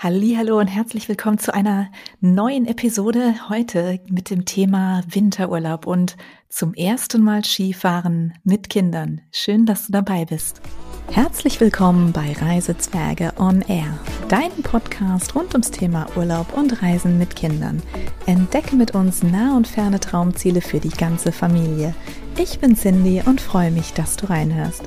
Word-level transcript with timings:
Hallo 0.00 0.60
und 0.60 0.68
herzlich 0.68 1.08
willkommen 1.08 1.38
zu 1.38 1.52
einer 1.52 1.90
neuen 2.20 2.66
Episode 2.66 3.34
heute 3.48 3.98
mit 4.08 4.30
dem 4.30 4.44
Thema 4.44 5.02
Winterurlaub 5.08 5.88
und 5.88 6.16
zum 6.48 6.72
ersten 6.72 7.20
Mal 7.20 7.44
Skifahren 7.44 8.34
mit 8.44 8.70
Kindern. 8.70 9.22
Schön, 9.32 9.66
dass 9.66 9.86
du 9.86 9.92
dabei 9.92 10.24
bist. 10.24 10.60
Herzlich 11.10 11.60
willkommen 11.60 12.12
bei 12.12 12.32
Reisezwerge 12.32 13.32
on 13.38 13.62
Air, 13.62 13.98
deinem 14.28 14.62
Podcast 14.62 15.34
rund 15.34 15.52
ums 15.54 15.72
Thema 15.72 16.06
Urlaub 16.14 16.56
und 16.56 16.80
Reisen 16.80 17.18
mit 17.18 17.34
Kindern. 17.34 17.82
Entdecke 18.26 18.76
mit 18.76 18.94
uns 18.94 19.24
nah 19.24 19.56
und 19.56 19.66
ferne 19.66 19.98
Traumziele 19.98 20.60
für 20.60 20.78
die 20.78 20.90
ganze 20.90 21.32
Familie. 21.32 21.92
Ich 22.36 22.60
bin 22.60 22.76
Cindy 22.76 23.20
und 23.26 23.40
freue 23.40 23.72
mich, 23.72 23.94
dass 23.94 24.16
du 24.16 24.30
reinhörst. 24.30 24.84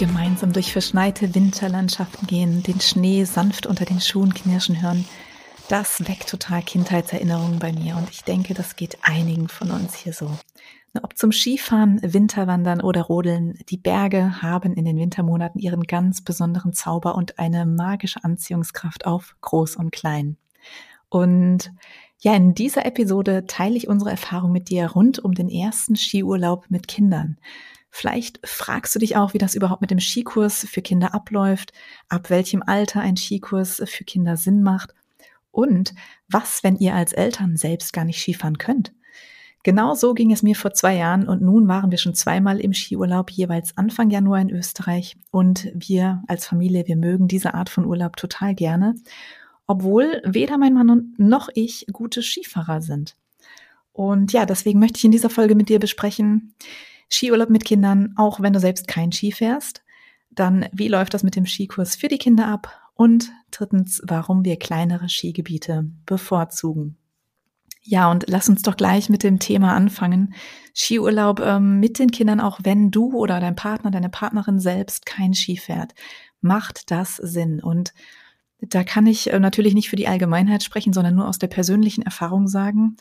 Gemeinsam 0.00 0.54
durch 0.54 0.72
verschneite 0.72 1.34
Winterlandschaften 1.34 2.26
gehen, 2.26 2.62
den 2.62 2.80
Schnee 2.80 3.24
sanft 3.24 3.66
unter 3.66 3.84
den 3.84 4.00
Schuhen 4.00 4.32
knirschen 4.32 4.80
hören, 4.80 5.04
das 5.68 6.08
weckt 6.08 6.30
total 6.30 6.62
Kindheitserinnerungen 6.62 7.58
bei 7.58 7.70
mir 7.74 7.98
und 7.98 8.08
ich 8.08 8.24
denke, 8.24 8.54
das 8.54 8.76
geht 8.76 8.96
einigen 9.02 9.48
von 9.48 9.70
uns 9.70 9.94
hier 9.94 10.14
so. 10.14 10.30
Ob 11.02 11.18
zum 11.18 11.32
Skifahren, 11.32 12.00
Winterwandern 12.02 12.80
oder 12.80 13.02
Rodeln, 13.02 13.58
die 13.68 13.76
Berge 13.76 14.40
haben 14.40 14.72
in 14.72 14.86
den 14.86 14.96
Wintermonaten 14.96 15.60
ihren 15.60 15.82
ganz 15.82 16.24
besonderen 16.24 16.72
Zauber 16.72 17.14
und 17.14 17.38
eine 17.38 17.66
magische 17.66 18.24
Anziehungskraft 18.24 19.04
auf 19.04 19.36
Groß 19.42 19.76
und 19.76 19.92
Klein. 19.92 20.38
Und 21.10 21.72
ja, 22.20 22.34
in 22.34 22.54
dieser 22.54 22.86
Episode 22.86 23.44
teile 23.46 23.76
ich 23.76 23.86
unsere 23.86 24.12
Erfahrung 24.12 24.50
mit 24.50 24.70
dir 24.70 24.92
rund 24.92 25.18
um 25.18 25.34
den 25.34 25.50
ersten 25.50 25.94
Skiurlaub 25.94 26.70
mit 26.70 26.88
Kindern. 26.88 27.36
Vielleicht 27.90 28.40
fragst 28.46 28.94
du 28.94 28.98
dich 28.98 29.16
auch, 29.16 29.34
wie 29.34 29.38
das 29.38 29.54
überhaupt 29.54 29.80
mit 29.80 29.90
dem 29.90 30.00
Skikurs 30.00 30.66
für 30.70 30.80
Kinder 30.80 31.12
abläuft, 31.12 31.72
ab 32.08 32.30
welchem 32.30 32.62
Alter 32.62 33.00
ein 33.00 33.16
Skikurs 33.16 33.82
für 33.86 34.04
Kinder 34.04 34.36
Sinn 34.36 34.62
macht 34.62 34.94
und 35.50 35.94
was, 36.28 36.62
wenn 36.62 36.76
ihr 36.76 36.94
als 36.94 37.12
Eltern 37.12 37.56
selbst 37.56 37.92
gar 37.92 38.04
nicht 38.04 38.20
Skifahren 38.20 38.58
könnt. 38.58 38.92
Genau 39.62 39.94
so 39.94 40.14
ging 40.14 40.32
es 40.32 40.42
mir 40.42 40.56
vor 40.56 40.72
zwei 40.72 40.96
Jahren 40.96 41.28
und 41.28 41.42
nun 41.42 41.68
waren 41.68 41.90
wir 41.90 41.98
schon 41.98 42.14
zweimal 42.14 42.60
im 42.60 42.72
Skiurlaub, 42.72 43.30
jeweils 43.30 43.76
Anfang 43.76 44.08
Januar 44.08 44.40
in 44.40 44.50
Österreich 44.50 45.18
und 45.30 45.70
wir 45.74 46.22
als 46.28 46.46
Familie, 46.46 46.86
wir 46.86 46.96
mögen 46.96 47.28
diese 47.28 47.52
Art 47.52 47.68
von 47.68 47.84
Urlaub 47.84 48.16
total 48.16 48.54
gerne, 48.54 48.94
obwohl 49.66 50.22
weder 50.24 50.56
mein 50.56 50.72
Mann 50.72 51.12
noch 51.18 51.50
ich 51.54 51.86
gute 51.92 52.22
Skifahrer 52.22 52.80
sind. 52.80 53.16
Und 53.92 54.32
ja, 54.32 54.46
deswegen 54.46 54.78
möchte 54.78 54.96
ich 54.96 55.04
in 55.04 55.12
dieser 55.12 55.28
Folge 55.28 55.54
mit 55.54 55.68
dir 55.68 55.78
besprechen, 55.78 56.54
Skiurlaub 57.10 57.50
mit 57.50 57.64
Kindern, 57.64 58.14
auch 58.16 58.40
wenn 58.40 58.52
du 58.52 58.60
selbst 58.60 58.88
kein 58.88 59.12
Ski 59.12 59.32
fährst. 59.32 59.82
Dann, 60.30 60.66
wie 60.72 60.88
läuft 60.88 61.12
das 61.12 61.22
mit 61.22 61.36
dem 61.36 61.46
Skikurs 61.46 61.96
für 61.96 62.08
die 62.08 62.18
Kinder 62.18 62.46
ab? 62.46 62.72
Und 62.94 63.32
drittens, 63.50 64.00
warum 64.04 64.44
wir 64.44 64.58
kleinere 64.58 65.08
Skigebiete 65.08 65.90
bevorzugen. 66.06 66.96
Ja, 67.82 68.10
und 68.10 68.26
lass 68.28 68.48
uns 68.48 68.62
doch 68.62 68.76
gleich 68.76 69.08
mit 69.08 69.22
dem 69.22 69.38
Thema 69.38 69.74
anfangen. 69.74 70.34
Skiurlaub 70.74 71.40
ähm, 71.40 71.80
mit 71.80 71.98
den 71.98 72.10
Kindern, 72.10 72.40
auch 72.40 72.60
wenn 72.62 72.90
du 72.90 73.14
oder 73.14 73.40
dein 73.40 73.56
Partner, 73.56 73.90
deine 73.90 74.10
Partnerin 74.10 74.60
selbst 74.60 75.06
kein 75.06 75.34
Ski 75.34 75.56
fährt. 75.56 75.94
Macht 76.42 76.90
das 76.90 77.16
Sinn? 77.16 77.60
Und 77.60 77.94
da 78.60 78.84
kann 78.84 79.06
ich 79.06 79.32
äh, 79.32 79.40
natürlich 79.40 79.74
nicht 79.74 79.88
für 79.88 79.96
die 79.96 80.08
Allgemeinheit 80.08 80.62
sprechen, 80.62 80.92
sondern 80.92 81.14
nur 81.14 81.26
aus 81.26 81.38
der 81.38 81.48
persönlichen 81.48 82.02
Erfahrung 82.02 82.46
sagen 82.46 82.96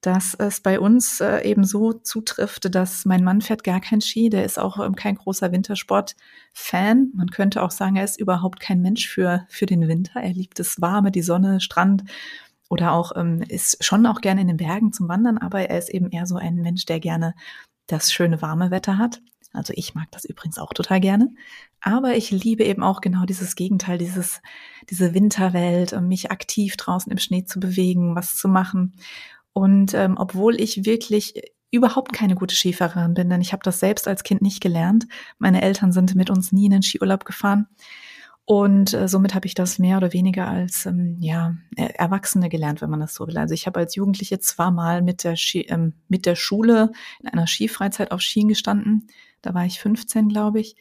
dass 0.00 0.34
es 0.34 0.60
bei 0.60 0.78
uns 0.78 1.20
äh, 1.20 1.40
eben 1.42 1.64
so 1.64 1.92
zutrifft, 1.92 2.72
dass 2.74 3.04
mein 3.04 3.24
Mann 3.24 3.40
fährt 3.40 3.64
gar 3.64 3.80
kein 3.80 4.00
Ski, 4.00 4.30
der 4.30 4.44
ist 4.44 4.58
auch 4.58 4.78
ähm, 4.84 4.94
kein 4.94 5.16
großer 5.16 5.50
Wintersport-Fan. 5.50 7.10
Man 7.14 7.30
könnte 7.30 7.62
auch 7.62 7.72
sagen, 7.72 7.96
er 7.96 8.04
ist 8.04 8.20
überhaupt 8.20 8.60
kein 8.60 8.80
Mensch 8.80 9.08
für, 9.08 9.44
für 9.48 9.66
den 9.66 9.88
Winter. 9.88 10.20
Er 10.20 10.32
liebt 10.32 10.58
das 10.60 10.80
Warme, 10.80 11.10
die 11.10 11.22
Sonne, 11.22 11.60
Strand 11.60 12.04
oder 12.68 12.92
auch 12.92 13.12
ähm, 13.16 13.42
ist 13.48 13.84
schon 13.84 14.06
auch 14.06 14.20
gerne 14.20 14.42
in 14.42 14.48
den 14.48 14.56
Bergen 14.58 14.92
zum 14.92 15.08
Wandern, 15.08 15.38
aber 15.38 15.68
er 15.68 15.78
ist 15.78 15.88
eben 15.88 16.10
eher 16.10 16.26
so 16.26 16.36
ein 16.36 16.56
Mensch, 16.56 16.84
der 16.84 17.00
gerne 17.00 17.34
das 17.86 18.12
schöne 18.12 18.40
warme 18.40 18.70
Wetter 18.70 18.98
hat. 18.98 19.20
Also 19.52 19.72
ich 19.74 19.94
mag 19.94 20.08
das 20.10 20.24
übrigens 20.24 20.58
auch 20.58 20.74
total 20.74 21.00
gerne. 21.00 21.30
Aber 21.80 22.14
ich 22.16 22.30
liebe 22.30 22.64
eben 22.64 22.82
auch 22.82 23.00
genau 23.00 23.24
dieses 23.24 23.56
Gegenteil, 23.56 23.98
dieses, 23.98 24.42
diese 24.90 25.14
Winterwelt, 25.14 25.98
mich 26.02 26.30
aktiv 26.30 26.76
draußen 26.76 27.10
im 27.10 27.18
Schnee 27.18 27.44
zu 27.44 27.58
bewegen, 27.58 28.14
was 28.14 28.36
zu 28.36 28.46
machen. 28.46 28.94
Und 29.58 29.92
ähm, 29.92 30.14
obwohl 30.16 30.60
ich 30.60 30.84
wirklich 30.84 31.34
überhaupt 31.72 32.12
keine 32.12 32.36
gute 32.36 32.54
Skifahrerin 32.54 33.14
bin, 33.14 33.28
denn 33.28 33.40
ich 33.40 33.52
habe 33.52 33.64
das 33.64 33.80
selbst 33.80 34.06
als 34.06 34.22
Kind 34.22 34.40
nicht 34.40 34.60
gelernt. 34.60 35.08
Meine 35.38 35.62
Eltern 35.62 35.90
sind 35.90 36.14
mit 36.14 36.30
uns 36.30 36.52
nie 36.52 36.66
in 36.66 36.70
den 36.70 36.82
Skiurlaub 36.82 37.24
gefahren. 37.24 37.66
Und 38.44 38.94
äh, 38.94 39.08
somit 39.08 39.34
habe 39.34 39.48
ich 39.48 39.54
das 39.54 39.80
mehr 39.80 39.96
oder 39.96 40.12
weniger 40.12 40.46
als 40.46 40.86
ähm, 40.86 41.16
ja, 41.18 41.56
Erwachsene 41.74 42.48
gelernt, 42.48 42.82
wenn 42.82 42.88
man 42.88 43.00
das 43.00 43.14
so 43.14 43.26
will. 43.26 43.36
Also 43.36 43.52
ich 43.52 43.66
habe 43.66 43.80
als 43.80 43.96
Jugendliche 43.96 44.38
zwar 44.38 44.70
mal 44.70 45.02
mit 45.02 45.24
der, 45.24 45.34
Ski, 45.34 45.62
ähm, 45.62 45.94
mit 46.06 46.24
der 46.24 46.36
Schule 46.36 46.92
in 47.20 47.28
einer 47.28 47.48
Skifreizeit 47.48 48.12
auf 48.12 48.22
Skien 48.22 48.46
gestanden. 48.46 49.08
Da 49.42 49.54
war 49.54 49.66
ich 49.66 49.80
15, 49.80 50.28
glaube 50.28 50.60
ich. 50.60 50.76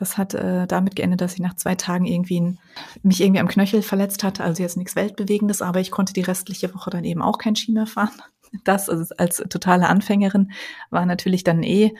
Das 0.00 0.16
hat 0.16 0.32
äh, 0.32 0.66
damit 0.66 0.96
geendet, 0.96 1.20
dass 1.20 1.34
ich 1.34 1.40
nach 1.40 1.56
zwei 1.56 1.74
Tagen 1.74 2.06
irgendwie 2.06 2.40
ein, 2.40 2.58
mich 3.02 3.20
irgendwie 3.20 3.40
am 3.40 3.48
Knöchel 3.48 3.82
verletzt 3.82 4.24
hatte. 4.24 4.42
Also 4.42 4.62
jetzt 4.62 4.78
nichts 4.78 4.96
Weltbewegendes, 4.96 5.60
aber 5.60 5.80
ich 5.80 5.90
konnte 5.90 6.14
die 6.14 6.22
restliche 6.22 6.74
Woche 6.74 6.88
dann 6.88 7.04
eben 7.04 7.20
auch 7.20 7.36
kein 7.36 7.54
Ski 7.54 7.70
mehr 7.72 7.86
fahren. 7.86 8.10
Das 8.64 8.88
also 8.88 9.14
als 9.16 9.36
totale 9.48 9.86
Anfängerin 9.86 10.50
war 10.90 11.06
natürlich 11.06 11.44
dann 11.44 11.62
eh 11.62 11.94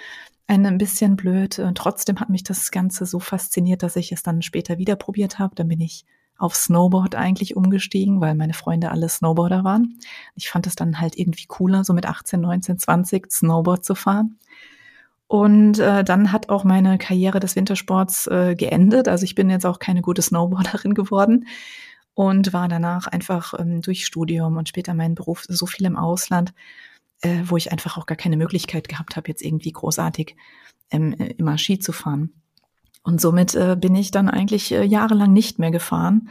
ein 0.48 0.78
bisschen 0.78 1.14
blöd. 1.14 1.60
Und 1.60 1.78
trotzdem 1.78 2.18
hat 2.18 2.28
mich 2.28 2.42
das 2.42 2.72
Ganze 2.72 3.06
so 3.06 3.20
fasziniert, 3.20 3.84
dass 3.84 3.94
ich 3.94 4.10
es 4.10 4.24
dann 4.24 4.42
später 4.42 4.76
wieder 4.78 4.96
probiert 4.96 5.38
habe. 5.38 5.54
Dann 5.54 5.68
bin 5.68 5.80
ich 5.80 6.06
auf 6.38 6.56
Snowboard 6.56 7.14
eigentlich 7.14 7.54
umgestiegen, 7.54 8.20
weil 8.20 8.34
meine 8.34 8.54
Freunde 8.54 8.90
alle 8.90 9.08
Snowboarder 9.08 9.62
waren. 9.62 10.00
Ich 10.34 10.48
fand 10.48 10.66
es 10.66 10.74
dann 10.74 11.00
halt 11.00 11.16
irgendwie 11.16 11.46
cooler, 11.46 11.84
so 11.84 11.92
mit 11.92 12.06
18, 12.06 12.40
19, 12.40 12.78
20 12.80 13.30
Snowboard 13.30 13.84
zu 13.84 13.94
fahren. 13.94 14.38
Und 15.30 15.78
äh, 15.78 16.02
dann 16.02 16.32
hat 16.32 16.48
auch 16.48 16.64
meine 16.64 16.98
Karriere 16.98 17.38
des 17.38 17.54
Wintersports 17.54 18.26
äh, 18.26 18.56
geendet. 18.56 19.06
Also 19.06 19.22
ich 19.22 19.36
bin 19.36 19.48
jetzt 19.48 19.64
auch 19.64 19.78
keine 19.78 20.02
gute 20.02 20.22
Snowboarderin 20.22 20.92
geworden 20.94 21.46
und 22.14 22.52
war 22.52 22.66
danach 22.66 23.06
einfach 23.06 23.54
ähm, 23.56 23.80
durch 23.80 24.06
Studium 24.06 24.56
und 24.56 24.68
später 24.68 24.92
meinen 24.92 25.14
Beruf 25.14 25.44
so 25.46 25.66
viel 25.66 25.86
im 25.86 25.96
Ausland, 25.96 26.52
äh, 27.20 27.42
wo 27.44 27.56
ich 27.56 27.70
einfach 27.70 27.96
auch 27.96 28.06
gar 28.06 28.16
keine 28.16 28.36
Möglichkeit 28.36 28.88
gehabt 28.88 29.14
habe, 29.14 29.28
jetzt 29.28 29.42
irgendwie 29.42 29.70
großartig 29.70 30.34
ähm, 30.90 31.12
immer 31.12 31.58
Ski 31.58 31.78
zu 31.78 31.92
fahren. 31.92 32.32
Und 33.04 33.20
somit 33.20 33.54
äh, 33.54 33.76
bin 33.80 33.94
ich 33.94 34.10
dann 34.10 34.28
eigentlich 34.28 34.72
äh, 34.72 34.82
jahrelang 34.82 35.32
nicht 35.32 35.60
mehr 35.60 35.70
gefahren 35.70 36.28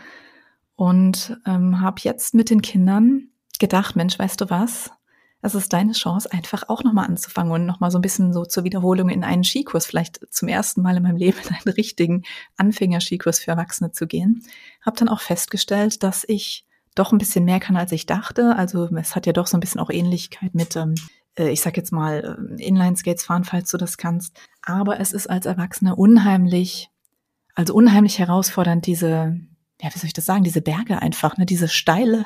und 0.75 1.39
ähm, 1.45 1.79
habe 1.79 2.01
jetzt 2.03 2.33
mit 2.33 2.49
den 2.49 2.61
Kindern 2.61 3.29
gedacht, 3.59 3.95
Mensch, 3.95 4.19
weißt 4.19 4.41
du 4.41 4.49
was? 4.49 4.91
Es 5.41 5.55
ist 5.55 5.71
deine 5.71 5.93
Chance, 5.93 6.31
einfach 6.31 6.63
auch 6.67 6.83
nochmal 6.83 7.07
anzufangen 7.07 7.53
und 7.53 7.65
nochmal 7.65 7.91
so 7.91 7.97
ein 7.97 8.01
bisschen 8.01 8.33
so 8.33 8.45
zur 8.45 8.65
Wiederholung 8.65 9.09
in 9.09 9.23
einen 9.23 9.43
Skikurs, 9.43 9.85
vielleicht 9.85 10.19
zum 10.33 10.47
ersten 10.49 10.81
Mal 10.81 10.97
in 10.97 11.03
meinem 11.03 11.15
Leben 11.15 11.37
in 11.43 11.55
einen 11.55 11.75
richtigen 11.75 12.23
Anfänger-Skikurs 12.57 13.39
für 13.39 13.51
Erwachsene 13.51 13.91
zu 13.91 14.05
gehen. 14.05 14.43
Hab 14.81 14.97
dann 14.97 15.07
auch 15.09 15.21
festgestellt, 15.21 16.03
dass 16.03 16.25
ich 16.27 16.65
doch 16.95 17.11
ein 17.13 17.17
bisschen 17.17 17.45
mehr 17.45 17.59
kann, 17.59 17.77
als 17.77 17.91
ich 17.93 18.05
dachte. 18.05 18.55
Also 18.57 18.89
es 18.97 19.15
hat 19.15 19.25
ja 19.25 19.33
doch 19.33 19.47
so 19.47 19.55
ein 19.55 19.61
bisschen 19.61 19.79
auch 19.79 19.89
Ähnlichkeit 19.89 20.53
mit, 20.53 20.75
ähm, 20.75 20.95
äh, 21.37 21.49
ich 21.49 21.61
sag 21.61 21.77
jetzt 21.77 21.91
mal, 21.91 22.37
äh, 22.59 22.63
Inline-Skates 22.63 23.23
fahren, 23.23 23.45
falls 23.45 23.71
du 23.71 23.77
das 23.77 23.97
kannst. 23.97 24.37
Aber 24.61 24.99
es 24.99 25.13
ist 25.13 25.29
als 25.29 25.45
Erwachsener 25.45 25.97
unheimlich, 25.97 26.89
also 27.55 27.73
unheimlich 27.73 28.19
herausfordernd, 28.19 28.85
diese, 28.85 29.39
ja, 29.81 29.93
wie 29.93 29.99
soll 29.99 30.07
ich 30.07 30.13
das 30.13 30.25
sagen, 30.25 30.43
diese 30.43 30.61
Berge 30.61 31.01
einfach, 31.01 31.37
ne, 31.37 31.45
diese 31.45 31.69
steile 31.69 32.25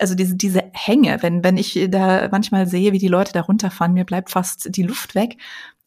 also 0.00 0.14
diese, 0.14 0.36
diese 0.36 0.64
Hänge, 0.72 1.18
wenn, 1.22 1.42
wenn 1.42 1.56
ich 1.56 1.88
da 1.90 2.28
manchmal 2.30 2.66
sehe, 2.66 2.92
wie 2.92 2.98
die 2.98 3.08
Leute 3.08 3.32
da 3.32 3.40
runterfahren, 3.42 3.94
mir 3.94 4.04
bleibt 4.04 4.30
fast 4.30 4.74
die 4.76 4.82
Luft 4.82 5.14
weg. 5.14 5.36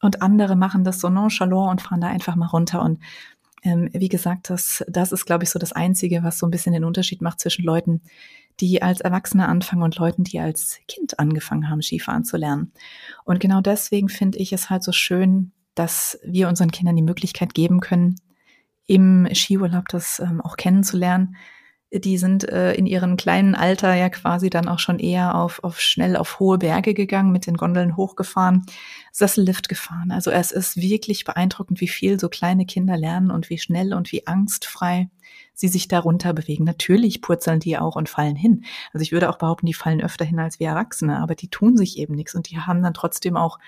Und 0.01 0.21
andere 0.21 0.55
machen 0.55 0.83
das 0.83 0.99
so 0.99 1.09
nonchalant 1.09 1.71
und 1.71 1.81
fahren 1.81 2.01
da 2.01 2.07
einfach 2.07 2.35
mal 2.35 2.47
runter. 2.47 2.81
Und 2.81 2.99
ähm, 3.63 3.89
wie 3.93 4.09
gesagt, 4.09 4.49
das, 4.49 4.83
das 4.87 5.11
ist, 5.11 5.25
glaube 5.25 5.43
ich, 5.43 5.51
so 5.51 5.59
das 5.59 5.73
Einzige, 5.73 6.23
was 6.23 6.39
so 6.39 6.47
ein 6.47 6.51
bisschen 6.51 6.73
den 6.73 6.83
Unterschied 6.83 7.21
macht 7.21 7.39
zwischen 7.39 7.63
Leuten, 7.63 8.01
die 8.59 8.81
als 8.81 9.01
Erwachsene 9.01 9.47
anfangen 9.47 9.83
und 9.83 9.97
Leuten, 9.97 10.23
die 10.23 10.39
als 10.39 10.79
Kind 10.87 11.19
angefangen 11.19 11.69
haben, 11.69 11.81
Skifahren 11.81 12.23
zu 12.23 12.37
lernen. 12.37 12.71
Und 13.23 13.39
genau 13.39 13.61
deswegen 13.61 14.09
finde 14.09 14.39
ich 14.39 14.51
es 14.51 14.69
halt 14.69 14.83
so 14.83 14.91
schön, 14.91 15.51
dass 15.75 16.19
wir 16.25 16.47
unseren 16.47 16.71
Kindern 16.71 16.95
die 16.95 17.01
Möglichkeit 17.03 17.53
geben 17.53 17.79
können, 17.79 18.15
im 18.87 19.27
Skiurlaub 19.33 19.87
das 19.87 20.19
ähm, 20.19 20.41
auch 20.41 20.57
kennenzulernen, 20.57 21.35
die 21.93 22.17
sind 22.17 22.47
äh, 22.47 22.73
in 22.73 22.85
ihrem 22.85 23.17
kleinen 23.17 23.53
Alter 23.53 23.93
ja 23.93 24.09
quasi 24.09 24.49
dann 24.49 24.69
auch 24.69 24.79
schon 24.79 24.97
eher 24.97 25.35
auf, 25.35 25.61
auf 25.63 25.79
schnell 25.79 26.15
auf 26.15 26.39
hohe 26.39 26.57
Berge 26.57 26.93
gegangen, 26.93 27.33
mit 27.33 27.47
den 27.47 27.57
Gondeln 27.57 27.97
hochgefahren, 27.97 28.65
Sessellift 29.11 29.67
gefahren. 29.67 30.11
Also 30.11 30.31
es 30.31 30.51
ist 30.51 30.77
wirklich 30.77 31.25
beeindruckend, 31.25 31.81
wie 31.81 31.89
viel 31.89 32.19
so 32.19 32.29
kleine 32.29 32.65
Kinder 32.65 32.95
lernen 32.95 33.29
und 33.29 33.49
wie 33.49 33.57
schnell 33.57 33.93
und 33.93 34.11
wie 34.13 34.25
angstfrei 34.25 35.09
sie 35.53 35.67
sich 35.67 35.89
darunter 35.89 36.33
bewegen. 36.33 36.63
Natürlich 36.63 37.21
purzeln 37.21 37.59
die 37.59 37.77
auch 37.77 37.97
und 37.97 38.07
fallen 38.07 38.37
hin. 38.37 38.63
Also 38.93 39.03
ich 39.03 39.11
würde 39.11 39.29
auch 39.29 39.37
behaupten, 39.37 39.65
die 39.65 39.73
fallen 39.73 40.01
öfter 40.01 40.23
hin 40.23 40.39
als 40.39 40.59
wir 40.59 40.69
Erwachsene, 40.69 41.19
aber 41.19 41.35
die 41.35 41.49
tun 41.49 41.75
sich 41.75 41.97
eben 41.97 42.15
nichts 42.15 42.35
und 42.35 42.49
die 42.49 42.57
haben 42.57 42.81
dann 42.81 42.93
trotzdem 42.93 43.35
auch 43.35 43.59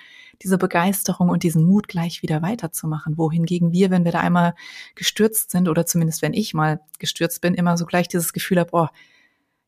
diese 0.42 0.58
Begeisterung 0.58 1.28
und 1.28 1.42
diesen 1.42 1.64
Mut 1.64 1.88
gleich 1.88 2.22
wieder 2.22 2.42
weiterzumachen. 2.42 3.16
Wohingegen 3.18 3.72
wir, 3.72 3.90
wenn 3.90 4.04
wir 4.04 4.12
da 4.12 4.20
einmal 4.20 4.54
gestürzt 4.94 5.50
sind 5.50 5.68
oder 5.68 5.86
zumindest 5.86 6.22
wenn 6.22 6.34
ich 6.34 6.54
mal 6.54 6.80
gestürzt 6.98 7.40
bin, 7.40 7.54
immer 7.54 7.76
so 7.76 7.86
gleich 7.86 8.08
dieses 8.08 8.32
Gefühl 8.32 8.58
habe, 8.58 8.70
oh, 8.72 8.88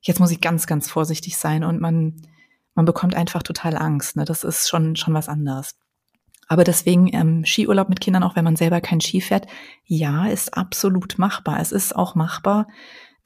jetzt 0.01 0.21
muss 0.21 0.31
ich 0.31 0.41
ganz, 0.41 0.67
ganz 0.67 0.89
vorsichtig 0.89 1.37
sein 1.37 1.65
und 1.65 1.81
man, 1.81 2.15
man 2.75 2.85
bekommt 2.85 3.15
einfach 3.15 3.43
total 3.43 3.77
Angst. 3.77 4.17
Ne? 4.17 4.25
Das 4.25 4.45
ist 4.45 4.69
schon, 4.69 4.97
schon 4.97 5.15
was 5.15 5.29
anderes. 5.29 5.77
Aber 6.49 6.63
deswegen 6.63 7.13
ähm, 7.13 7.45
Skiurlaub 7.45 7.89
mit 7.89 8.01
Kindern, 8.01 8.23
auch 8.23 8.37
wenn 8.37 8.45
man 8.45 8.57
selber 8.57 8.81
kein 8.81 9.01
Ski 9.01 9.21
fährt, 9.21 9.47
ja, 9.85 10.27
ist 10.27 10.57
absolut 10.57 11.19
machbar. 11.19 11.61
Es 11.61 11.73
ist 11.73 11.97
auch 11.97 12.15
machbar, 12.15 12.69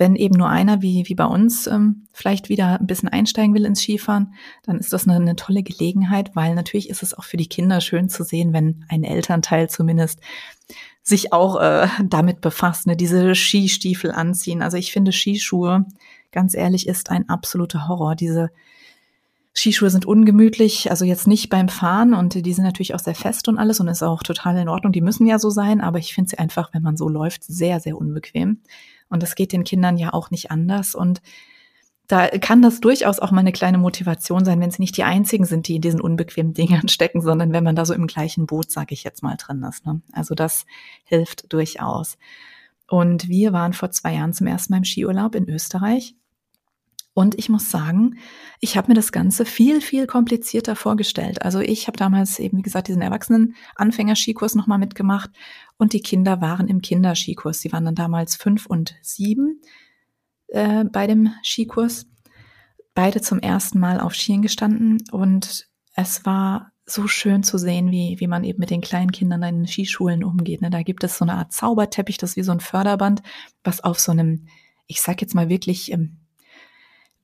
wenn 0.00 0.16
eben 0.16 0.38
nur 0.38 0.48
einer 0.48 0.80
wie, 0.80 1.04
wie 1.06 1.14
bei 1.14 1.26
uns 1.26 1.66
ähm, 1.66 2.06
vielleicht 2.10 2.48
wieder 2.48 2.80
ein 2.80 2.86
bisschen 2.86 3.10
einsteigen 3.10 3.54
will 3.54 3.66
ins 3.66 3.82
Skifahren, 3.82 4.32
dann 4.64 4.78
ist 4.78 4.94
das 4.94 5.06
eine, 5.06 5.16
eine 5.16 5.36
tolle 5.36 5.62
Gelegenheit, 5.62 6.34
weil 6.34 6.54
natürlich 6.54 6.88
ist 6.88 7.02
es 7.02 7.12
auch 7.12 7.24
für 7.24 7.36
die 7.36 7.48
Kinder 7.48 7.82
schön 7.82 8.08
zu 8.08 8.24
sehen, 8.24 8.54
wenn 8.54 8.86
ein 8.88 9.04
Elternteil 9.04 9.68
zumindest 9.68 10.20
sich 11.02 11.34
auch 11.34 11.60
äh, 11.60 11.86
damit 12.02 12.40
befasst, 12.40 12.86
ne, 12.86 12.96
diese 12.96 13.34
Skistiefel 13.34 14.10
anziehen. 14.10 14.62
Also 14.62 14.78
ich 14.78 14.90
finde 14.90 15.12
Skischuhe, 15.12 15.84
ganz 16.32 16.54
ehrlich, 16.54 16.88
ist 16.88 17.10
ein 17.10 17.28
absoluter 17.28 17.86
Horror. 17.86 18.16
Diese 18.16 18.50
Skischuhe 19.52 19.90
sind 19.90 20.06
ungemütlich, 20.06 20.90
also 20.90 21.04
jetzt 21.04 21.26
nicht 21.26 21.50
beim 21.50 21.68
Fahren 21.68 22.14
und 22.14 22.46
die 22.46 22.52
sind 22.54 22.64
natürlich 22.64 22.94
auch 22.94 23.00
sehr 23.00 23.14
fest 23.14 23.48
und 23.48 23.58
alles 23.58 23.80
und 23.80 23.88
ist 23.88 24.02
auch 24.02 24.22
total 24.22 24.56
in 24.56 24.70
Ordnung. 24.70 24.92
Die 24.92 25.02
müssen 25.02 25.26
ja 25.26 25.38
so 25.38 25.50
sein, 25.50 25.82
aber 25.82 25.98
ich 25.98 26.14
finde 26.14 26.30
sie 26.30 26.38
einfach, 26.38 26.72
wenn 26.72 26.82
man 26.82 26.96
so 26.96 27.10
läuft, 27.10 27.44
sehr, 27.44 27.80
sehr 27.80 27.98
unbequem. 27.98 28.62
Und 29.10 29.22
das 29.22 29.34
geht 29.34 29.52
den 29.52 29.64
Kindern 29.64 29.98
ja 29.98 30.12
auch 30.14 30.30
nicht 30.30 30.50
anders. 30.50 30.94
Und 30.94 31.20
da 32.06 32.26
kann 32.28 32.62
das 32.62 32.80
durchaus 32.80 33.20
auch 33.20 33.30
mal 33.30 33.40
eine 33.40 33.52
kleine 33.52 33.78
Motivation 33.78 34.44
sein, 34.44 34.60
wenn 34.60 34.70
sie 34.70 34.82
nicht 34.82 34.96
die 34.96 35.04
einzigen 35.04 35.44
sind, 35.44 35.68
die 35.68 35.76
in 35.76 35.82
diesen 35.82 36.00
unbequemen 36.00 36.54
Dingern 36.54 36.88
stecken, 36.88 37.20
sondern 37.20 37.52
wenn 37.52 37.64
man 37.64 37.76
da 37.76 37.84
so 37.84 37.94
im 37.94 38.06
gleichen 38.06 38.46
Boot, 38.46 38.70
sage 38.70 38.94
ich 38.94 39.04
jetzt 39.04 39.22
mal, 39.22 39.36
drin 39.36 39.62
ist. 39.62 39.84
Ne? 39.84 40.00
Also 40.12 40.34
das 40.34 40.64
hilft 41.04 41.52
durchaus. 41.52 42.16
Und 42.88 43.28
wir 43.28 43.52
waren 43.52 43.72
vor 43.72 43.90
zwei 43.92 44.14
Jahren 44.14 44.32
zum 44.32 44.48
ersten 44.48 44.72
Mal 44.72 44.78
im 44.78 44.84
Skiurlaub 44.84 45.34
in 45.36 45.48
Österreich 45.48 46.16
und 47.20 47.38
ich 47.38 47.50
muss 47.50 47.70
sagen, 47.70 48.16
ich 48.60 48.78
habe 48.78 48.88
mir 48.88 48.94
das 48.94 49.12
Ganze 49.12 49.44
viel, 49.44 49.82
viel 49.82 50.06
komplizierter 50.06 50.74
vorgestellt. 50.74 51.42
Also 51.42 51.60
ich 51.60 51.86
habe 51.86 51.98
damals 51.98 52.38
eben, 52.38 52.56
wie 52.56 52.62
gesagt, 52.62 52.88
diesen 52.88 53.02
Erwachsenen-Anfänger-Skikurs 53.02 54.54
nochmal 54.54 54.78
mitgemacht 54.78 55.28
und 55.76 55.92
die 55.92 56.00
Kinder 56.00 56.40
waren 56.40 56.66
im 56.66 56.80
Kinderskikurs. 56.80 57.60
Sie 57.60 57.72
waren 57.74 57.84
dann 57.84 57.94
damals 57.94 58.36
fünf 58.36 58.64
und 58.64 58.94
sieben 59.02 59.60
äh, 60.48 60.84
bei 60.84 61.06
dem 61.06 61.34
Skikurs. 61.44 62.06
Beide 62.94 63.20
zum 63.20 63.38
ersten 63.40 63.80
Mal 63.80 64.00
auf 64.00 64.14
Skien 64.14 64.40
gestanden 64.40 65.02
und 65.12 65.68
es 65.94 66.24
war 66.24 66.72
so 66.86 67.06
schön 67.06 67.42
zu 67.42 67.58
sehen, 67.58 67.90
wie, 67.90 68.16
wie 68.18 68.28
man 68.28 68.44
eben 68.44 68.60
mit 68.60 68.70
den 68.70 68.80
kleinen 68.80 69.12
Kindern 69.12 69.42
in 69.42 69.56
den 69.56 69.66
Skischulen 69.66 70.24
umgeht. 70.24 70.62
Ne? 70.62 70.70
Da 70.70 70.82
gibt 70.82 71.04
es 71.04 71.18
so 71.18 71.26
eine 71.26 71.34
Art 71.34 71.52
Zauberteppich, 71.52 72.16
das 72.16 72.30
ist 72.30 72.36
wie 72.36 72.44
so 72.44 72.52
ein 72.52 72.60
Förderband, 72.60 73.22
was 73.62 73.84
auf 73.84 74.00
so 74.00 74.10
einem, 74.10 74.46
ich 74.86 75.02
sag 75.02 75.20
jetzt 75.20 75.34
mal 75.34 75.50
wirklich, 75.50 75.92
ähm, 75.92 76.19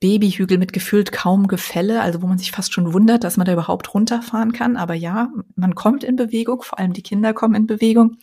Babyhügel 0.01 0.59
mit 0.59 0.73
gefühlt 0.73 1.13
kaum 1.13 1.49
Gefälle, 1.49 2.03
also 2.03 2.23
wo 2.23 2.27
man 2.27 2.39
sich 2.39 2.51
fast 2.51 2.73
schon 2.73 2.93
wundert, 2.93 3.25
dass 3.25 3.37
man 3.37 3.47
da 3.47 3.53
überhaupt 3.53 3.95
runterfahren 3.95 4.53
kann. 4.53 4.77
Aber 4.77 4.95
ja, 4.95 5.31
man 5.55 5.75
kommt 5.75 6.05
in 6.05 6.17
Bewegung, 6.17 6.63
vor 6.63 6.79
allem 6.79 6.93
die 6.93 7.03
Kinder 7.03 7.33
kommen 7.33 7.55
in 7.55 7.67
Bewegung 7.67 8.19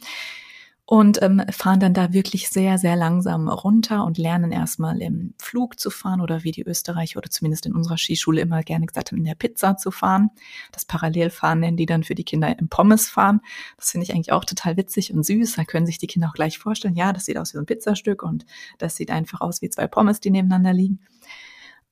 und 0.86 1.22
ähm, 1.22 1.42
fahren 1.50 1.80
dann 1.80 1.94
da 1.94 2.12
wirklich 2.12 2.50
sehr, 2.50 2.78
sehr 2.78 2.96
langsam 2.96 3.48
runter 3.48 4.04
und 4.04 4.18
lernen 4.18 4.52
erstmal 4.52 5.02
im 5.02 5.34
Flug 5.42 5.80
zu 5.80 5.90
fahren 5.90 6.20
oder 6.20 6.44
wie 6.44 6.52
die 6.52 6.64
Österreicher 6.64 7.18
oder 7.18 7.30
zumindest 7.30 7.66
in 7.66 7.74
unserer 7.74 7.98
Skischule 7.98 8.42
immer 8.42 8.62
gerne 8.64 8.86
gesagt 8.86 9.12
haben, 9.12 9.18
in 9.20 9.24
der 9.24 9.36
Pizza 9.36 9.78
zu 9.78 9.92
fahren. 9.92 10.30
Das 10.74 10.84
Parallelfahren 10.84 11.62
nennen 11.62 11.78
die 11.78 11.86
dann 11.86 12.04
für 12.04 12.16
die 12.16 12.26
Kinder 12.26 12.60
im 12.60 12.68
Pommes 12.68 13.10
fahren. 13.10 13.40
Das 13.78 13.92
finde 13.92 14.04
ich 14.04 14.14
eigentlich 14.14 14.34
auch 14.34 14.44
total 14.44 14.76
witzig 14.76 15.14
und 15.14 15.26
süß. 15.26 15.56
Da 15.56 15.64
können 15.64 15.86
sich 15.86 16.00
die 16.00 16.08
Kinder 16.08 16.28
auch 16.28 16.34
gleich 16.34 16.60
vorstellen, 16.60 16.96
ja, 16.96 17.14
das 17.14 17.26
sieht 17.26 17.38
aus 17.38 17.54
wie 17.54 17.58
so 17.58 17.64
ein 17.64 17.66
Pizzastück 17.66 18.22
und 18.22 18.46
das 18.78 18.98
sieht 18.98 19.10
einfach 19.10 19.40
aus 19.40 19.62
wie 19.62 19.70
zwei 19.70 19.88
Pommes, 19.88 20.20
die 20.20 20.32
nebeneinander 20.32 20.74
liegen. 20.74 21.00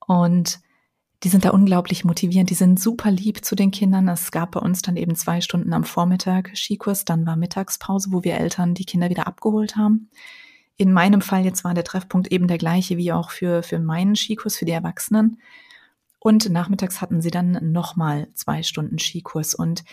Und 0.07 0.59
die 1.23 1.29
sind 1.29 1.45
da 1.45 1.51
unglaublich 1.51 2.03
motivierend. 2.03 2.49
Die 2.49 2.55
sind 2.55 2.79
super 2.79 3.11
lieb 3.11 3.45
zu 3.45 3.55
den 3.55 3.71
Kindern. 3.71 4.07
Es 4.07 4.31
gab 4.31 4.51
bei 4.51 4.59
uns 4.59 4.81
dann 4.81 4.97
eben 4.97 5.15
zwei 5.15 5.41
Stunden 5.41 5.71
am 5.73 5.83
Vormittag 5.83 6.51
Skikurs, 6.55 7.05
dann 7.05 7.25
war 7.25 7.35
Mittagspause, 7.35 8.11
wo 8.11 8.23
wir 8.23 8.35
Eltern 8.35 8.73
die 8.73 8.85
Kinder 8.85 9.09
wieder 9.09 9.27
abgeholt 9.27 9.75
haben. 9.75 10.09
In 10.77 10.93
meinem 10.93 11.21
Fall 11.21 11.45
jetzt 11.45 11.63
war 11.63 11.75
der 11.75 11.83
Treffpunkt 11.83 12.31
eben 12.31 12.47
der 12.47 12.57
gleiche 12.57 12.97
wie 12.97 13.11
auch 13.11 13.29
für, 13.29 13.61
für 13.61 13.77
meinen 13.77 14.15
Skikurs, 14.15 14.57
für 14.57 14.65
die 14.65 14.71
Erwachsenen. 14.71 15.39
Und 16.17 16.49
nachmittags 16.49 17.01
hatten 17.01 17.21
sie 17.21 17.31
dann 17.31 17.71
nochmal 17.71 18.27
zwei 18.33 18.63
Stunden 18.63 18.97
Skikurs. 18.97 19.53
Und 19.53 19.83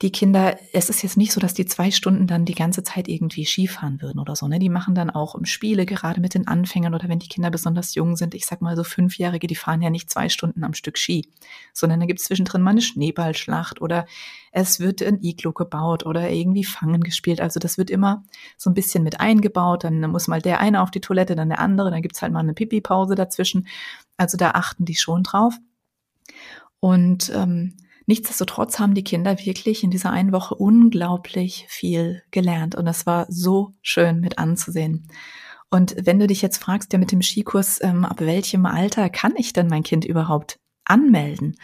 die 0.00 0.12
Kinder, 0.12 0.56
es 0.72 0.90
ist 0.90 1.02
jetzt 1.02 1.16
nicht 1.16 1.32
so, 1.32 1.40
dass 1.40 1.54
die 1.54 1.66
zwei 1.66 1.90
Stunden 1.90 2.28
dann 2.28 2.44
die 2.44 2.54
ganze 2.54 2.84
Zeit 2.84 3.08
irgendwie 3.08 3.44
Skifahren 3.44 4.00
würden 4.00 4.20
oder 4.20 4.36
so. 4.36 4.46
Ne? 4.46 4.60
Die 4.60 4.68
machen 4.68 4.94
dann 4.94 5.10
auch 5.10 5.34
Spiele, 5.42 5.86
gerade 5.86 6.20
mit 6.20 6.34
den 6.34 6.46
Anfängern 6.46 6.94
oder 6.94 7.08
wenn 7.08 7.18
die 7.18 7.26
Kinder 7.26 7.50
besonders 7.50 7.96
jung 7.96 8.14
sind. 8.14 8.32
Ich 8.36 8.46
sag 8.46 8.62
mal 8.62 8.76
so 8.76 8.84
Fünfjährige, 8.84 9.48
die 9.48 9.56
fahren 9.56 9.82
ja 9.82 9.90
nicht 9.90 10.08
zwei 10.08 10.28
Stunden 10.28 10.62
am 10.62 10.72
Stück 10.72 10.98
Ski, 10.98 11.28
sondern 11.72 11.98
da 11.98 12.06
gibt 12.06 12.20
es 12.20 12.26
zwischendrin 12.26 12.62
mal 12.62 12.70
eine 12.70 12.80
Schneeballschlacht 12.80 13.80
oder 13.80 14.06
es 14.52 14.78
wird 14.78 15.02
ein 15.02 15.18
Iglo 15.20 15.52
gebaut 15.52 16.06
oder 16.06 16.30
irgendwie 16.30 16.64
Fangen 16.64 17.02
gespielt. 17.02 17.40
Also 17.40 17.58
das 17.58 17.76
wird 17.76 17.90
immer 17.90 18.22
so 18.56 18.70
ein 18.70 18.74
bisschen 18.74 19.02
mit 19.02 19.18
eingebaut. 19.18 19.82
Dann 19.82 20.00
muss 20.12 20.28
mal 20.28 20.40
der 20.40 20.60
eine 20.60 20.80
auf 20.80 20.92
die 20.92 21.00
Toilette, 21.00 21.34
dann 21.34 21.48
der 21.48 21.58
andere, 21.58 21.90
dann 21.90 22.02
gibt's 22.02 22.22
halt 22.22 22.32
mal 22.32 22.38
eine 22.40 22.54
Pipi-Pause 22.54 23.16
dazwischen. 23.16 23.66
Also 24.16 24.38
da 24.38 24.52
achten 24.52 24.84
die 24.84 24.94
schon 24.94 25.24
drauf. 25.24 25.56
Und 26.78 27.32
ähm, 27.34 27.74
Nichtsdestotrotz 28.08 28.78
haben 28.78 28.94
die 28.94 29.04
Kinder 29.04 29.38
wirklich 29.38 29.84
in 29.84 29.90
dieser 29.90 30.10
einen 30.10 30.32
Woche 30.32 30.54
unglaublich 30.54 31.66
viel 31.68 32.22
gelernt 32.30 32.74
und 32.74 32.86
es 32.86 33.04
war 33.04 33.26
so 33.28 33.74
schön 33.82 34.20
mit 34.20 34.38
anzusehen. 34.38 35.08
Und 35.68 35.94
wenn 36.00 36.18
du 36.18 36.26
dich 36.26 36.40
jetzt 36.40 36.56
fragst, 36.56 36.90
ja 36.94 36.98
mit 36.98 37.12
dem 37.12 37.20
Skikurs, 37.20 37.82
ähm, 37.82 38.06
ab 38.06 38.20
welchem 38.20 38.64
Alter 38.64 39.10
kann 39.10 39.34
ich 39.36 39.52
denn 39.52 39.66
mein 39.66 39.82
Kind 39.82 40.06
überhaupt 40.06 40.58
anmelden? 40.86 41.58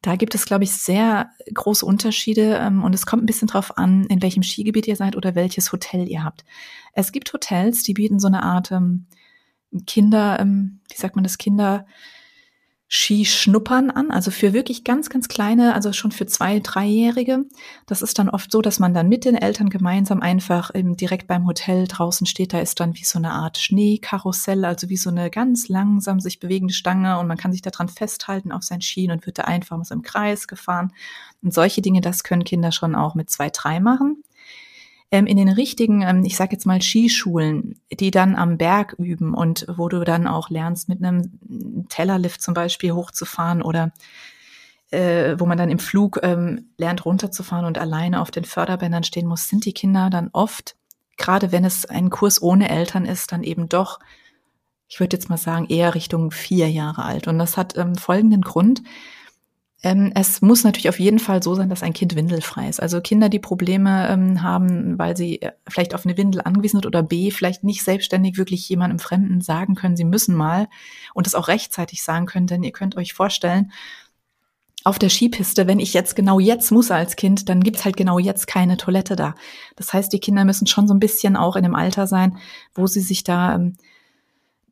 Da 0.00 0.14
gibt 0.14 0.36
es, 0.36 0.46
glaube 0.46 0.62
ich, 0.62 0.70
sehr 0.70 1.30
große 1.52 1.84
Unterschiede 1.84 2.58
ähm, 2.58 2.84
und 2.84 2.94
es 2.94 3.04
kommt 3.04 3.24
ein 3.24 3.26
bisschen 3.26 3.48
drauf 3.48 3.76
an, 3.76 4.04
in 4.04 4.22
welchem 4.22 4.44
Skigebiet 4.44 4.86
ihr 4.86 4.94
seid 4.94 5.16
oder 5.16 5.34
welches 5.34 5.72
Hotel 5.72 6.08
ihr 6.08 6.22
habt. 6.22 6.44
Es 6.92 7.10
gibt 7.10 7.32
Hotels, 7.32 7.82
die 7.82 7.94
bieten 7.94 8.20
so 8.20 8.28
eine 8.28 8.44
Art 8.44 8.70
ähm, 8.70 9.06
Kinder, 9.88 10.38
ähm, 10.38 10.78
wie 10.88 10.96
sagt 10.96 11.16
man 11.16 11.24
das, 11.24 11.38
Kinder, 11.38 11.86
Skischnuppern 12.90 13.90
an, 13.90 14.10
also 14.10 14.30
für 14.30 14.54
wirklich 14.54 14.82
ganz, 14.82 15.10
ganz 15.10 15.28
kleine, 15.28 15.74
also 15.74 15.92
schon 15.92 16.10
für 16.10 16.24
zwei, 16.26 16.58
dreijährige. 16.58 17.44
Das 17.86 18.00
ist 18.00 18.18
dann 18.18 18.30
oft 18.30 18.50
so, 18.50 18.62
dass 18.62 18.78
man 18.78 18.94
dann 18.94 19.08
mit 19.08 19.26
den 19.26 19.34
Eltern 19.34 19.68
gemeinsam 19.68 20.22
einfach 20.22 20.74
eben 20.74 20.96
direkt 20.96 21.26
beim 21.26 21.46
Hotel 21.46 21.86
draußen 21.86 22.26
steht. 22.26 22.54
Da 22.54 22.60
ist 22.60 22.80
dann 22.80 22.94
wie 22.94 23.04
so 23.04 23.18
eine 23.18 23.32
Art 23.32 23.58
Schneekarussell, 23.58 24.64
also 24.64 24.88
wie 24.88 24.96
so 24.96 25.10
eine 25.10 25.28
ganz 25.28 25.68
langsam 25.68 26.18
sich 26.18 26.40
bewegende 26.40 26.72
Stange 26.72 27.18
und 27.18 27.26
man 27.26 27.36
kann 27.36 27.52
sich 27.52 27.60
daran 27.60 27.88
festhalten 27.88 28.52
auf 28.52 28.62
seinen 28.62 28.80
Skien 28.80 29.10
und 29.10 29.26
wird 29.26 29.38
da 29.38 29.42
einfach 29.44 29.78
so 29.84 29.94
im 29.94 30.02
Kreis 30.02 30.48
gefahren. 30.48 30.92
Und 31.42 31.52
solche 31.52 31.82
Dinge, 31.82 32.00
das 32.00 32.24
können 32.24 32.44
Kinder 32.44 32.72
schon 32.72 32.94
auch 32.94 33.14
mit 33.14 33.28
zwei, 33.28 33.50
drei 33.50 33.80
machen 33.80 34.22
ähm, 35.10 35.26
in 35.26 35.36
den 35.36 35.48
richtigen, 35.48 36.02
ähm, 36.02 36.24
ich 36.24 36.36
sage 36.36 36.52
jetzt 36.52 36.66
mal 36.66 36.82
Skischulen, 36.82 37.80
die 37.90 38.10
dann 38.10 38.36
am 38.36 38.58
Berg 38.58 38.94
üben 38.98 39.34
und 39.34 39.66
wo 39.68 39.88
du 39.88 40.04
dann 40.04 40.26
auch 40.26 40.50
lernst, 40.50 40.88
mit 40.88 41.02
einem 41.02 41.86
Tellerlift 41.88 42.42
zum 42.42 42.54
Beispiel 42.54 42.92
hochzufahren 42.92 43.62
oder 43.62 43.92
äh, 44.90 45.36
wo 45.38 45.46
man 45.46 45.58
dann 45.58 45.70
im 45.70 45.78
Flug 45.78 46.20
ähm, 46.22 46.70
lernt 46.76 47.04
runterzufahren 47.04 47.64
und 47.64 47.78
alleine 47.78 48.20
auf 48.20 48.30
den 48.30 48.44
Förderbändern 48.44 49.04
stehen 49.04 49.26
muss, 49.26 49.48
sind 49.48 49.64
die 49.64 49.74
Kinder 49.74 50.10
dann 50.10 50.30
oft, 50.32 50.76
gerade 51.16 51.52
wenn 51.52 51.64
es 51.64 51.84
ein 51.86 52.10
Kurs 52.10 52.40
ohne 52.40 52.68
Eltern 52.68 53.04
ist, 53.04 53.32
dann 53.32 53.42
eben 53.42 53.68
doch 53.68 53.98
ich 54.88 55.00
würde 55.00 55.16
jetzt 55.16 55.28
mal 55.28 55.36
sagen, 55.36 55.66
eher 55.68 55.94
Richtung 55.94 56.30
vier 56.30 56.70
Jahre 56.70 57.04
alt. 57.04 57.28
Und 57.28 57.38
das 57.38 57.56
hat 57.56 57.76
ähm, 57.76 57.94
folgenden 57.94 58.40
Grund. 58.40 58.82
Ähm, 59.84 60.10
es 60.16 60.42
muss 60.42 60.64
natürlich 60.64 60.88
auf 60.88 60.98
jeden 60.98 61.20
Fall 61.20 61.40
so 61.42 61.54
sein, 61.54 61.68
dass 61.68 61.84
ein 61.84 61.92
Kind 61.92 62.16
windelfrei 62.16 62.68
ist. 62.68 62.82
Also 62.82 63.00
Kinder, 63.00 63.28
die 63.28 63.38
Probleme 63.38 64.08
ähm, 64.08 64.42
haben, 64.42 64.98
weil 64.98 65.16
sie 65.16 65.40
äh, 65.40 65.52
vielleicht 65.68 65.94
auf 65.94 66.04
eine 66.04 66.16
Windel 66.16 66.40
angewiesen 66.40 66.78
sind 66.78 66.86
oder 66.86 67.02
B, 67.04 67.30
vielleicht 67.30 67.62
nicht 67.62 67.84
selbstständig 67.84 68.38
wirklich 68.38 68.68
jemandem 68.68 68.98
Fremden 68.98 69.40
sagen 69.40 69.76
können, 69.76 69.96
sie 69.96 70.04
müssen 70.04 70.34
mal 70.34 70.68
und 71.14 71.28
es 71.28 71.36
auch 71.36 71.46
rechtzeitig 71.46 72.02
sagen 72.02 72.26
können, 72.26 72.48
denn 72.48 72.64
ihr 72.64 72.72
könnt 72.72 72.96
euch 72.96 73.14
vorstellen, 73.14 73.70
auf 74.84 74.98
der 74.98 75.10
Skipiste, 75.10 75.66
wenn 75.66 75.80
ich 75.80 75.92
jetzt 75.92 76.16
genau 76.16 76.40
jetzt 76.40 76.70
muss 76.70 76.90
als 76.90 77.16
Kind, 77.16 77.48
dann 77.48 77.62
gibt's 77.62 77.84
halt 77.84 77.96
genau 77.96 78.18
jetzt 78.18 78.46
keine 78.46 78.76
Toilette 78.76 79.16
da. 79.16 79.34
Das 79.76 79.92
heißt, 79.92 80.12
die 80.12 80.20
Kinder 80.20 80.44
müssen 80.44 80.66
schon 80.66 80.88
so 80.88 80.94
ein 80.94 81.00
bisschen 81.00 81.36
auch 81.36 81.56
in 81.56 81.62
dem 81.62 81.74
Alter 81.74 82.06
sein, 82.06 82.38
wo 82.74 82.86
sie 82.86 83.00
sich 83.00 83.22
da 83.22 83.56
ähm, 83.56 83.76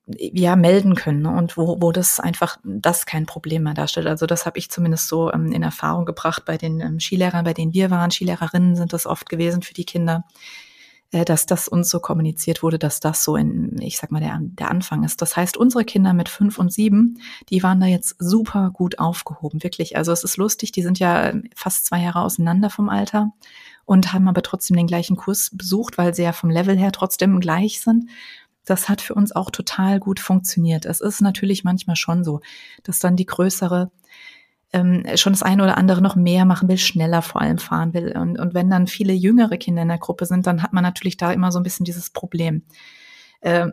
ja 0.06 0.54
melden 0.54 0.94
können 0.94 1.22
ne? 1.22 1.30
und 1.30 1.56
wo, 1.56 1.80
wo 1.80 1.90
das 1.90 2.20
einfach 2.20 2.58
das 2.62 3.06
kein 3.06 3.26
Problem 3.26 3.64
mehr 3.64 3.74
darstellt. 3.74 4.06
Also 4.06 4.26
das 4.26 4.46
habe 4.46 4.58
ich 4.58 4.70
zumindest 4.70 5.08
so 5.08 5.32
ähm, 5.32 5.52
in 5.52 5.62
Erfahrung 5.62 6.04
gebracht 6.04 6.44
bei 6.44 6.56
den 6.56 6.80
ähm, 6.80 7.00
Skilehrern, 7.00 7.44
bei 7.44 7.54
denen 7.54 7.74
wir 7.74 7.90
waren. 7.90 8.10
Skilehrerinnen 8.10 8.76
sind 8.76 8.92
das 8.92 9.06
oft 9.06 9.28
gewesen 9.28 9.62
für 9.62 9.74
die 9.74 9.84
Kinder. 9.84 10.24
äh, 11.12 11.24
dass 11.24 11.46
das 11.46 11.68
uns 11.68 11.90
so 11.90 12.00
kommuniziert 12.00 12.62
wurde, 12.62 12.78
dass 12.78 13.00
das 13.00 13.24
so 13.24 13.36
in, 13.36 13.76
ich 13.80 13.98
sag 13.98 14.10
mal, 14.10 14.20
der, 14.20 14.38
der 14.40 14.70
Anfang 14.70 15.04
ist. 15.04 15.22
Das 15.22 15.36
heißt, 15.36 15.56
unsere 15.56 15.84
Kinder 15.84 16.12
mit 16.12 16.28
fünf 16.28 16.58
und 16.58 16.72
sieben, 16.72 17.20
die 17.50 17.62
waren 17.62 17.80
da 17.80 17.86
jetzt 17.86 18.16
super 18.18 18.70
gut 18.72 18.98
aufgehoben, 18.98 19.62
wirklich. 19.62 19.96
Also 19.96 20.12
es 20.12 20.24
ist 20.24 20.36
lustig, 20.36 20.72
die 20.72 20.82
sind 20.82 20.98
ja 20.98 21.32
fast 21.54 21.86
zwei 21.86 22.00
Jahre 22.00 22.20
auseinander 22.20 22.70
vom 22.70 22.88
Alter 22.88 23.32
und 23.84 24.12
haben 24.12 24.28
aber 24.28 24.42
trotzdem 24.42 24.76
den 24.76 24.88
gleichen 24.88 25.16
Kurs 25.16 25.50
besucht, 25.52 25.96
weil 25.96 26.14
sie 26.14 26.22
ja 26.22 26.32
vom 26.32 26.50
Level 26.50 26.76
her 26.76 26.92
trotzdem 26.92 27.40
gleich 27.40 27.80
sind. 27.80 28.10
Das 28.66 28.90
hat 28.90 29.00
für 29.00 29.14
uns 29.14 29.34
auch 29.34 29.50
total 29.50 29.98
gut 29.98 30.20
funktioniert. 30.20 30.84
Es 30.84 31.00
ist 31.00 31.22
natürlich 31.22 31.64
manchmal 31.64 31.96
schon 31.96 32.24
so, 32.24 32.40
dass 32.82 32.98
dann 32.98 33.16
die 33.16 33.24
größere 33.26 33.90
ähm, 34.72 35.04
schon 35.14 35.32
das 35.32 35.42
eine 35.42 35.62
oder 35.62 35.78
andere 35.78 36.02
noch 36.02 36.16
mehr 36.16 36.44
machen 36.44 36.68
will, 36.68 36.76
schneller 36.76 37.22
vor 37.22 37.40
allem 37.40 37.58
fahren 37.58 37.94
will. 37.94 38.16
Und, 38.16 38.38
und 38.38 38.52
wenn 38.52 38.68
dann 38.68 38.86
viele 38.86 39.12
jüngere 39.12 39.56
Kinder 39.56 39.82
in 39.82 39.88
der 39.88 39.98
Gruppe 39.98 40.26
sind, 40.26 40.46
dann 40.46 40.62
hat 40.62 40.72
man 40.72 40.82
natürlich 40.82 41.16
da 41.16 41.32
immer 41.32 41.52
so 41.52 41.58
ein 41.58 41.62
bisschen 41.62 41.84
dieses 41.84 42.10
Problem, 42.10 42.62
ähm, 43.42 43.72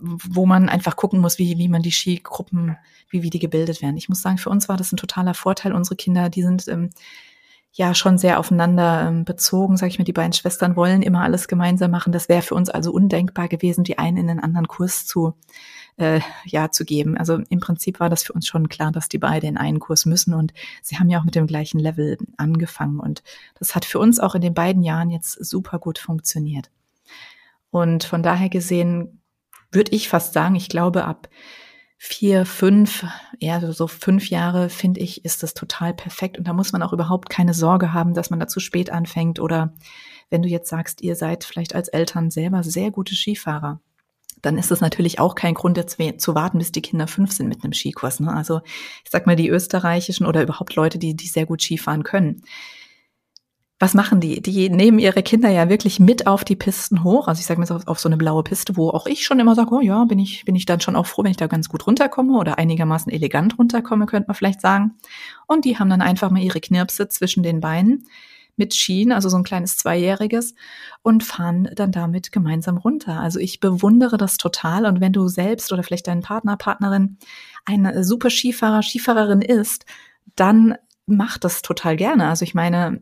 wo 0.00 0.44
man 0.44 0.68
einfach 0.68 0.96
gucken 0.96 1.20
muss, 1.20 1.38
wie, 1.38 1.56
wie 1.58 1.68
man 1.68 1.82
die 1.82 1.90
Skigruppen, 1.92 2.76
wie, 3.08 3.22
wie 3.22 3.30
die 3.30 3.38
gebildet 3.38 3.80
werden. 3.80 3.96
Ich 3.96 4.08
muss 4.08 4.22
sagen, 4.22 4.38
für 4.38 4.50
uns 4.50 4.68
war 4.68 4.76
das 4.76 4.92
ein 4.92 4.98
totaler 4.98 5.34
Vorteil. 5.34 5.72
Unsere 5.72 5.96
Kinder, 5.96 6.28
die 6.28 6.42
sind 6.42 6.68
ähm, 6.68 6.90
ja 7.74 7.92
schon 7.94 8.18
sehr 8.18 8.38
aufeinander 8.38 9.08
ähm, 9.08 9.24
bezogen, 9.24 9.76
sage 9.76 9.90
ich 9.90 9.98
mal. 9.98 10.04
Die 10.04 10.12
beiden 10.12 10.32
Schwestern 10.32 10.76
wollen 10.76 11.02
immer 11.02 11.22
alles 11.22 11.48
gemeinsam 11.48 11.90
machen. 11.90 12.12
Das 12.12 12.28
wäre 12.28 12.42
für 12.42 12.54
uns 12.54 12.70
also 12.70 12.92
undenkbar 12.92 13.48
gewesen, 13.48 13.84
die 13.84 13.98
einen 13.98 14.16
in 14.16 14.28
den 14.28 14.40
anderen 14.40 14.68
Kurs 14.68 15.06
zu 15.06 15.34
äh, 15.96 16.20
ja 16.44 16.70
zu 16.70 16.84
geben. 16.84 17.16
Also 17.16 17.40
im 17.48 17.60
Prinzip 17.60 18.00
war 18.00 18.08
das 18.08 18.22
für 18.22 18.32
uns 18.32 18.46
schon 18.46 18.68
klar, 18.68 18.92
dass 18.92 19.08
die 19.08 19.18
beide 19.18 19.48
in 19.48 19.56
einen 19.56 19.80
Kurs 19.80 20.06
müssen 20.06 20.34
und 20.34 20.52
sie 20.82 20.98
haben 20.98 21.08
ja 21.08 21.18
auch 21.18 21.24
mit 21.24 21.34
dem 21.34 21.46
gleichen 21.46 21.78
Level 21.78 22.16
angefangen 22.36 23.00
und 23.00 23.22
das 23.58 23.74
hat 23.74 23.84
für 23.84 23.98
uns 23.98 24.20
auch 24.20 24.34
in 24.34 24.40
den 24.40 24.54
beiden 24.54 24.82
Jahren 24.82 25.10
jetzt 25.10 25.32
super 25.44 25.78
gut 25.78 25.98
funktioniert. 25.98 26.70
Und 27.70 28.04
von 28.04 28.22
daher 28.22 28.48
gesehen 28.48 29.20
würde 29.72 29.92
ich 29.92 30.08
fast 30.08 30.32
sagen, 30.32 30.54
ich 30.54 30.68
glaube 30.68 31.04
ab 31.04 31.28
vier, 31.96 32.44
fünf, 32.44 33.06
eher 33.40 33.72
so 33.72 33.86
fünf 33.86 34.28
Jahre, 34.28 34.68
finde 34.68 35.00
ich, 35.00 35.24
ist 35.24 35.42
das 35.42 35.54
total 35.54 35.94
perfekt. 35.94 36.38
Und 36.38 36.46
da 36.46 36.52
muss 36.52 36.72
man 36.72 36.82
auch 36.82 36.92
überhaupt 36.92 37.30
keine 37.30 37.54
Sorge 37.54 37.92
haben, 37.92 38.14
dass 38.14 38.30
man 38.30 38.40
da 38.40 38.46
zu 38.46 38.60
spät 38.60 38.90
anfängt. 38.90 39.40
Oder 39.40 39.72
wenn 40.30 40.42
du 40.42 40.48
jetzt 40.48 40.68
sagst, 40.68 41.00
ihr 41.02 41.16
seid 41.16 41.44
vielleicht 41.44 41.74
als 41.74 41.88
Eltern 41.88 42.30
selber 42.30 42.62
sehr 42.62 42.90
gute 42.90 43.14
Skifahrer, 43.14 43.80
dann 44.42 44.58
ist 44.58 44.70
es 44.70 44.80
natürlich 44.80 45.18
auch 45.18 45.34
kein 45.34 45.54
Grund, 45.54 45.76
jetzt 45.78 45.98
zu 46.20 46.34
warten, 46.34 46.58
bis 46.58 46.72
die 46.72 46.82
Kinder 46.82 47.06
fünf 47.06 47.32
sind 47.32 47.48
mit 47.48 47.64
einem 47.64 47.72
Skikurs. 47.72 48.20
Ne? 48.20 48.32
Also 48.32 48.60
ich 49.04 49.10
sag 49.10 49.26
mal, 49.26 49.36
die 49.36 49.48
österreichischen 49.48 50.26
oder 50.26 50.42
überhaupt 50.42 50.74
Leute, 50.74 50.98
die, 50.98 51.14
die 51.14 51.28
sehr 51.28 51.46
gut 51.46 51.62
Skifahren 51.62 52.02
können. 52.02 52.42
Was 53.80 53.92
machen 53.92 54.20
die? 54.20 54.40
Die 54.40 54.70
nehmen 54.70 55.00
ihre 55.00 55.22
Kinder 55.24 55.48
ja 55.50 55.68
wirklich 55.68 55.98
mit 55.98 56.28
auf 56.28 56.44
die 56.44 56.54
Pisten 56.54 57.02
hoch. 57.02 57.26
Also 57.26 57.40
ich 57.40 57.46
sage 57.46 57.60
mal 57.60 57.70
auf, 57.72 57.88
auf 57.88 57.98
so 57.98 58.08
eine 58.08 58.16
blaue 58.16 58.44
Piste, 58.44 58.76
wo 58.76 58.90
auch 58.90 59.06
ich 59.06 59.24
schon 59.24 59.40
immer 59.40 59.56
sage, 59.56 59.74
oh 59.74 59.80
ja, 59.80 60.04
bin 60.04 60.20
ich, 60.20 60.44
bin 60.44 60.54
ich 60.54 60.64
dann 60.64 60.80
schon 60.80 60.94
auch 60.94 61.06
froh, 61.06 61.24
wenn 61.24 61.32
ich 61.32 61.36
da 61.36 61.48
ganz 61.48 61.68
gut 61.68 61.86
runterkomme 61.86 62.38
oder 62.38 62.56
einigermaßen 62.58 63.10
elegant 63.10 63.58
runterkomme, 63.58 64.06
könnte 64.06 64.28
man 64.28 64.36
vielleicht 64.36 64.60
sagen. 64.60 64.94
Und 65.48 65.64
die 65.64 65.76
haben 65.76 65.90
dann 65.90 66.02
einfach 66.02 66.30
mal 66.30 66.40
ihre 66.40 66.60
Knirpse 66.60 67.08
zwischen 67.08 67.42
den 67.42 67.60
Beinen 67.60 68.06
mit 68.56 68.72
Skien, 68.72 69.10
also 69.10 69.28
so 69.28 69.36
ein 69.36 69.42
kleines 69.42 69.76
Zweijähriges, 69.76 70.54
und 71.02 71.24
fahren 71.24 71.68
dann 71.74 71.90
damit 71.90 72.30
gemeinsam 72.30 72.76
runter. 72.76 73.18
Also 73.18 73.40
ich 73.40 73.58
bewundere 73.58 74.16
das 74.16 74.36
total. 74.36 74.86
Und 74.86 75.00
wenn 75.00 75.12
du 75.12 75.26
selbst 75.26 75.72
oder 75.72 75.82
vielleicht 75.82 76.06
dein 76.06 76.22
Partner, 76.22 76.56
Partnerin 76.56 77.18
ein 77.64 78.04
super 78.04 78.30
Skifahrer, 78.30 78.82
Skifahrerin 78.82 79.42
ist, 79.42 79.84
dann 80.36 80.76
mach 81.06 81.38
das 81.38 81.62
total 81.62 81.96
gerne. 81.96 82.28
Also 82.28 82.44
ich 82.44 82.54
meine, 82.54 83.00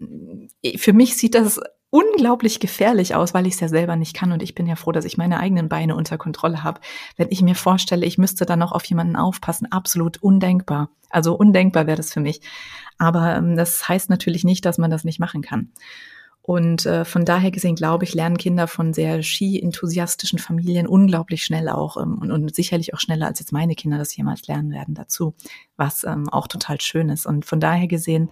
für 0.77 0.93
mich 0.93 1.17
sieht 1.17 1.35
das 1.35 1.61
unglaublich 1.91 2.59
gefährlich 2.59 3.15
aus, 3.15 3.35
weil 3.35 3.47
ich 3.47 3.55
es 3.55 3.61
ja 3.61 3.69
selber 3.69 3.97
nicht 3.97 4.15
kann 4.15 4.33
und 4.33 4.43
ich 4.43 4.55
bin 4.55 4.67
ja 4.67 4.77
froh, 4.77 4.93
dass 4.93 5.05
ich 5.05 5.19
meine 5.19 5.39
eigenen 5.39 5.69
Beine 5.69 5.95
unter 5.95 6.17
Kontrolle 6.17 6.65
habe. 6.65 6.81
Wenn 7.17 7.29
ich 7.31 7.43
mir 7.43 7.55
vorstelle, 7.55 8.07
ich 8.07 8.17
müsste 8.17 8.47
dann 8.47 8.61
noch 8.61 8.73
auf 8.73 8.85
jemanden 8.87 9.15
aufpassen, 9.15 9.71
absolut 9.71 10.17
undenkbar. 10.23 10.89
Also 11.11 11.35
undenkbar 11.35 11.87
wäre 11.87 11.99
das 11.99 12.13
für 12.13 12.21
mich. 12.21 12.41
Aber 12.97 13.37
ähm, 13.37 13.57
das 13.57 13.87
heißt 13.87 14.09
natürlich 14.09 14.43
nicht, 14.43 14.65
dass 14.65 14.79
man 14.79 14.91
das 14.91 15.05
nicht 15.05 15.21
machen 15.21 15.43
kann. 15.43 15.71
Und 16.43 16.87
äh, 16.87 17.05
von 17.05 17.25
daher 17.25 17.53
gesehen, 17.53 17.77
glaube 17.77 18.05
ich, 18.05 18.15
lernen 18.15 18.37
Kinder 18.37 18.67
von 18.67 18.93
sehr 18.93 19.23
ski-enthusiastischen 19.23 20.41
Familien 20.41 20.89
unglaublich 20.89 21.45
schnell 21.45 21.69
auch 21.69 21.97
ähm, 21.97 22.19
und, 22.21 22.33
und 22.33 22.55
sicherlich 22.55 22.95
auch 22.95 23.01
schneller, 23.01 23.27
als 23.27 23.39
jetzt 23.39 23.53
meine 23.53 23.77
Kinder 23.77 23.97
das 23.97 24.17
jemals 24.17 24.47
lernen 24.49 24.73
werden 24.73 24.95
dazu, 24.95 25.35
was 25.77 26.03
ähm, 26.03 26.29
auch 26.29 26.49
total 26.49 26.81
schön 26.81 27.11
ist. 27.11 27.27
Und 27.27 27.45
von 27.45 27.61
daher 27.61 27.87
gesehen 27.87 28.31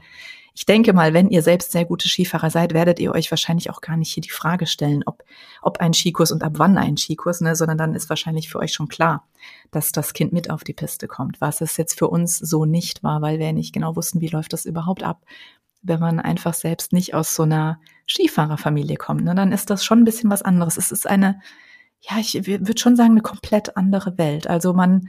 ich 0.54 0.66
denke 0.66 0.92
mal, 0.92 1.14
wenn 1.14 1.30
ihr 1.30 1.42
selbst 1.42 1.72
sehr 1.72 1.84
gute 1.84 2.08
Skifahrer 2.08 2.50
seid, 2.50 2.74
werdet 2.74 2.98
ihr 2.98 3.12
euch 3.12 3.30
wahrscheinlich 3.30 3.70
auch 3.70 3.80
gar 3.80 3.96
nicht 3.96 4.12
hier 4.12 4.20
die 4.20 4.30
Frage 4.30 4.66
stellen, 4.66 5.02
ob, 5.06 5.22
ob 5.62 5.78
ein 5.78 5.94
Skikurs 5.94 6.32
und 6.32 6.42
ab 6.42 6.54
wann 6.56 6.76
ein 6.76 6.96
Skikurs, 6.96 7.40
ne, 7.40 7.54
sondern 7.54 7.78
dann 7.78 7.94
ist 7.94 8.08
wahrscheinlich 8.08 8.48
für 8.48 8.58
euch 8.58 8.72
schon 8.72 8.88
klar, 8.88 9.26
dass 9.70 9.92
das 9.92 10.12
Kind 10.12 10.32
mit 10.32 10.50
auf 10.50 10.64
die 10.64 10.72
Piste 10.72 11.06
kommt, 11.08 11.40
was 11.40 11.60
es 11.60 11.76
jetzt 11.76 11.98
für 11.98 12.08
uns 12.08 12.38
so 12.38 12.64
nicht 12.64 13.02
war, 13.02 13.22
weil 13.22 13.38
wir 13.38 13.52
nicht 13.52 13.72
genau 13.72 13.96
wussten, 13.96 14.20
wie 14.20 14.28
läuft 14.28 14.52
das 14.52 14.66
überhaupt 14.66 15.02
ab. 15.02 15.22
Wenn 15.82 16.00
man 16.00 16.20
einfach 16.20 16.54
selbst 16.54 16.92
nicht 16.92 17.14
aus 17.14 17.34
so 17.34 17.44
einer 17.44 17.80
Skifahrerfamilie 18.06 18.96
kommt, 18.96 19.24
ne, 19.24 19.34
dann 19.34 19.52
ist 19.52 19.70
das 19.70 19.84
schon 19.84 20.00
ein 20.00 20.04
bisschen 20.04 20.30
was 20.30 20.42
anderes. 20.42 20.76
Es 20.76 20.92
ist 20.92 21.08
eine, 21.08 21.40
ja, 22.00 22.18
ich 22.18 22.46
würde 22.46 22.78
schon 22.78 22.96
sagen, 22.96 23.12
eine 23.12 23.22
komplett 23.22 23.76
andere 23.76 24.18
Welt. 24.18 24.46
Also 24.46 24.72
man, 24.72 25.08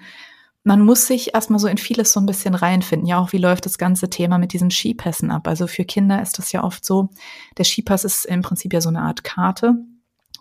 man 0.64 0.82
muss 0.82 1.08
sich 1.08 1.34
erstmal 1.34 1.60
so 1.60 1.68
in 1.68 1.78
vieles 1.78 2.14
so 2.14 2.20
ein 2.20 2.26
bisschen 2.26 2.56
reinfinden. 2.56 3.08
Ja, 3.08 3.20
auch 3.20 3.32
wie 3.34 3.38
läuft 3.38 3.66
das 3.66 3.78
ganze 3.78 4.10
Thema 4.10 4.38
mit 4.38 4.54
diesen 4.54 4.72
Skipässen 4.72 5.32
ab? 5.32 5.48
Also 5.48 5.68
für 5.68 5.86
Kinder 5.86 6.22
ist 6.22 6.38
das 6.38 6.52
ja 6.52 6.64
oft 6.64 6.86
so, 6.86 7.10
der 7.58 7.66
Skipass 7.66 8.04
ist 8.04 8.26
im 8.26 8.42
Prinzip 8.42 8.74
ja 8.74 8.82
so 8.82 8.90
eine 8.90 9.02
Art 9.02 9.24
Karte, 9.24 9.76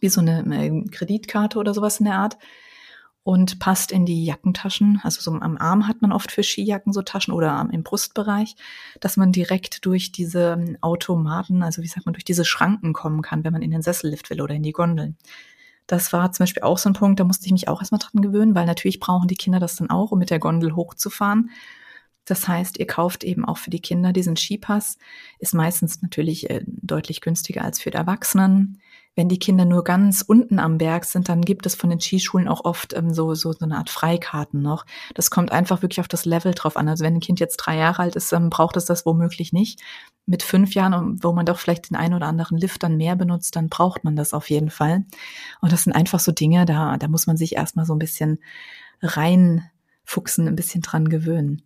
wie 0.00 0.08
so 0.08 0.20
eine 0.20 0.44
äh, 0.56 0.84
Kreditkarte 0.90 1.58
oder 1.58 1.74
sowas 1.74 2.00
in 2.00 2.06
der 2.06 2.16
Art 2.16 2.36
und 3.30 3.60
passt 3.60 3.92
in 3.92 4.06
die 4.06 4.24
Jackentaschen. 4.24 5.00
Also 5.04 5.20
so 5.20 5.30
am 5.30 5.56
Arm 5.56 5.86
hat 5.86 6.02
man 6.02 6.10
oft 6.10 6.32
für 6.32 6.42
Skijacken 6.42 6.92
so 6.92 7.00
Taschen 7.00 7.32
oder 7.32 7.68
im 7.70 7.84
Brustbereich, 7.84 8.56
dass 8.98 9.16
man 9.16 9.30
direkt 9.30 9.86
durch 9.86 10.10
diese 10.10 10.58
ähm, 10.58 10.76
Automaten, 10.80 11.62
also 11.62 11.80
wie 11.80 11.86
sagt 11.86 12.06
man, 12.06 12.14
durch 12.14 12.24
diese 12.24 12.44
Schranken 12.44 12.92
kommen 12.92 13.22
kann, 13.22 13.44
wenn 13.44 13.52
man 13.52 13.62
in 13.62 13.70
den 13.70 13.82
Sessellift 13.82 14.30
will 14.30 14.40
oder 14.40 14.56
in 14.56 14.64
die 14.64 14.72
Gondeln. 14.72 15.16
Das 15.86 16.12
war 16.12 16.32
zum 16.32 16.42
Beispiel 16.42 16.64
auch 16.64 16.76
so 16.76 16.90
ein 16.90 16.94
Punkt, 16.94 17.20
da 17.20 17.24
musste 17.24 17.46
ich 17.46 17.52
mich 17.52 17.68
auch 17.68 17.80
erstmal 17.80 18.00
dran 18.00 18.20
gewöhnen, 18.20 18.56
weil 18.56 18.66
natürlich 18.66 18.98
brauchen 18.98 19.28
die 19.28 19.36
Kinder 19.36 19.60
das 19.60 19.76
dann 19.76 19.90
auch, 19.90 20.10
um 20.10 20.18
mit 20.18 20.30
der 20.30 20.40
Gondel 20.40 20.74
hochzufahren. 20.74 21.50
Das 22.24 22.48
heißt, 22.48 22.78
ihr 22.78 22.88
kauft 22.88 23.22
eben 23.22 23.44
auch 23.44 23.58
für 23.58 23.70
die 23.70 23.80
Kinder 23.80 24.12
diesen 24.12 24.36
Skipass, 24.36 24.98
ist 25.38 25.54
meistens 25.54 26.02
natürlich 26.02 26.50
äh, 26.50 26.64
deutlich 26.66 27.20
günstiger 27.20 27.62
als 27.62 27.80
für 27.80 27.92
die 27.92 27.96
Erwachsenen. 27.96 28.80
Wenn 29.16 29.28
die 29.28 29.38
Kinder 29.38 29.64
nur 29.64 29.82
ganz 29.82 30.22
unten 30.22 30.58
am 30.58 30.78
Berg 30.78 31.04
sind, 31.04 31.28
dann 31.28 31.42
gibt 31.42 31.66
es 31.66 31.74
von 31.74 31.90
den 31.90 32.00
Skischulen 32.00 32.48
auch 32.48 32.64
oft 32.64 32.94
ähm, 32.96 33.12
so, 33.12 33.34
so, 33.34 33.52
so 33.52 33.64
eine 33.64 33.76
Art 33.76 33.90
Freikarten 33.90 34.62
noch. 34.62 34.86
Das 35.14 35.30
kommt 35.30 35.52
einfach 35.52 35.82
wirklich 35.82 36.00
auf 36.00 36.08
das 36.08 36.24
Level 36.24 36.54
drauf 36.54 36.76
an. 36.76 36.88
Also 36.88 37.04
wenn 37.04 37.14
ein 37.14 37.20
Kind 37.20 37.40
jetzt 37.40 37.56
drei 37.56 37.76
Jahre 37.76 38.02
alt 38.02 38.16
ist, 38.16 38.32
ähm, 38.32 38.50
braucht 38.50 38.76
es 38.76 38.84
das 38.84 39.04
womöglich 39.06 39.52
nicht. 39.52 39.80
Mit 40.26 40.42
fünf 40.42 40.74
Jahren, 40.74 41.22
wo 41.22 41.32
man 41.32 41.44
doch 41.44 41.58
vielleicht 41.58 41.90
den 41.90 41.96
einen 41.96 42.14
oder 42.14 42.26
anderen 42.26 42.56
Lift 42.56 42.82
dann 42.82 42.96
mehr 42.96 43.16
benutzt, 43.16 43.56
dann 43.56 43.68
braucht 43.68 44.04
man 44.04 44.14
das 44.14 44.32
auf 44.32 44.48
jeden 44.48 44.70
Fall. 44.70 45.04
Und 45.60 45.72
das 45.72 45.84
sind 45.84 45.92
einfach 45.92 46.20
so 46.20 46.30
Dinge, 46.30 46.64
da, 46.64 46.96
da 46.96 47.08
muss 47.08 47.26
man 47.26 47.36
sich 47.36 47.56
erstmal 47.56 47.86
so 47.86 47.94
ein 47.94 47.98
bisschen 47.98 48.38
reinfuchsen, 49.02 50.46
ein 50.46 50.56
bisschen 50.56 50.82
dran 50.82 51.08
gewöhnen. 51.08 51.62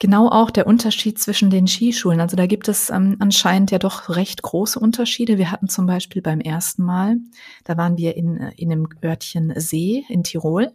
Genau 0.00 0.28
auch 0.28 0.50
der 0.50 0.66
Unterschied 0.66 1.18
zwischen 1.18 1.50
den 1.50 1.66
Skischulen. 1.66 2.20
Also 2.20 2.36
da 2.36 2.46
gibt 2.46 2.68
es 2.68 2.90
ähm, 2.90 3.16
anscheinend 3.20 3.70
ja 3.70 3.78
doch 3.78 4.08
recht 4.08 4.42
große 4.42 4.78
Unterschiede. 4.78 5.38
Wir 5.38 5.50
hatten 5.50 5.68
zum 5.68 5.86
Beispiel 5.86 6.20
beim 6.20 6.40
ersten 6.40 6.82
Mal, 6.82 7.16
da 7.64 7.76
waren 7.76 7.96
wir 7.96 8.16
in, 8.16 8.38
äh, 8.38 8.52
in 8.56 8.72
einem 8.72 8.88
Örtchen 9.02 9.52
See 9.56 10.04
in 10.08 10.24
Tirol. 10.24 10.72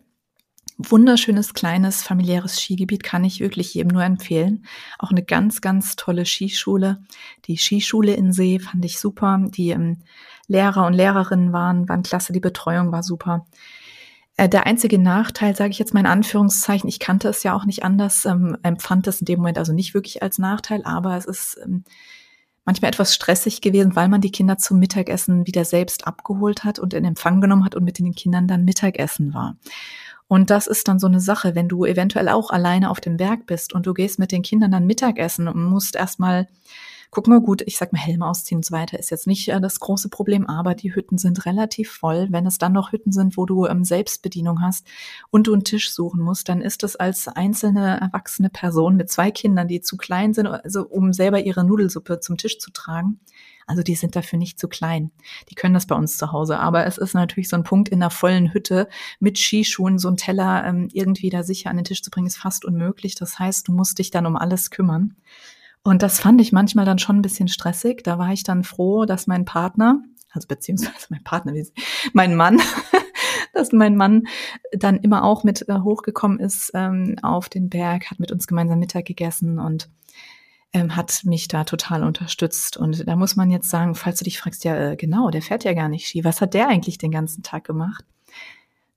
Wunderschönes, 0.82 1.54
kleines, 1.54 2.04
familiäres 2.04 2.62
Skigebiet 2.62 3.04
kann 3.04 3.26
ich 3.26 3.42
wirklich 3.42 3.74
jedem 3.74 3.90
nur 3.90 4.04
empfehlen. 4.04 4.66
Auch 4.98 5.12
eine 5.12 5.24
ganz, 5.24 5.60
ganz 5.60 5.98
tolle 5.98 6.26
Skischule. 6.26 7.04
Die 7.46 7.58
Skischule 7.58 8.14
in 8.14 8.32
See 8.32 8.60
fand 8.60 8.86
ich 8.86 8.98
super. 8.98 9.46
Die 9.50 9.72
ähm, 9.72 9.98
Lehrer 10.48 10.86
und 10.86 10.94
Lehrerinnen 10.94 11.52
waren, 11.52 11.90
waren 11.90 12.04
klasse. 12.04 12.32
Die 12.32 12.40
Betreuung 12.40 12.94
war 12.94 13.04
super. 13.04 13.46
Äh, 14.40 14.48
der 14.48 14.66
einzige 14.66 14.98
Nachteil, 15.00 15.54
sage 15.54 15.72
ich 15.72 15.80
jetzt 15.80 15.94
mal 15.94 16.00
in 16.00 16.06
Anführungszeichen, 16.06 16.88
ich 16.88 17.00
kannte 17.00 17.28
es 17.28 17.44
ja 17.44 17.54
auch 17.54 17.66
nicht 17.66 17.84
anders, 17.84 18.24
ähm, 18.24 18.56
empfand 18.64 19.06
es 19.08 19.20
in 19.20 19.26
dem 19.26 19.40
Moment 19.40 19.58
also 19.58 19.74
nicht 19.74 19.94
wirklich 19.94 20.24
als 20.24 20.38
Nachteil, 20.38 20.82
aber 20.86 21.18
es 21.18 21.26
ist 21.26 21.60
ähm, 21.62 21.84
manchmal 22.64 22.88
etwas 22.88 23.14
stressig 23.14 23.60
gewesen, 23.60 23.98
weil 23.98 24.08
man 24.08 24.22
die 24.22 24.32
Kinder 24.32 24.58
zum 24.58 24.80
Mittagessen 24.80 25.46
wieder 25.46 25.66
selbst 25.66 26.08
abgeholt 26.08 26.64
hat 26.64 26.80
und 26.80 26.94
in 26.94 27.04
Empfang 27.04 27.42
genommen 27.42 27.66
hat 27.66 27.76
und 27.76 27.84
mit 27.84 28.00
den 28.00 28.16
Kindern 28.16 28.48
dann 28.48 28.64
Mittagessen 28.64 29.34
war. 29.34 29.58
Und 30.30 30.50
das 30.52 30.68
ist 30.68 30.88
dann 30.88 31.00
so 31.00 31.08
eine 31.08 31.20
Sache, 31.20 31.54
wenn 31.56 31.68
du 31.68 31.84
eventuell 31.84 32.30
auch 32.30 32.50
alleine 32.50 32.92
auf 32.92 33.02
dem 33.02 33.18
Berg 33.18 33.46
bist 33.46 33.74
und 33.74 33.88
du 33.88 33.94
gehst 33.94 34.20
mit 34.20 34.32
den 34.32 34.42
Kindern 34.42 34.72
dann 34.72 34.86
Mittagessen 34.86 35.50
und 35.50 35.62
musst 35.62 35.98
erstmal 35.98 36.48
gucken 37.12 37.34
wir 37.34 37.42
gut, 37.42 37.62
ich 37.66 37.78
sag 37.78 37.92
mal 37.92 38.00
Helme 38.00 38.28
ausziehen 38.28 38.60
und 38.60 38.66
so 38.66 38.72
weiter 38.72 39.00
ist 39.00 39.10
jetzt 39.10 39.28
nicht 39.28 39.50
äh, 39.50 39.60
das 39.60 39.80
große 39.80 40.10
Problem, 40.10 40.46
aber 40.48 40.76
die 40.76 40.94
Hütten 40.94 41.18
sind 41.18 41.46
relativ 41.46 41.92
voll. 41.92 42.28
Wenn 42.30 42.46
es 42.46 42.58
dann 42.58 42.74
noch 42.74 42.92
Hütten 42.92 43.12
sind, 43.12 43.36
wo 43.36 43.46
du 43.46 43.66
ähm, 43.66 43.84
Selbstbedienung 43.84 44.62
hast 44.62 44.86
und 45.32 45.48
du 45.48 45.54
einen 45.54 45.64
Tisch 45.64 45.92
suchen 45.92 46.22
musst, 46.22 46.50
dann 46.50 46.62
ist 46.62 46.84
es 46.84 46.96
als 46.96 47.28
einzelne 47.28 48.00
erwachsene 48.00 48.50
Person 48.50 48.96
mit 48.96 49.10
zwei 49.10 49.32
Kindern, 49.32 49.68
die 49.68 49.82
zu 49.82 49.98
klein 49.98 50.34
sind, 50.34 50.48
also 50.48 50.88
um 50.88 51.14
selber 51.14 51.42
ihre 51.42 51.64
Nudelsuppe 51.64 52.20
zum 52.20 52.38
Tisch 52.38 52.60
zu 52.60 52.72
tragen, 52.72 53.20
Also 53.66 53.84
die 53.84 53.96
sind 53.96 54.16
dafür 54.16 54.40
nicht 54.40 54.60
zu 54.60 54.68
klein. 54.68 55.12
Die 55.50 55.56
können 55.56 55.74
das 55.74 55.88
bei 55.88 55.96
uns 55.96 56.18
zu 56.18 56.32
Hause. 56.32 56.60
Aber 56.60 56.86
es 56.86 56.98
ist 56.98 57.14
natürlich 57.14 57.50
so 57.50 57.56
ein 57.56 57.64
Punkt 57.64 57.90
in 57.90 58.02
einer 58.02 58.10
vollen 58.10 58.54
Hütte 58.54 58.88
mit 59.20 59.38
Skischuhen, 59.38 60.00
so 60.00 60.10
ein 60.10 60.18
Teller 60.18 60.64
ähm, 60.66 60.90
irgendwie 60.94 61.30
da 61.30 61.44
sicher 61.44 61.70
an 61.70 61.78
den 61.78 61.86
Tisch 61.86 62.04
zu 62.04 62.12
bringen, 62.12 62.28
ist 62.28 62.38
fast 62.38 62.66
unmöglich. 62.66 63.16
Das 63.16 63.40
heißt, 63.40 63.68
du 63.68 63.72
musst 63.72 64.00
dich 64.00 64.12
dann 64.12 64.26
um 64.26 64.36
alles 64.36 64.70
kümmern. 64.72 65.16
Und 65.84 66.02
das 66.04 66.20
fand 66.20 66.42
ich 66.42 66.52
manchmal 66.52 66.86
dann 66.86 67.00
schon 67.00 67.18
ein 67.18 67.22
bisschen 67.22 67.48
stressig. 67.48 68.04
Da 68.04 68.18
war 68.20 68.32
ich 68.32 68.44
dann 68.44 68.64
froh, 68.64 69.06
dass 69.06 69.28
mein 69.28 69.46
Partner, 69.46 70.02
also 70.32 70.48
beziehungsweise 70.48 71.08
mein 71.10 71.24
Partner, 71.24 71.54
mein 72.14 72.36
Mann, 72.36 72.62
dass 73.54 73.72
mein 73.72 73.96
Mann 73.96 74.28
dann 74.72 74.98
immer 74.98 75.24
auch 75.24 75.44
mit 75.44 75.68
äh, 75.68 75.80
hochgekommen 75.80 76.40
ist 76.40 76.72
ähm, 76.74 77.16
auf 77.22 77.50
den 77.50 77.70
Berg, 77.70 78.12
hat 78.12 78.20
mit 78.20 78.32
uns 78.32 78.48
gemeinsam 78.48 78.80
Mittag 78.80 79.06
gegessen 79.06 79.60
und 79.60 79.90
ähm, 80.74 80.96
hat 80.96 81.22
mich 81.24 81.48
da 81.48 81.64
total 81.64 82.04
unterstützt. 82.04 82.78
Und 82.78 83.08
da 83.08 83.16
muss 83.16 83.36
man 83.36 83.50
jetzt 83.50 83.70
sagen, 83.70 83.96
falls 83.96 84.20
du 84.20 84.26
dich 84.26 84.40
fragst, 84.40 84.64
ja 84.64 84.92
äh, 84.92 84.96
genau, 84.96 85.30
der 85.30 85.42
fährt 85.42 85.64
ja 85.64 85.74
gar 85.74 85.90
nicht 85.90 86.08
Ski, 86.08 86.24
was 86.24 86.42
hat 86.42 86.54
der 86.54 86.68
eigentlich 86.68 86.98
den 86.98 87.12
ganzen 87.12 87.44
Tag 87.44 87.64
gemacht? 87.64 88.06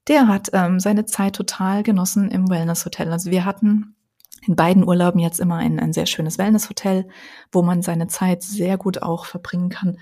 Der 0.07 0.27
hat 0.27 0.49
ähm, 0.53 0.79
seine 0.79 1.05
Zeit 1.05 1.35
total 1.35 1.81
genossen 1.81 2.29
im 2.29 2.49
Wellness-Hotel. 2.49 3.11
Also 3.11 3.31
wir 3.31 3.45
hatten 3.45 3.95
in 4.45 4.55
beiden 4.55 4.87
Urlauben 4.87 5.19
jetzt 5.19 5.39
immer 5.39 5.57
ein, 5.57 5.79
ein 5.79 5.93
sehr 5.93 6.05
schönes 6.05 6.37
Wellness-Hotel, 6.37 7.07
wo 7.51 7.61
man 7.61 7.81
seine 7.81 8.07
Zeit 8.07 8.43
sehr 8.43 8.77
gut 8.77 9.01
auch 9.01 9.25
verbringen 9.25 9.69
kann, 9.69 9.99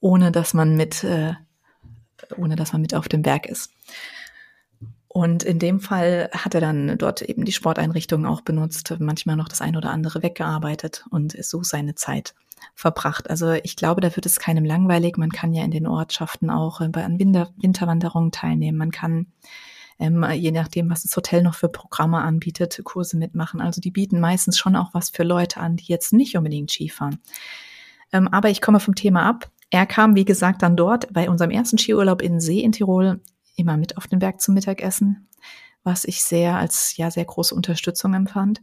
ohne 0.00 0.32
dass 0.32 0.54
man 0.54 0.76
mit, 0.76 1.04
äh, 1.04 1.34
ohne 2.36 2.56
dass 2.56 2.72
man 2.72 2.82
mit 2.82 2.94
auf 2.94 3.08
dem 3.08 3.22
Berg 3.22 3.46
ist. 3.46 3.72
Und 5.08 5.42
in 5.42 5.58
dem 5.58 5.78
Fall 5.80 6.30
hat 6.32 6.54
er 6.54 6.62
dann 6.62 6.96
dort 6.96 7.20
eben 7.20 7.44
die 7.44 7.52
Sporteinrichtungen 7.52 8.24
auch 8.24 8.40
benutzt, 8.40 8.94
manchmal 8.98 9.36
noch 9.36 9.48
das 9.48 9.60
eine 9.60 9.76
oder 9.76 9.90
andere 9.90 10.22
weggearbeitet 10.22 11.04
und 11.10 11.32
so 11.44 11.62
seine 11.62 11.94
Zeit 11.94 12.34
verbracht. 12.74 13.28
Also 13.28 13.52
ich 13.52 13.76
glaube, 13.76 14.00
da 14.00 14.14
wird 14.16 14.24
es 14.24 14.38
keinem 14.38 14.64
langweilig. 14.64 15.18
Man 15.18 15.30
kann 15.30 15.52
ja 15.52 15.64
in 15.64 15.70
den 15.70 15.86
Ortschaften 15.86 16.48
auch 16.48 16.80
äh, 16.80 16.88
bei 16.88 17.06
Winter 17.18 17.50
Winterwanderungen 17.58 18.32
teilnehmen. 18.32 18.78
Man 18.78 18.90
kann 18.90 19.26
ähm, 19.98 20.24
je 20.32 20.50
nachdem, 20.50 20.90
was 20.90 21.02
das 21.02 21.16
Hotel 21.16 21.42
noch 21.42 21.54
für 21.54 21.68
Programme 21.68 22.18
anbietet, 22.18 22.80
Kurse 22.84 23.16
mitmachen. 23.16 23.60
Also 23.60 23.80
die 23.80 23.90
bieten 23.90 24.20
meistens 24.20 24.58
schon 24.58 24.76
auch 24.76 24.94
was 24.94 25.10
für 25.10 25.22
Leute 25.22 25.60
an, 25.60 25.76
die 25.76 25.86
jetzt 25.86 26.12
nicht 26.12 26.36
unbedingt 26.36 26.70
Skifahren. 26.70 27.20
Ähm, 28.12 28.28
aber 28.28 28.50
ich 28.50 28.60
komme 28.60 28.80
vom 28.80 28.94
Thema 28.94 29.22
ab. 29.28 29.50
Er 29.70 29.86
kam, 29.86 30.14
wie 30.14 30.24
gesagt, 30.24 30.62
dann 30.62 30.76
dort 30.76 31.12
bei 31.12 31.30
unserem 31.30 31.50
ersten 31.50 31.78
Skiurlaub 31.78 32.20
in 32.20 32.40
See 32.40 32.60
in 32.60 32.72
Tirol 32.72 33.20
immer 33.56 33.76
mit 33.76 33.96
auf 33.96 34.06
den 34.06 34.18
Berg 34.18 34.40
zum 34.40 34.54
Mittagessen, 34.54 35.28
was 35.82 36.04
ich 36.04 36.22
sehr 36.22 36.56
als 36.56 36.96
ja 36.96 37.10
sehr 37.10 37.24
große 37.24 37.54
Unterstützung 37.54 38.14
empfand. 38.14 38.60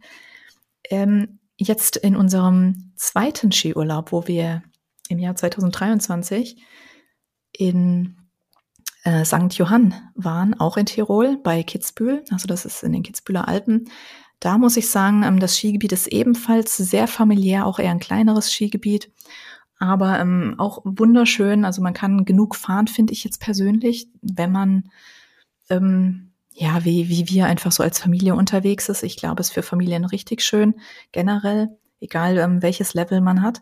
Ähm, 0.90 1.40
jetzt 1.58 1.98
in 1.98 2.16
unserem 2.16 2.94
zweiten 2.96 3.52
Skiurlaub, 3.52 4.12
wo 4.12 4.28
wir 4.28 4.64
im 5.10 5.20
Jahr 5.20 5.36
2023 5.36 6.62
in 7.52 8.19
äh, 9.04 9.24
St. 9.26 9.54
Johann 9.54 9.94
waren, 10.16 10.60
auch 10.60 10.78
in 10.78 10.86
Tirol 10.86 11.38
bei 11.38 11.64
Kitzbühel, 11.64 12.24
also 12.32 12.48
das 12.48 12.66
ist 12.66 12.84
in 12.84 12.92
den 12.92 13.04
Kitzbühler 13.04 13.48
Alpen. 13.48 13.90
Da 14.40 14.58
muss 14.58 14.78
ich 14.78 14.90
sagen, 14.90 15.24
ähm, 15.24 15.40
das 15.40 15.58
Skigebiet 15.58 15.92
ist 15.92 16.08
ebenfalls 16.08 16.78
sehr 16.78 17.08
familiär, 17.08 17.66
auch 17.66 17.80
eher 17.80 17.92
ein 17.92 18.00
kleineres 18.00 18.52
Skigebiet 18.52 19.12
aber 19.80 20.20
ähm, 20.20 20.56
auch 20.58 20.82
wunderschön. 20.84 21.66
Also 21.66 21.82
man 21.82 21.94
kann 21.94 22.26
genug 22.26 22.56
fahren, 22.56 22.88
finde 22.88 23.14
ich 23.14 23.24
jetzt 23.24 23.40
persönlich, 23.40 24.10
wenn 24.22 24.52
man 24.52 24.90
ähm, 25.70 26.32
ja 26.54 26.84
wie 26.84 27.10
wie 27.10 27.30
wir 27.30 27.46
einfach 27.46 27.72
so 27.72 27.82
als 27.82 27.98
Familie 28.00 28.36
unterwegs 28.36 28.90
ist. 28.90 29.04
Ich 29.04 29.16
glaube, 29.16 29.42
es 29.42 29.48
ist 29.48 29.54
für 29.54 29.64
Familien 29.64 30.06
richtig 30.06 30.42
schön 30.42 30.76
generell, 31.14 31.70
egal 32.02 32.38
ähm, 32.38 32.62
welches 32.62 32.94
Level 32.94 33.22
man 33.22 33.42
hat. 33.42 33.62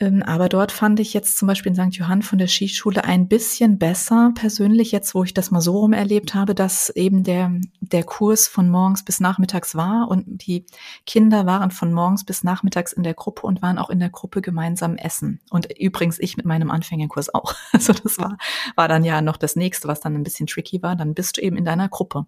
Ähm, 0.00 0.22
aber 0.22 0.48
dort 0.48 0.70
fand 0.70 1.00
ich 1.00 1.12
jetzt 1.12 1.38
zum 1.38 1.48
Beispiel 1.48 1.72
in 1.72 1.90
St. 1.90 1.96
Johann 1.96 2.22
von 2.22 2.38
der 2.38 2.46
Skischule 2.46 3.04
ein 3.04 3.26
bisschen 3.26 3.78
besser, 3.78 4.32
persönlich 4.34 4.92
jetzt, 4.92 5.14
wo 5.14 5.24
ich 5.24 5.34
das 5.34 5.50
mal 5.50 5.60
so 5.60 5.78
rum 5.78 5.92
erlebt 5.92 6.34
habe, 6.34 6.54
dass 6.54 6.90
eben 6.90 7.24
der, 7.24 7.52
der 7.80 8.04
Kurs 8.04 8.46
von 8.46 8.68
morgens 8.68 9.04
bis 9.04 9.18
nachmittags 9.18 9.74
war 9.74 10.08
und 10.08 10.46
die 10.46 10.66
Kinder 11.04 11.46
waren 11.46 11.72
von 11.72 11.92
morgens 11.92 12.24
bis 12.24 12.44
nachmittags 12.44 12.92
in 12.92 13.02
der 13.02 13.14
Gruppe 13.14 13.46
und 13.46 13.60
waren 13.60 13.78
auch 13.78 13.90
in 13.90 13.98
der 13.98 14.10
Gruppe 14.10 14.40
gemeinsam 14.40 14.96
essen. 14.96 15.40
Und 15.50 15.66
übrigens 15.78 16.18
ich 16.20 16.36
mit 16.36 16.46
meinem 16.46 16.70
Anfängerkurs 16.70 17.34
auch. 17.34 17.54
Also 17.78 17.92
das 17.92 18.18
war, 18.18 18.38
war 18.74 18.88
dann 18.88 19.04
ja 19.04 19.20
noch 19.20 19.36
das 19.36 19.54
nächste, 19.54 19.86
was 19.86 20.00
dann 20.00 20.14
ein 20.14 20.24
bisschen 20.24 20.46
tricky 20.48 20.82
war. 20.82 20.96
Dann 20.96 21.14
bist 21.14 21.36
du 21.36 21.42
eben 21.42 21.56
in 21.56 21.64
deiner 21.64 21.88
Gruppe. 21.88 22.26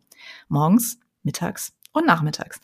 Morgens, 0.49 1.00
mittags 1.25 1.73
und 1.93 2.06
nachmittags. 2.06 2.61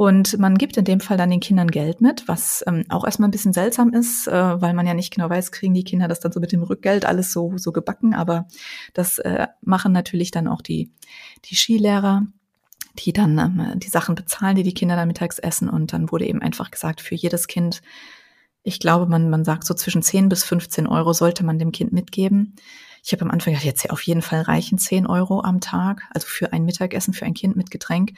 Und 0.00 0.38
man 0.38 0.56
gibt 0.56 0.78
in 0.78 0.86
dem 0.86 1.00
Fall 1.00 1.18
dann 1.18 1.28
den 1.28 1.40
Kindern 1.40 1.70
Geld 1.70 2.00
mit, 2.00 2.26
was 2.26 2.64
ähm, 2.66 2.86
auch 2.88 3.04
erstmal 3.04 3.28
ein 3.28 3.32
bisschen 3.32 3.52
seltsam 3.52 3.92
ist, 3.92 4.28
äh, 4.28 4.32
weil 4.32 4.72
man 4.72 4.86
ja 4.86 4.94
nicht 4.94 5.12
genau 5.12 5.28
weiß, 5.28 5.52
kriegen 5.52 5.74
die 5.74 5.84
Kinder 5.84 6.08
das 6.08 6.20
dann 6.20 6.32
so 6.32 6.40
mit 6.40 6.52
dem 6.52 6.62
Rückgeld 6.62 7.04
alles 7.04 7.34
so, 7.34 7.52
so 7.58 7.70
gebacken. 7.70 8.14
Aber 8.14 8.48
das 8.94 9.18
äh, 9.18 9.46
machen 9.60 9.92
natürlich 9.92 10.30
dann 10.30 10.48
auch 10.48 10.62
die, 10.62 10.90
die 11.44 11.54
Skilehrer 11.54 12.22
die 12.98 13.12
dann 13.12 13.36
ähm, 13.36 13.78
die 13.78 13.90
Sachen 13.90 14.14
bezahlen, 14.14 14.56
die 14.56 14.62
die 14.62 14.72
Kinder 14.72 14.96
dann 14.96 15.06
mittags 15.06 15.38
essen. 15.38 15.68
Und 15.68 15.92
dann 15.92 16.10
wurde 16.10 16.26
eben 16.26 16.40
einfach 16.40 16.70
gesagt, 16.70 17.02
für 17.02 17.14
jedes 17.14 17.46
Kind, 17.46 17.82
ich 18.62 18.80
glaube, 18.80 19.04
man, 19.04 19.28
man 19.28 19.44
sagt 19.44 19.66
so 19.66 19.74
zwischen 19.74 20.02
10 20.02 20.30
bis 20.30 20.44
15 20.44 20.86
Euro 20.86 21.12
sollte 21.12 21.44
man 21.44 21.58
dem 21.58 21.72
Kind 21.72 21.92
mitgeben. 21.92 22.56
Ich 23.04 23.12
habe 23.12 23.26
am 23.26 23.30
Anfang 23.30 23.52
gedacht, 23.52 23.66
jetzt 23.66 23.90
auf 23.90 24.00
jeden 24.00 24.22
Fall 24.22 24.40
reichen 24.40 24.78
10 24.78 25.06
Euro 25.06 25.42
am 25.42 25.60
Tag, 25.60 26.04
also 26.10 26.26
für 26.26 26.54
ein 26.54 26.64
Mittagessen 26.64 27.12
für 27.12 27.26
ein 27.26 27.34
Kind 27.34 27.54
mit 27.54 27.70
Getränk. 27.70 28.12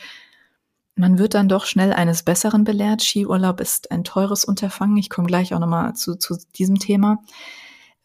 Man 1.02 1.18
wird 1.18 1.34
dann 1.34 1.48
doch 1.48 1.66
schnell 1.66 1.92
eines 1.92 2.22
Besseren 2.22 2.62
belehrt. 2.62 3.02
Skiurlaub 3.02 3.58
ist 3.58 3.90
ein 3.90 4.04
teures 4.04 4.44
Unterfangen. 4.44 4.96
Ich 4.98 5.10
komme 5.10 5.26
gleich 5.26 5.52
auch 5.52 5.58
nochmal 5.58 5.94
zu, 5.94 6.14
zu 6.14 6.36
diesem 6.54 6.78
Thema. 6.78 7.18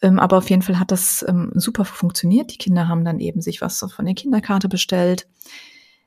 Ähm, 0.01 0.17
aber 0.17 0.39
auf 0.39 0.49
jeden 0.49 0.63
Fall 0.63 0.79
hat 0.79 0.89
das 0.89 1.23
ähm, 1.27 1.51
super 1.53 1.86
funktioniert. 1.86 2.51
Die 2.51 2.57
Kinder 2.57 2.88
haben 2.88 3.05
dann 3.05 3.19
eben 3.19 3.39
sich 3.39 3.62
was 3.62 3.77
von 3.77 4.05
der 4.05 4.15
Kinderkarte 4.15 4.67
bestellt. 4.67 5.27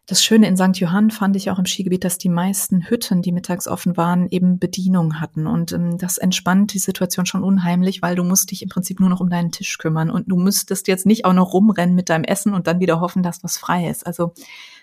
Das 0.06 0.24
Schöne 0.24 0.48
in 0.48 0.56
St. 0.56 0.78
Johann 0.78 1.12
fand 1.12 1.36
ich 1.36 1.48
auch 1.48 1.60
im 1.60 1.64
Skigebiet, 1.64 2.02
dass 2.02 2.18
die 2.18 2.28
meisten 2.28 2.90
Hütten, 2.90 3.22
die 3.22 3.30
mittags 3.30 3.68
offen 3.68 3.96
waren, 3.96 4.26
eben 4.28 4.58
Bedienung 4.58 5.20
hatten. 5.20 5.46
Und 5.46 5.70
ähm, 5.70 5.96
das 5.96 6.18
entspannt 6.18 6.74
die 6.74 6.80
Situation 6.80 7.24
schon 7.24 7.44
unheimlich, 7.44 8.02
weil 8.02 8.16
du 8.16 8.24
musst 8.24 8.50
dich 8.50 8.62
im 8.62 8.68
Prinzip 8.68 8.98
nur 8.98 9.10
noch 9.10 9.20
um 9.20 9.30
deinen 9.30 9.52
Tisch 9.52 9.78
kümmern. 9.78 10.10
Und 10.10 10.28
du 10.28 10.34
müsstest 10.34 10.88
jetzt 10.88 11.06
nicht 11.06 11.24
auch 11.24 11.34
noch 11.34 11.52
rumrennen 11.52 11.94
mit 11.94 12.08
deinem 12.08 12.24
Essen 12.24 12.52
und 12.52 12.66
dann 12.66 12.80
wieder 12.80 12.98
hoffen, 13.00 13.22
dass 13.22 13.44
was 13.44 13.58
frei 13.58 13.88
ist. 13.88 14.08
Also 14.08 14.34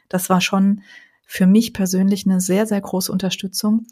das 0.07 0.29
war 0.29 0.39
schon 0.39 0.83
für 1.27 1.45
mich 1.45 1.73
persönlich 1.73 2.25
eine 2.25 2.41
sehr, 2.41 2.65
sehr 2.65 2.81
große 2.81 3.11
Unterstützung, 3.11 3.85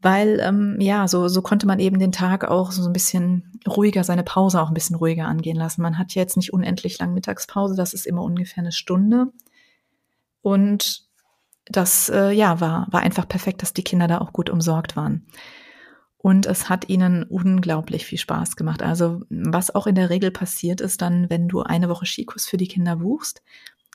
weil 0.00 0.40
ähm, 0.40 0.76
ja, 0.80 1.08
so, 1.08 1.28
so 1.28 1.42
konnte 1.42 1.66
man 1.66 1.80
eben 1.80 1.98
den 1.98 2.12
Tag 2.12 2.44
auch 2.44 2.72
so 2.72 2.86
ein 2.86 2.92
bisschen 2.92 3.60
ruhiger, 3.66 4.04
seine 4.04 4.22
Pause 4.22 4.62
auch 4.62 4.68
ein 4.68 4.74
bisschen 4.74 4.96
ruhiger 4.96 5.26
angehen 5.26 5.56
lassen. 5.56 5.82
Man 5.82 5.98
hat 5.98 6.14
jetzt 6.14 6.36
nicht 6.36 6.52
unendlich 6.54 6.98
lang 6.98 7.12
Mittagspause, 7.12 7.74
das 7.74 7.92
ist 7.92 8.06
immer 8.06 8.22
ungefähr 8.22 8.62
eine 8.62 8.72
Stunde. 8.72 9.26
Und 10.40 11.02
das 11.66 12.08
äh, 12.08 12.30
ja 12.30 12.60
war, 12.60 12.86
war 12.90 13.00
einfach 13.00 13.28
perfekt, 13.28 13.60
dass 13.60 13.74
die 13.74 13.84
Kinder 13.84 14.08
da 14.08 14.18
auch 14.18 14.32
gut 14.32 14.48
umsorgt 14.48 14.96
waren. 14.96 15.26
Und 16.16 16.46
es 16.46 16.68
hat 16.68 16.88
ihnen 16.88 17.24
unglaublich 17.24 18.06
viel 18.06 18.18
Spaß 18.18 18.56
gemacht. 18.56 18.82
Also 18.82 19.22
was 19.30 19.74
auch 19.74 19.86
in 19.86 19.94
der 19.94 20.10
Regel 20.10 20.30
passiert 20.30 20.80
ist 20.80 21.02
dann, 21.02 21.28
wenn 21.28 21.48
du 21.48 21.62
eine 21.62 21.88
Woche 21.88 22.06
Skikurs 22.06 22.46
für 22.46 22.56
die 22.56 22.68
Kinder 22.68 22.96
buchst, 22.96 23.42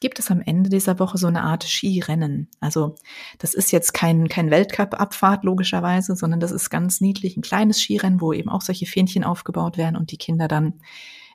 gibt 0.02 0.20
es 0.20 0.30
am 0.30 0.42
Ende 0.42 0.70
dieser 0.70 1.00
Woche 1.00 1.18
so 1.18 1.28
eine 1.28 1.44
Art 1.44 1.64
Skirennen. 1.64 2.50
Also 2.60 2.96
das 3.40 3.54
ist 3.54 3.72
jetzt 3.72 3.94
kein, 3.94 4.28
kein 4.28 4.52
Weltcup-Abfahrt 4.52 5.44
logischerweise, 5.44 6.16
sondern 6.16 6.40
das 6.40 6.52
ist 6.52 6.70
ganz 6.70 7.02
niedlich 7.02 7.38
ein 7.38 7.42
kleines 7.42 7.82
Skirennen, 7.82 8.22
wo 8.22 8.34
eben 8.34 8.50
auch 8.50 8.62
solche 8.62 8.86
Fähnchen 8.86 9.24
aufgebaut 9.24 9.78
werden 9.78 9.96
und 9.96 10.12
die 10.12 10.18
Kinder 10.18 10.48
dann 10.48 10.74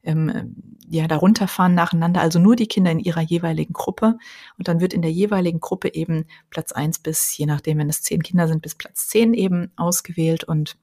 ähm, 0.03 0.55
ja 0.89 1.07
darunter 1.07 1.47
fahren 1.49 1.75
nacheinander, 1.75 2.21
also 2.21 2.39
nur 2.39 2.57
die 2.57 2.67
Kinder 2.67 2.91
in 2.91 3.01
ihrer 3.01 3.21
jeweiligen 3.21 3.73
Gruppe. 3.73 4.19
Und 4.59 4.69
dann 4.69 4.81
wird 4.81 4.93
in 4.93 5.03
der 5.03 5.13
jeweiligen 5.13 5.61
Gruppe 5.61 5.95
eben 5.95 6.27
Platz 6.51 6.73
eins 6.73 6.99
bis, 6.99 7.37
je 7.37 7.47
nachdem, 7.47 7.79
wenn 7.79 7.91
es 7.91 8.03
zehn 8.03 8.23
Kinder 8.23 8.49
sind, 8.49 8.63
bis 8.63 8.75
Platz 8.75 9.09
zehn 9.09 9.35
eben 9.35 9.73
ausgewählt 9.77 10.45
und 10.45 10.77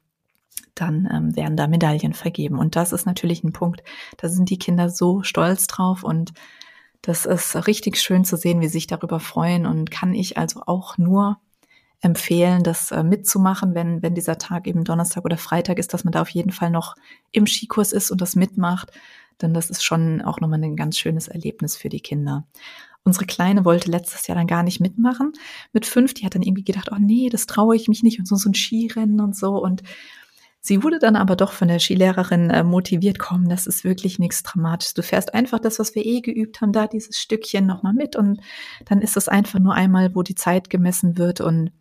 dann 0.75 1.09
ähm, 1.11 1.35
werden 1.35 1.57
da 1.57 1.67
Medaillen 1.67 2.13
vergeben. 2.13 2.59
Und 2.59 2.75
das 2.75 2.91
ist 2.91 3.05
natürlich 3.05 3.43
ein 3.43 3.53
Punkt, 3.53 3.83
da 4.17 4.29
sind 4.29 4.49
die 4.49 4.59
Kinder 4.59 4.89
so 4.89 5.23
stolz 5.23 5.67
drauf 5.67 6.03
und 6.03 6.33
das 7.07 7.25
ist 7.25 7.67
richtig 7.67 7.95
schön 7.95 8.25
zu 8.25 8.35
sehen, 8.35 8.59
wie 8.59 8.65
sie 8.67 8.73
sich 8.73 8.87
darüber 8.87 9.21
freuen 9.21 9.65
und 9.65 9.91
kann 9.91 10.13
ich 10.13 10.37
also 10.37 10.63
auch 10.65 10.97
nur 10.97 11.39
empfehlen, 12.01 12.63
das 12.63 12.91
äh, 12.91 13.01
mitzumachen, 13.01 13.73
wenn, 13.75 14.01
wenn 14.01 14.13
dieser 14.13 14.37
Tag 14.37 14.67
eben 14.67 14.83
Donnerstag 14.83 15.23
oder 15.23 15.37
Freitag 15.37 15.79
ist, 15.79 15.93
dass 15.93 16.03
man 16.03 16.11
da 16.11 16.21
auf 16.21 16.29
jeden 16.29 16.51
Fall 16.51 16.69
noch 16.69 16.95
im 17.31 17.47
Skikurs 17.47 17.93
ist 17.93 18.11
und 18.11 18.19
das 18.19 18.35
mitmacht. 18.35 18.91
Denn 19.41 19.53
das 19.53 19.69
ist 19.69 19.85
schon 19.85 20.21
auch 20.21 20.41
nochmal 20.41 20.61
ein 20.61 20.75
ganz 20.75 20.99
schönes 20.99 21.29
Erlebnis 21.29 21.77
für 21.77 21.87
die 21.87 22.01
Kinder. 22.01 22.45
Unsere 23.05 23.25
Kleine 23.25 23.63
wollte 23.63 23.89
letztes 23.89 24.27
Jahr 24.27 24.37
dann 24.37 24.47
gar 24.47 24.63
nicht 24.63 24.81
mitmachen. 24.81 25.31
Mit 25.71 25.85
fünf, 25.85 26.13
die 26.13 26.25
hat 26.25 26.35
dann 26.35 26.41
irgendwie 26.41 26.65
gedacht, 26.65 26.89
oh 26.91 26.99
nee, 26.99 27.29
das 27.29 27.45
traue 27.45 27.77
ich 27.77 27.87
mich 27.87 28.03
nicht 28.03 28.19
und 28.19 28.27
so, 28.27 28.35
so 28.35 28.49
ein 28.49 28.53
Skirennen 28.53 29.21
und 29.21 29.33
so. 29.33 29.63
Und 29.63 29.81
Sie 30.59 30.83
wurde 30.83 30.99
dann 30.99 31.15
aber 31.15 31.35
doch 31.35 31.53
von 31.53 31.67
der 31.67 31.79
Skilehrerin 31.79 32.49
äh, 32.49 32.63
motiviert, 32.63 33.19
komm, 33.19 33.47
das 33.47 33.67
ist 33.67 33.83
wirklich 33.83 34.19
nichts 34.19 34.43
Dramatisches. 34.43 34.93
Du 34.93 35.03
fährst 35.03 35.33
einfach 35.33 35.59
das, 35.59 35.79
was 35.79 35.95
wir 35.95 36.05
eh 36.05 36.21
geübt 36.21 36.61
haben, 36.61 36.73
da 36.73 36.87
dieses 36.87 37.17
Stückchen 37.17 37.65
nochmal 37.65 37.93
mit 37.93 38.15
und 38.15 38.41
dann 38.85 39.01
ist 39.01 39.17
es 39.17 39.29
einfach 39.29 39.59
nur 39.59 39.73
einmal, 39.73 40.13
wo 40.15 40.23
die 40.23 40.35
Zeit 40.35 40.69
gemessen 40.69 41.17
wird 41.17 41.41
und 41.41 41.71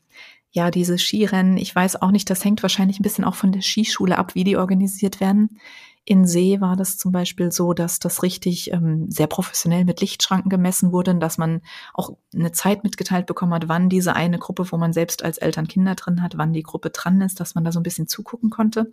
ja, 0.52 0.70
diese 0.70 0.96
Skirennen, 0.96 1.58
ich 1.58 1.74
weiß 1.74 2.00
auch 2.00 2.10
nicht, 2.10 2.30
das 2.30 2.42
hängt 2.42 2.62
wahrscheinlich 2.62 2.98
ein 2.98 3.02
bisschen 3.02 3.24
auch 3.24 3.34
von 3.34 3.52
der 3.52 3.60
Skischule 3.60 4.16
ab, 4.16 4.34
wie 4.34 4.44
die 4.44 4.56
organisiert 4.56 5.20
werden. 5.20 5.60
In 6.08 6.24
See 6.24 6.60
war 6.60 6.76
das 6.76 6.98
zum 6.98 7.10
Beispiel 7.10 7.50
so, 7.50 7.72
dass 7.72 7.98
das 7.98 8.22
richtig 8.22 8.72
ähm, 8.72 9.10
sehr 9.10 9.26
professionell 9.26 9.84
mit 9.84 10.00
Lichtschranken 10.00 10.48
gemessen 10.48 10.92
wurde, 10.92 11.16
dass 11.16 11.36
man 11.36 11.62
auch 11.94 12.16
eine 12.32 12.52
Zeit 12.52 12.84
mitgeteilt 12.84 13.26
bekommen 13.26 13.52
hat, 13.52 13.68
wann 13.68 13.88
diese 13.88 14.14
eine 14.14 14.38
Gruppe, 14.38 14.70
wo 14.70 14.76
man 14.76 14.92
selbst 14.92 15.24
als 15.24 15.38
Eltern 15.38 15.66
Kinder 15.66 15.96
drin 15.96 16.22
hat, 16.22 16.38
wann 16.38 16.52
die 16.52 16.62
Gruppe 16.62 16.90
dran 16.90 17.20
ist, 17.22 17.40
dass 17.40 17.56
man 17.56 17.64
da 17.64 17.72
so 17.72 17.80
ein 17.80 17.82
bisschen 17.82 18.06
zugucken 18.06 18.50
konnte. 18.50 18.92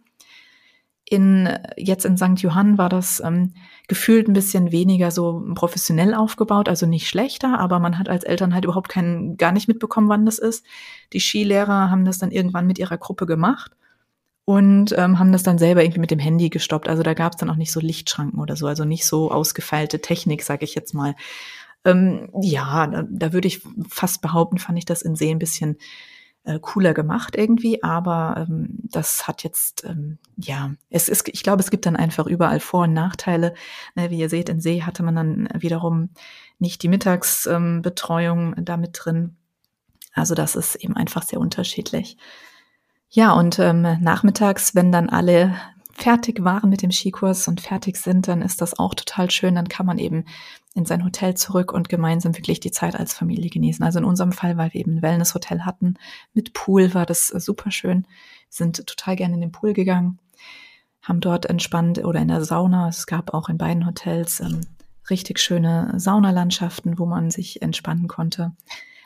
In, 1.06 1.47
jetzt 1.78 2.06
in 2.06 2.17
St. 2.17 2.39
Johann 2.39 2.80
war 2.80 2.89
das 2.89 3.21
ähm, 3.23 3.54
gefühlt 3.88 4.28
ein 4.28 4.34
bisschen 4.34 4.71
weniger 4.71 5.12
so 5.12 5.45
professionell 5.54 6.15
aufgebaut, 6.15 6.67
also 6.67 6.88
nicht 6.88 7.08
schlechter, 7.08 7.60
aber 7.60 7.78
man 7.78 7.99
hat 7.99 8.10
als 8.10 8.23
Eltern 8.23 8.56
halt 8.56 8.63
überhaupt 8.63 8.89
keinen, 8.89 9.38
gar 9.38 9.52
nicht 9.52 9.67
mitbekommen, 9.67 10.10
wann 10.10 10.26
das 10.26 10.39
ist. 10.39 10.65
Die 11.12 11.19
Skilehrer 11.19 11.91
haben 11.91 12.06
das 12.06 12.17
dann 12.17 12.32
irgendwann 12.32 12.65
mit 12.65 12.80
ihrer 12.80 12.97
Gruppe 12.97 13.28
gemacht 13.28 13.71
und 14.45 14.93
ähm, 14.97 15.19
haben 15.19 15.32
das 15.32 15.43
dann 15.43 15.58
selber 15.58 15.84
irgendwie 15.84 16.01
mit 16.01 16.12
dem 16.12 16.19
Handy 16.19 16.49
gestoppt. 16.49 16.88
Also 16.89 17.03
da 17.03 17.13
gab 17.13 17.34
es 17.34 17.38
dann 17.38 17.49
auch 17.49 17.56
nicht 17.56 17.71
so 17.71 17.79
Lichtschranken 17.79 18.39
oder 18.39 18.56
so, 18.56 18.67
also 18.67 18.84
nicht 18.84 19.06
so 19.06 19.32
ausgefeilte 19.32 20.01
Technik, 20.01 20.43
sage 20.43 20.65
ich 20.65 20.75
jetzt 20.75 20.93
mal. 20.93 21.15
Ähm, 21.86 22.29
ja, 22.41 22.88
da, 22.88 23.03
da 23.10 23.34
würde 23.34 23.47
ich 23.47 23.62
fast 23.89 24.21
behaupten, 24.21 24.58
fand 24.58 24.77
ich 24.77 24.86
das 24.86 25.01
in 25.01 25.15
See 25.15 25.32
ein 25.32 25.39
bisschen 25.39 25.77
äh, 26.45 26.60
cooler 26.60 26.93
gemacht 26.93 27.36
irgendwie, 27.38 27.84
aber 27.84 28.45
ähm, 28.49 28.79
das 28.84 29.27
hat 29.27 29.43
jetzt, 29.43 29.86
ähm, 29.86 30.17
ja, 30.36 30.71
es 30.89 31.08
ist, 31.08 31.27
ich 31.29 31.43
glaube, 31.43 31.62
es 31.62 31.71
gibt 31.71 31.86
dann 31.86 31.95
einfach 31.95 32.25
überall 32.25 32.60
Vor- 32.60 32.84
und 32.84 32.93
Nachteile. 32.93 33.53
Ne, 33.95 34.10
wie 34.10 34.19
ihr 34.19 34.29
seht, 34.29 34.49
in 34.49 34.60
See 34.60 34.84
hatte 34.84 35.03
man 35.03 35.15
dann 35.15 35.49
wiederum 35.58 36.10
nicht 36.60 36.84
die 36.84 36.89
Mittagsbetreuung 36.89 38.56
ähm, 38.58 38.65
damit 38.65 38.91
drin. 38.93 39.38
Also 40.13 40.36
das 40.36 40.56
ist 40.56 40.75
eben 40.75 40.95
einfach 40.95 41.23
sehr 41.23 41.39
unterschiedlich. 41.39 42.17
Ja, 43.15 43.34
und 43.34 43.60
ähm, 43.60 43.84
nachmittags, 44.02 44.73
wenn 44.73 44.91
dann 44.91 45.08
alle 45.08 45.56
fertig 45.91 46.43
waren 46.43 46.71
mit 46.71 46.82
dem 46.82 46.89
Skikurs 46.89 47.47
und 47.47 47.62
fertig 47.62 47.97
sind, 47.97 48.28
dann 48.28 48.41
ist 48.41 48.60
das 48.60 48.80
auch 48.80 48.95
total 48.95 49.30
schön. 49.30 49.54
Dann 49.54 49.69
kann 49.69 49.86
man 49.86 49.99
eben 49.99 50.26
in 50.73 50.86
sein 50.86 51.06
Hotel 51.06 51.36
zurück 51.36 51.71
und 51.71 51.89
gemeinsam 51.89 52.36
wirklich 52.36 52.60
die 52.60 52.71
Zeit 52.71 52.95
als 52.95 53.13
Familie 53.13 53.52
genießen. 53.52 53.86
Also 53.86 53.99
in 53.99 54.06
unserem 54.06 54.32
Fall, 54.32 54.58
weil 54.58 54.73
wir 54.73 54.82
eben 54.82 54.95
ein 54.95 55.02
Wellnesshotel 55.04 55.63
hatten 55.63 55.93
mit 56.34 56.54
Pool, 56.54 56.95
war 56.95 57.06
das 57.06 57.28
super 57.28 57.69
schön. 57.69 58.08
sind 58.49 58.88
total 58.88 59.15
gerne 59.15 59.36
in 59.36 59.41
den 59.41 59.52
Pool 59.52 59.73
gegangen, 59.73 60.17
haben 61.04 61.19
dort 61.19 61.45
entspannt 61.45 62.04
oder 62.04 62.19
in 62.19 62.30
der 62.30 62.43
Sauna. 62.43 62.88
Es 62.88 63.06
gab 63.06 63.36
auch 63.36 63.47
in 63.47 63.60
beiden 63.60 63.86
Hotels 63.86 64.39
ähm, 64.39 64.62
richtig 65.12 65.39
schöne 65.39 65.93
Saunalandschaften, 65.97 66.97
wo 66.97 67.06
man 67.06 67.30
sich 67.30 67.62
entspannen 67.62 68.08
konnte. 68.08 68.54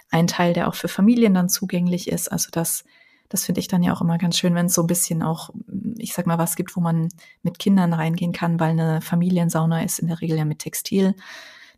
Ein 0.10 0.28
Teil, 0.28 0.54
der 0.54 0.70
auch 0.70 0.76
für 0.76 0.88
Familien 0.88 1.34
dann 1.34 1.50
zugänglich 1.50 2.08
ist. 2.08 2.32
Also 2.32 2.48
das 2.54 2.86
das 3.30 3.46
finde 3.46 3.60
ich 3.60 3.68
dann 3.68 3.84
ja 3.84 3.94
auch 3.94 4.02
immer 4.02 4.18
ganz 4.18 4.38
schön, 4.38 4.56
wenn 4.56 4.68
es 4.68 4.74
so 4.74 4.84
ein 4.84 4.88
bisschen 4.88 5.22
auch, 5.22 5.50
ich 5.98 6.14
sag 6.14 6.28
mal, 6.28 6.38
was 6.38 6.56
gibt, 6.56 6.76
wo 6.76 6.82
man 6.82 7.10
mit 7.44 7.60
Kindern 7.60 7.94
reingehen 7.94 8.32
kann, 8.32 8.60
weil 8.60 8.72
eine 8.72 9.02
Familiensauna 9.02 9.84
ist 9.84 10.00
in 10.00 10.08
der 10.08 10.22
Regel 10.22 10.38
ja 10.38 10.46
mit 10.46 10.60
Textil. 10.60 11.16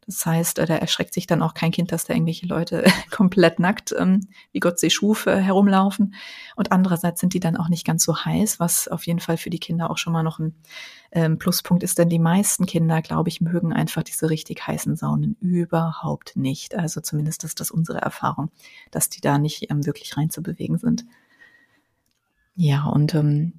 Das 0.10 0.26
heißt, 0.26 0.58
da 0.58 0.64
erschreckt 0.64 1.14
sich 1.14 1.28
dann 1.28 1.44
auch 1.44 1.54
kein 1.54 1.70
Kind, 1.70 1.92
dass 1.92 2.06
da 2.06 2.16
irgendwelche 2.16 2.48
Leute 2.48 2.84
komplett 3.12 3.60
nackt, 3.60 3.94
ähm, 3.96 4.28
wie 4.52 4.60
Gott 4.60 4.80
sie 4.80 4.90
schuf, 4.90 5.28
äh, 5.28 5.40
herumlaufen. 5.40 6.16
Und 6.56 6.72
andererseits 6.72 7.22
sind 7.22 7.36
die 7.36 7.40
dann 7.40 7.56
auch 7.56 7.70
nicht 7.70 7.86
ganz 7.86 8.06
so 8.06 8.26
heiß, 8.26 8.60
was 8.60 8.88
auf 8.88 9.06
jeden 9.06 9.20
Fall 9.20 9.38
für 9.38 9.52
die 9.52 9.60
Kinder 9.60 9.92
auch 9.92 10.00
schon 10.00 10.12
mal 10.12 10.24
noch 10.24 10.40
ein 10.40 10.56
ähm, 11.12 11.38
Pluspunkt 11.38 11.84
ist, 11.84 12.00
denn 12.00 12.10
die 12.10 12.18
meisten 12.18 12.66
Kinder, 12.66 13.04
glaube 13.04 13.30
ich, 13.30 13.40
mögen 13.40 13.72
einfach 13.72 14.02
diese 14.02 14.32
richtig 14.32 14.66
heißen 14.66 14.96
Saunen 14.96 15.38
überhaupt 15.42 16.36
nicht. 16.36 16.74
Also 16.74 17.02
zumindest 17.02 17.44
ist 17.44 17.60
das 17.60 17.70
unsere 17.70 18.00
Erfahrung, 18.00 18.50
dass 18.90 19.10
die 19.10 19.22
da 19.22 19.38
nicht 19.38 19.70
ähm, 19.70 19.86
wirklich 19.86 20.18
rein 20.18 20.32
zu 20.32 20.42
bewegen 20.42 20.80
sind. 20.80 21.06
Ja, 22.62 22.88
und 22.88 23.16
ähm, 23.16 23.54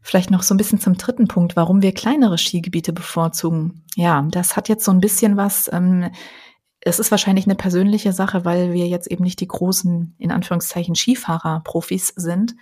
vielleicht 0.00 0.30
noch 0.30 0.42
so 0.42 0.54
ein 0.54 0.56
bisschen 0.56 0.80
zum 0.80 0.96
dritten 0.96 1.28
Punkt, 1.28 1.54
warum 1.54 1.82
wir 1.82 1.92
kleinere 1.92 2.38
Skigebiete 2.38 2.94
bevorzugen. 2.94 3.84
Ja, 3.94 4.26
das 4.30 4.56
hat 4.56 4.70
jetzt 4.70 4.86
so 4.86 4.90
ein 4.90 5.00
bisschen 5.00 5.36
was. 5.36 5.70
Ähm, 5.70 6.10
es 6.80 6.98
ist 6.98 7.10
wahrscheinlich 7.10 7.44
eine 7.44 7.56
persönliche 7.56 8.14
Sache, 8.14 8.46
weil 8.46 8.72
wir 8.72 8.88
jetzt 8.88 9.06
eben 9.10 9.22
nicht 9.22 9.38
die 9.40 9.48
großen, 9.48 10.14
in 10.16 10.30
Anführungszeichen, 10.30 10.94
Skifahrer-Profis 10.94 12.14
sind. 12.16 12.54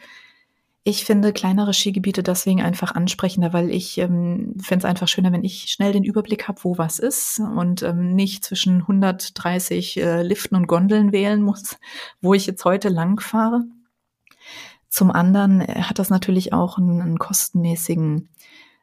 Ich 0.83 1.04
finde 1.04 1.33
kleinere 1.33 1.72
Skigebiete 1.72 2.24
deswegen 2.24 2.62
einfach 2.62 2.96
ansprechender, 2.96 3.52
weil 3.52 3.70
ich 3.70 3.96
ähm, 3.98 4.56
finde 4.61 4.85
es 4.85 4.90
einfach 4.90 5.06
schöner, 5.06 5.30
wenn 5.30 5.44
ich 5.44 5.66
schnell 5.68 5.92
den 5.92 6.02
Überblick 6.02 6.48
habe, 6.48 6.64
wo 6.64 6.78
was 6.78 6.98
ist 6.98 7.38
und 7.38 7.85
ähm, 7.85 8.16
nicht 8.16 8.44
zwischen 8.44 8.80
130 8.80 9.98
äh, 9.98 10.22
Liften 10.22 10.56
und 10.56 10.66
Gondeln 10.66 11.12
wählen 11.12 11.40
muss, 11.40 11.78
wo 12.20 12.35
ich 12.35 12.46
jetzt 12.46 12.64
heute 12.64 12.88
lang 12.88 13.20
fahre. 13.20 13.62
Zum 14.90 15.11
anderen 15.11 15.62
äh, 15.62 15.83
hat 15.83 15.98
das 15.98 16.11
natürlich 16.11 16.53
auch 16.53 16.76
einen, 16.76 17.00
einen 17.00 17.18
kostenmäßigen 17.18 18.29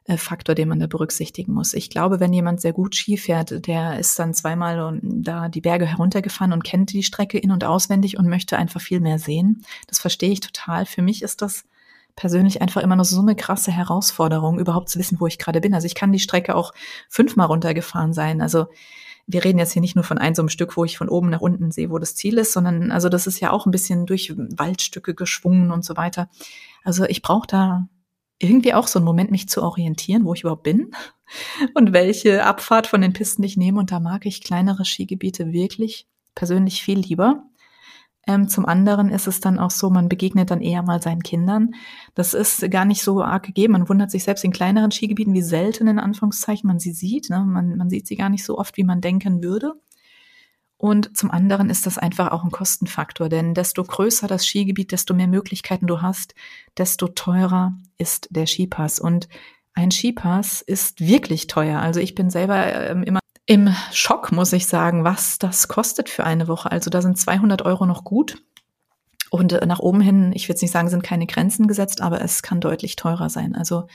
äh, 0.04 0.16
Faktor, 0.16 0.54
den 0.54 0.68
man 0.68 0.80
da 0.80 0.86
berücksichtigen 0.86 1.52
muss. 1.52 1.74
Ich 1.74 1.90
glaube, 1.90 2.18
wenn 2.18 2.32
jemand 2.32 2.60
sehr 2.60 2.72
gut 2.72 2.96
Ski 2.96 3.18
fährt, 3.18 3.66
der 3.66 3.98
ist 3.98 4.18
dann 4.18 4.34
zweimal 4.34 4.98
da 5.02 5.48
die 5.48 5.60
Berge 5.60 5.86
heruntergefahren 5.86 6.54
und 6.54 6.64
kennt 6.64 6.92
die 6.92 7.02
Strecke 7.02 7.38
in- 7.38 7.52
und 7.52 7.62
auswendig 7.62 8.18
und 8.18 8.26
möchte 8.26 8.56
einfach 8.56 8.80
viel 8.80 9.00
mehr 9.00 9.18
sehen. 9.18 9.64
Das 9.86 9.98
verstehe 9.98 10.30
ich 10.30 10.40
total. 10.40 10.86
Für 10.86 11.02
mich 11.02 11.22
ist 11.22 11.42
das 11.42 11.64
persönlich 12.16 12.62
einfach 12.62 12.82
immer 12.82 12.96
noch 12.96 13.04
so 13.04 13.20
eine 13.20 13.36
krasse 13.36 13.70
Herausforderung, 13.70 14.58
überhaupt 14.58 14.88
zu 14.88 14.98
wissen, 14.98 15.20
wo 15.20 15.26
ich 15.26 15.38
gerade 15.38 15.60
bin. 15.60 15.74
Also 15.74 15.86
ich 15.86 15.94
kann 15.94 16.10
die 16.10 16.18
Strecke 16.18 16.56
auch 16.56 16.72
fünfmal 17.08 17.46
runtergefahren 17.46 18.12
sein. 18.12 18.40
Also 18.40 18.66
wir 19.28 19.44
reden 19.44 19.58
jetzt 19.58 19.72
hier 19.72 19.82
nicht 19.82 19.94
nur 19.94 20.04
von 20.04 20.18
einem 20.18 20.34
so 20.34 20.42
einem 20.42 20.48
Stück, 20.48 20.76
wo 20.76 20.84
ich 20.84 20.96
von 20.96 21.10
oben 21.10 21.28
nach 21.28 21.42
unten 21.42 21.70
sehe, 21.70 21.90
wo 21.90 21.98
das 21.98 22.16
Ziel 22.16 22.38
ist, 22.38 22.52
sondern 22.52 22.90
also 22.90 23.10
das 23.10 23.26
ist 23.26 23.40
ja 23.40 23.52
auch 23.52 23.66
ein 23.66 23.70
bisschen 23.70 24.06
durch 24.06 24.32
Waldstücke 24.36 25.14
geschwungen 25.14 25.70
und 25.70 25.84
so 25.84 25.96
weiter. 25.96 26.30
Also 26.82 27.04
ich 27.04 27.20
brauche 27.20 27.46
da 27.46 27.88
irgendwie 28.38 28.72
auch 28.72 28.86
so 28.86 28.98
einen 28.98 29.06
Moment, 29.06 29.30
mich 29.30 29.48
zu 29.48 29.62
orientieren, 29.62 30.24
wo 30.24 30.32
ich 30.32 30.40
überhaupt 30.40 30.62
bin 30.62 30.92
und 31.74 31.92
welche 31.92 32.44
Abfahrt 32.44 32.86
von 32.86 33.02
den 33.02 33.12
Pisten 33.12 33.42
ich 33.42 33.58
nehme. 33.58 33.78
Und 33.78 33.92
da 33.92 34.00
mag 34.00 34.24
ich 34.24 34.42
kleinere 34.42 34.86
Skigebiete 34.86 35.52
wirklich 35.52 36.06
persönlich 36.34 36.82
viel 36.82 36.98
lieber. 36.98 37.44
Ähm, 38.28 38.46
zum 38.46 38.66
anderen 38.66 39.08
ist 39.08 39.26
es 39.26 39.40
dann 39.40 39.58
auch 39.58 39.70
so, 39.70 39.88
man 39.88 40.10
begegnet 40.10 40.50
dann 40.50 40.60
eher 40.60 40.82
mal 40.82 41.00
seinen 41.00 41.22
Kindern. 41.22 41.74
Das 42.14 42.34
ist 42.34 42.70
gar 42.70 42.84
nicht 42.84 43.02
so 43.02 43.22
arg 43.22 43.46
gegeben. 43.46 43.72
Man 43.72 43.88
wundert 43.88 44.10
sich 44.10 44.24
selbst 44.24 44.44
in 44.44 44.52
kleineren 44.52 44.90
Skigebieten, 44.90 45.32
wie 45.32 45.42
selten 45.42 45.88
in 45.88 45.98
Anführungszeichen 45.98 46.68
man 46.68 46.78
sie 46.78 46.92
sieht. 46.92 47.30
Ne? 47.30 47.42
Man, 47.46 47.78
man 47.78 47.88
sieht 47.88 48.06
sie 48.06 48.16
gar 48.16 48.28
nicht 48.28 48.44
so 48.44 48.58
oft, 48.58 48.76
wie 48.76 48.84
man 48.84 49.00
denken 49.00 49.42
würde. 49.42 49.80
Und 50.76 51.16
zum 51.16 51.30
anderen 51.30 51.70
ist 51.70 51.86
das 51.86 51.96
einfach 51.96 52.30
auch 52.30 52.44
ein 52.44 52.50
Kostenfaktor, 52.50 53.30
denn 53.30 53.54
desto 53.54 53.82
größer 53.82 54.28
das 54.28 54.46
Skigebiet, 54.46 54.92
desto 54.92 55.14
mehr 55.14 55.26
Möglichkeiten 55.26 55.86
du 55.86 56.02
hast, 56.02 56.34
desto 56.76 57.08
teurer 57.08 57.72
ist 57.96 58.28
der 58.30 58.46
Skipass. 58.46 59.00
Und 59.00 59.28
ein 59.72 59.90
Skipass 59.90 60.60
ist 60.60 61.00
wirklich 61.00 61.46
teuer. 61.46 61.80
Also 61.80 61.98
ich 61.98 62.14
bin 62.14 62.28
selber 62.28 62.90
ähm, 62.90 63.02
immer 63.04 63.20
im 63.48 63.74
Schock, 63.92 64.30
muss 64.30 64.52
ich 64.52 64.66
sagen, 64.66 65.04
was 65.04 65.38
das 65.38 65.68
kostet 65.68 66.10
für 66.10 66.22
eine 66.24 66.48
Woche. 66.48 66.70
Also 66.70 66.90
da 66.90 67.00
sind 67.00 67.16
200 67.16 67.62
Euro 67.62 67.86
noch 67.86 68.04
gut. 68.04 68.42
Und 69.30 69.54
äh, 69.54 69.64
nach 69.64 69.78
oben 69.78 70.02
hin, 70.02 70.32
ich 70.34 70.46
will 70.48 70.52
jetzt 70.52 70.60
nicht 70.60 70.70
sagen, 70.70 70.90
sind 70.90 71.02
keine 71.02 71.26
Grenzen 71.26 71.66
gesetzt, 71.66 72.02
aber 72.02 72.20
es 72.20 72.42
kann 72.42 72.60
deutlich 72.60 72.96
teurer 72.96 73.30
sein. 73.30 73.54
Also 73.54 73.86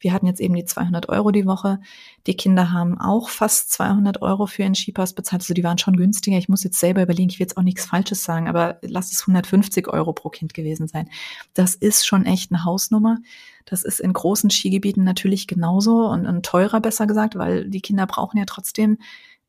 wir 0.00 0.14
hatten 0.14 0.26
jetzt 0.26 0.40
eben 0.40 0.54
die 0.54 0.64
200 0.64 1.10
Euro 1.10 1.30
die 1.30 1.44
Woche. 1.44 1.78
Die 2.26 2.36
Kinder 2.36 2.72
haben 2.72 2.98
auch 2.98 3.28
fast 3.28 3.70
200 3.72 4.22
Euro 4.22 4.46
für 4.46 4.62
ihren 4.62 4.74
Skipass 4.74 5.12
bezahlt. 5.12 5.42
Also 5.42 5.52
die 5.52 5.64
waren 5.64 5.78
schon 5.78 5.96
günstiger. 5.96 6.38
Ich 6.38 6.48
muss 6.48 6.64
jetzt 6.64 6.80
selber 6.80 7.02
überlegen, 7.02 7.28
ich 7.28 7.38
will 7.38 7.44
jetzt 7.44 7.58
auch 7.58 7.62
nichts 7.62 7.84
Falsches 7.84 8.24
sagen, 8.24 8.48
aber 8.48 8.78
lass 8.80 9.12
es 9.12 9.20
150 9.20 9.88
Euro 9.88 10.14
pro 10.14 10.30
Kind 10.30 10.54
gewesen 10.54 10.88
sein. 10.88 11.10
Das 11.52 11.74
ist 11.74 12.06
schon 12.06 12.24
echt 12.24 12.50
eine 12.50 12.64
Hausnummer. 12.64 13.18
Das 13.64 13.82
ist 13.82 14.00
in 14.00 14.12
großen 14.12 14.50
Skigebieten 14.50 15.04
natürlich 15.04 15.46
genauso 15.46 16.06
und, 16.08 16.26
und 16.26 16.44
teurer, 16.44 16.80
besser 16.80 17.06
gesagt, 17.06 17.36
weil 17.36 17.68
die 17.68 17.80
Kinder 17.80 18.06
brauchen 18.06 18.38
ja 18.38 18.44
trotzdem 18.46 18.98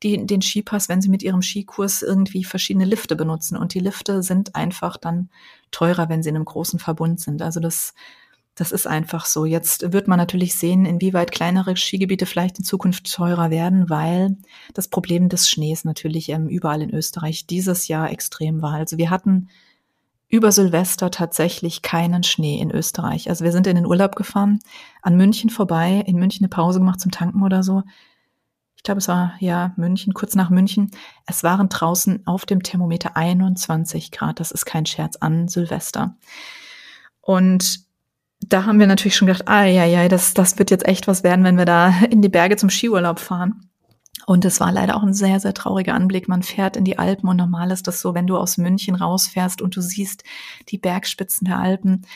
die, 0.02 0.26
den 0.26 0.42
Skipass, 0.42 0.88
wenn 0.88 1.00
sie 1.00 1.08
mit 1.08 1.22
ihrem 1.22 1.42
Skikurs 1.42 2.02
irgendwie 2.02 2.44
verschiedene 2.44 2.84
Lifte 2.84 3.16
benutzen. 3.16 3.56
Und 3.56 3.74
die 3.74 3.80
Lifte 3.80 4.22
sind 4.22 4.54
einfach 4.54 4.96
dann 4.96 5.30
teurer, 5.70 6.08
wenn 6.08 6.22
sie 6.22 6.28
in 6.28 6.36
einem 6.36 6.44
großen 6.44 6.78
Verbund 6.78 7.20
sind. 7.20 7.40
Also 7.40 7.58
das, 7.58 7.94
das 8.54 8.70
ist 8.70 8.86
einfach 8.86 9.24
so. 9.24 9.46
Jetzt 9.46 9.92
wird 9.92 10.06
man 10.06 10.18
natürlich 10.18 10.56
sehen, 10.56 10.84
inwieweit 10.84 11.32
kleinere 11.32 11.76
Skigebiete 11.76 12.26
vielleicht 12.26 12.58
in 12.58 12.64
Zukunft 12.64 13.12
teurer 13.12 13.50
werden, 13.50 13.88
weil 13.88 14.36
das 14.74 14.88
Problem 14.88 15.28
des 15.28 15.48
Schnees 15.48 15.84
natürlich 15.84 16.28
ähm, 16.28 16.48
überall 16.48 16.82
in 16.82 16.94
Österreich 16.94 17.46
dieses 17.46 17.88
Jahr 17.88 18.10
extrem 18.10 18.62
war. 18.62 18.74
Also 18.74 18.98
wir 18.98 19.10
hatten 19.10 19.48
über 20.28 20.52
Silvester 20.52 21.10
tatsächlich 21.10 21.82
keinen 21.82 22.22
Schnee 22.22 22.58
in 22.58 22.70
Österreich. 22.70 23.28
Also 23.28 23.44
wir 23.44 23.52
sind 23.52 23.66
in 23.66 23.76
den 23.76 23.86
Urlaub 23.86 24.16
gefahren, 24.16 24.58
an 25.02 25.16
München 25.16 25.50
vorbei, 25.50 26.02
in 26.06 26.16
München 26.16 26.44
eine 26.44 26.48
Pause 26.48 26.78
gemacht 26.80 27.00
zum 27.00 27.12
Tanken 27.12 27.42
oder 27.42 27.62
so. 27.62 27.82
Ich 28.76 28.82
glaube, 28.82 28.98
es 28.98 29.08
war 29.08 29.34
ja 29.38 29.72
München, 29.76 30.12
kurz 30.12 30.34
nach 30.34 30.50
München. 30.50 30.90
Es 31.26 31.42
waren 31.42 31.68
draußen 31.68 32.26
auf 32.26 32.44
dem 32.46 32.62
Thermometer 32.62 33.16
21 33.16 34.10
Grad. 34.10 34.40
Das 34.40 34.50
ist 34.50 34.66
kein 34.66 34.86
Scherz 34.86 35.16
an 35.16 35.48
Silvester. 35.48 36.16
Und 37.20 37.80
da 38.40 38.66
haben 38.66 38.78
wir 38.78 38.86
natürlich 38.86 39.16
schon 39.16 39.26
gedacht, 39.26 39.48
ah 39.48 39.64
ja, 39.64 39.84
ja, 39.84 40.08
das, 40.08 40.34
das 40.34 40.58
wird 40.58 40.70
jetzt 40.70 40.86
echt 40.86 41.06
was 41.06 41.22
werden, 41.22 41.44
wenn 41.44 41.56
wir 41.56 41.64
da 41.64 41.94
in 42.10 42.20
die 42.20 42.28
Berge 42.28 42.56
zum 42.56 42.68
Skiurlaub 42.68 43.20
fahren. 43.20 43.70
Und 44.26 44.44
es 44.44 44.60
war 44.60 44.72
leider 44.72 44.96
auch 44.96 45.02
ein 45.02 45.12
sehr, 45.12 45.40
sehr 45.40 45.54
trauriger 45.54 45.94
Anblick. 45.94 46.28
Man 46.28 46.42
fährt 46.42 46.76
in 46.76 46.84
die 46.84 46.98
Alpen 46.98 47.28
und 47.28 47.36
normal 47.36 47.70
ist 47.70 47.86
das 47.86 48.00
so, 48.00 48.14
wenn 48.14 48.26
du 48.26 48.36
aus 48.36 48.56
München 48.56 48.94
rausfährst 48.94 49.60
und 49.60 49.76
du 49.76 49.80
siehst 49.80 50.24
die 50.68 50.78
Bergspitzen 50.78 51.46
der 51.46 51.58
Alpen. 51.58 52.06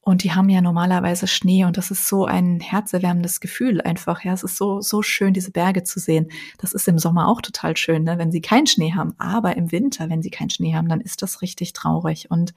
Und 0.00 0.22
die 0.22 0.32
haben 0.32 0.50
ja 0.50 0.60
normalerweise 0.60 1.26
Schnee 1.26 1.64
und 1.64 1.78
das 1.78 1.90
ist 1.90 2.06
so 2.06 2.26
ein 2.26 2.60
herzerwärmendes 2.60 3.40
Gefühl 3.40 3.80
einfach. 3.80 4.22
Ja, 4.22 4.34
es 4.34 4.42
ist 4.42 4.58
so, 4.58 4.82
so 4.82 5.00
schön, 5.00 5.32
diese 5.32 5.50
Berge 5.50 5.82
zu 5.82 5.98
sehen. 5.98 6.30
Das 6.58 6.74
ist 6.74 6.86
im 6.88 6.98
Sommer 6.98 7.26
auch 7.26 7.40
total 7.40 7.74
schön, 7.76 8.04
ne, 8.04 8.18
wenn 8.18 8.30
sie 8.30 8.42
keinen 8.42 8.66
Schnee 8.66 8.92
haben. 8.92 9.14
Aber 9.16 9.56
im 9.56 9.72
Winter, 9.72 10.10
wenn 10.10 10.22
sie 10.22 10.30
keinen 10.30 10.50
Schnee 10.50 10.74
haben, 10.74 10.90
dann 10.90 11.00
ist 11.00 11.22
das 11.22 11.40
richtig 11.40 11.72
traurig. 11.72 12.30
Und 12.30 12.52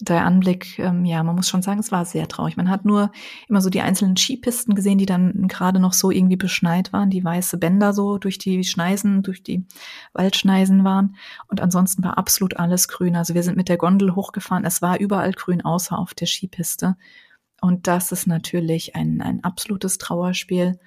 der 0.00 0.24
Anblick, 0.24 0.78
ähm, 0.80 1.04
ja, 1.04 1.22
man 1.22 1.36
muss 1.36 1.48
schon 1.48 1.62
sagen, 1.62 1.78
es 1.78 1.92
war 1.92 2.04
sehr 2.04 2.26
traurig. 2.26 2.56
Man 2.56 2.68
hat 2.68 2.84
nur 2.84 3.12
immer 3.48 3.60
so 3.60 3.70
die 3.70 3.80
einzelnen 3.80 4.16
Skipisten 4.16 4.74
gesehen, 4.74 4.98
die 4.98 5.06
dann 5.06 5.46
gerade 5.46 5.78
noch 5.78 5.92
so 5.92 6.10
irgendwie 6.10 6.36
beschneit 6.36 6.92
waren, 6.92 7.10
die 7.10 7.24
weiße 7.24 7.58
Bänder 7.58 7.92
so 7.92 8.18
durch 8.18 8.38
die 8.38 8.64
Schneisen, 8.64 9.22
durch 9.22 9.42
die 9.42 9.66
Waldschneisen 10.12 10.82
waren. 10.82 11.14
Und 11.46 11.60
ansonsten 11.60 12.02
war 12.02 12.18
absolut 12.18 12.56
alles 12.56 12.88
grün. 12.88 13.14
Also 13.14 13.34
wir 13.34 13.44
sind 13.44 13.56
mit 13.56 13.68
der 13.68 13.76
Gondel 13.76 14.16
hochgefahren. 14.16 14.64
Es 14.64 14.82
war 14.82 14.98
überall 14.98 15.32
grün, 15.32 15.64
außer 15.64 15.96
auf 15.96 16.12
der 16.12 16.26
Skipiste. 16.26 16.96
Und 17.60 17.86
das 17.86 18.10
ist 18.10 18.26
natürlich 18.26 18.96
ein, 18.96 19.22
ein 19.22 19.44
absolutes 19.44 19.98
Trauerspiel. 19.98 20.78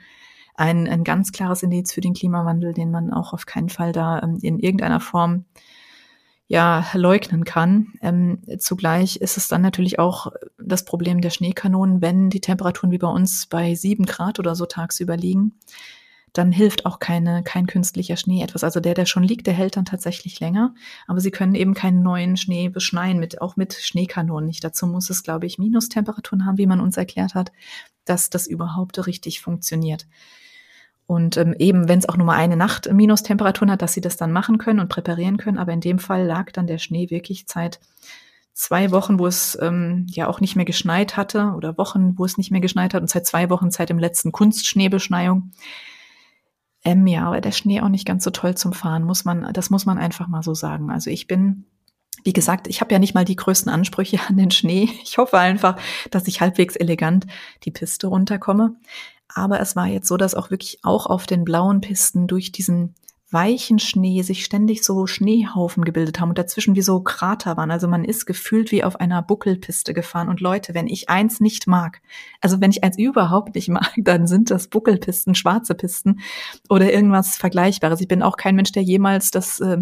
Ein, 0.56 0.88
ein 0.88 1.04
ganz 1.04 1.32
klares 1.32 1.64
Indiz 1.64 1.94
für 1.94 2.02
den 2.02 2.14
Klimawandel, 2.14 2.74
den 2.74 2.92
man 2.92 3.14
auch 3.14 3.32
auf 3.32 3.46
keinen 3.46 3.70
Fall 3.70 3.94
da 3.94 4.22
ähm, 4.22 4.40
in 4.42 4.60
irgendeiner 4.60 5.00
Form 5.00 5.46
ja 6.48 6.86
leugnen 6.94 7.44
kann. 7.44 7.94
Ähm, 8.02 8.42
zugleich 8.60 9.18
ist 9.18 9.38
es 9.38 9.48
dann 9.48 9.62
natürlich 9.62 10.00
auch 10.00 10.32
das 10.58 10.86
Problem 10.86 11.22
der 11.22 11.30
Schneekanonen, 11.30 12.02
wenn 12.02 12.30
die 12.30 12.42
Temperaturen 12.42 12.92
wie 12.92 12.98
bei 12.98 13.08
uns 13.08 13.48
bei 13.48 13.76
sieben 13.76 14.06
Grad 14.06 14.40
oder 14.40 14.56
so 14.56 14.66
tagsüber 14.66 15.18
liegen, 15.18 15.54
dann 16.34 16.52
hilft 16.52 16.86
auch 16.86 17.00
keine, 17.00 17.44
kein 17.44 17.68
künstlicher 17.68 18.16
Schnee 18.16 18.44
etwas. 18.44 18.64
Also 18.64 18.80
der, 18.80 18.94
der 18.94 19.06
schon 19.06 19.24
liegt, 19.24 19.48
der 19.48 19.54
hält 19.54 19.76
dann 19.76 19.86
tatsächlich 19.86 20.40
länger. 20.40 20.74
Aber 21.08 21.20
sie 21.20 21.32
können 21.32 21.56
eben 21.56 21.74
keinen 21.74 22.04
neuen 22.04 22.38
Schnee 22.38 22.70
beschneien, 22.70 23.20
mit, 23.20 23.42
auch 23.42 23.56
mit 23.56 23.74
Schneekanonen 23.74 24.46
nicht. 24.46 24.64
Dazu 24.64 24.88
muss 24.88 25.10
es, 25.10 25.24
glaube 25.24 25.48
ich, 25.48 25.58
Minustemperaturen 25.58 26.46
haben, 26.46 26.58
wie 26.58 26.68
man 26.68 26.80
uns 26.80 26.96
erklärt 26.96 27.34
hat, 27.34 27.52
dass 28.06 28.30
das 28.30 28.48
überhaupt 28.48 29.06
richtig 29.08 29.42
funktioniert. 29.42 30.06
Und 31.08 31.38
ähm, 31.38 31.56
eben, 31.58 31.88
wenn 31.88 32.00
es 32.00 32.08
auch 32.08 32.18
nur 32.18 32.26
mal 32.26 32.36
eine 32.36 32.58
Nacht 32.58 32.92
Minustemperaturen 32.92 33.72
hat, 33.72 33.82
dass 33.82 33.94
sie 33.94 34.02
das 34.02 34.18
dann 34.18 34.34
machen 34.34 34.58
können 34.58 34.82
und 34.82 34.90
präparieren 34.90 35.38
können. 35.38 35.58
Aber 35.58 35.72
in 35.72 35.80
dem 35.80 36.00
Fall 36.00 36.26
lag 36.26 36.52
dann 36.52 36.68
der 36.68 36.78
Schnee 36.78 37.10
wirklich 37.10 37.46
seit 37.48 37.80
zwei 38.54 38.92
Wochen, 38.92 39.18
wo 39.18 39.26
es 39.26 39.58
ähm, 39.62 40.06
ja 40.10 40.28
auch 40.28 40.42
nicht 40.42 40.58
mehr 40.58 40.66
geschneit 40.66 41.16
hatte 41.16 41.54
oder 41.56 41.78
Wochen, 41.78 42.18
wo 42.18 42.26
es 42.26 42.38
nicht 42.38 42.52
mehr 42.52 42.60
geschneit 42.60 42.94
hat 42.94 43.02
und 43.02 43.10
seit 43.10 43.26
zwei 43.26 43.50
Wochen 43.50 43.72
seit 43.72 43.90
dem 43.90 44.00
letzten 44.00 44.34
Kunstschneebeschneiung. 44.34 45.52
Ähm, 46.84 47.08
ja, 47.08 47.26
aber 47.26 47.40
der 47.40 47.52
Schnee 47.52 47.82
auch 47.82 47.90
nicht 47.90 48.06
ganz 48.06 48.24
so 48.24 48.32
toll 48.32 48.56
zum 48.56 48.74
Fahren, 48.74 49.04
muss 49.04 49.24
man, 49.24 49.54
das 49.54 49.70
muss 49.70 49.86
man 49.86 49.98
einfach 49.98 50.28
mal 50.28 50.44
so 50.44 50.54
sagen. 50.54 50.92
Also 50.92 51.10
ich 51.10 51.28
bin 51.28 51.66
wie 52.24 52.34
gesagt, 52.34 52.68
ich 52.68 52.82
habe 52.82 52.92
ja 52.92 53.00
nicht 53.00 53.14
mal 53.14 53.24
die 53.24 53.36
größten 53.36 53.72
Ansprüche 53.72 54.20
an 54.28 54.38
den 54.38 54.52
Schnee. 54.52 54.90
Ich 55.04 55.18
hoffe 55.18 55.38
einfach, 55.38 55.78
dass 56.12 56.28
ich 56.28 56.42
halbwegs 56.42 56.76
elegant 56.76 57.26
die 57.64 57.72
Piste 57.72 58.08
runterkomme. 58.08 58.76
Aber 59.34 59.60
es 59.60 59.76
war 59.76 59.88
jetzt 59.88 60.08
so, 60.08 60.18
dass 60.18 60.36
auch 60.36 60.52
wirklich 60.52 60.80
auch 60.84 61.06
auf 61.06 61.26
den 61.26 61.44
blauen 61.44 61.82
Pisten 61.82 62.28
durch 62.28 62.52
diesen 62.52 62.96
weichen 63.30 63.78
Schnee 63.78 64.22
sich 64.22 64.46
ständig 64.46 64.86
so 64.86 65.06
Schneehaufen 65.06 65.84
gebildet 65.84 66.22
haben 66.22 66.30
und 66.30 66.38
dazwischen 66.38 66.78
wie 66.78 66.82
so 66.82 67.02
Krater 67.02 67.58
waren. 67.58 67.72
Also 67.72 67.90
man 67.90 68.06
ist 68.06 68.26
gefühlt 68.26 68.72
wie 68.72 68.86
auf 68.86 69.02
einer 69.02 69.22
Buckelpiste 69.22 69.94
gefahren. 69.94 70.30
Und 70.30 70.40
Leute, 70.40 70.74
wenn 70.74 70.88
ich 70.88 71.10
eins 71.10 71.42
nicht 71.42 71.68
mag, 71.68 72.02
also 72.40 72.62
wenn 72.62 72.72
ich 72.72 72.86
eins 72.86 72.98
überhaupt 72.98 73.56
nicht 73.56 73.68
mag, 73.68 73.92
dann 73.98 74.28
sind 74.28 74.50
das 74.50 74.70
Buckelpisten, 74.70 75.36
schwarze 75.36 75.76
Pisten 75.76 76.22
oder 76.70 76.94
irgendwas 76.94 77.36
Vergleichbares. 77.36 78.00
Ich 78.00 78.08
bin 78.08 78.24
auch 78.24 78.38
kein 78.38 78.56
Mensch, 78.56 78.72
der 78.72 78.84
jemals 78.84 79.30
das 79.30 79.60
äh, 79.60 79.80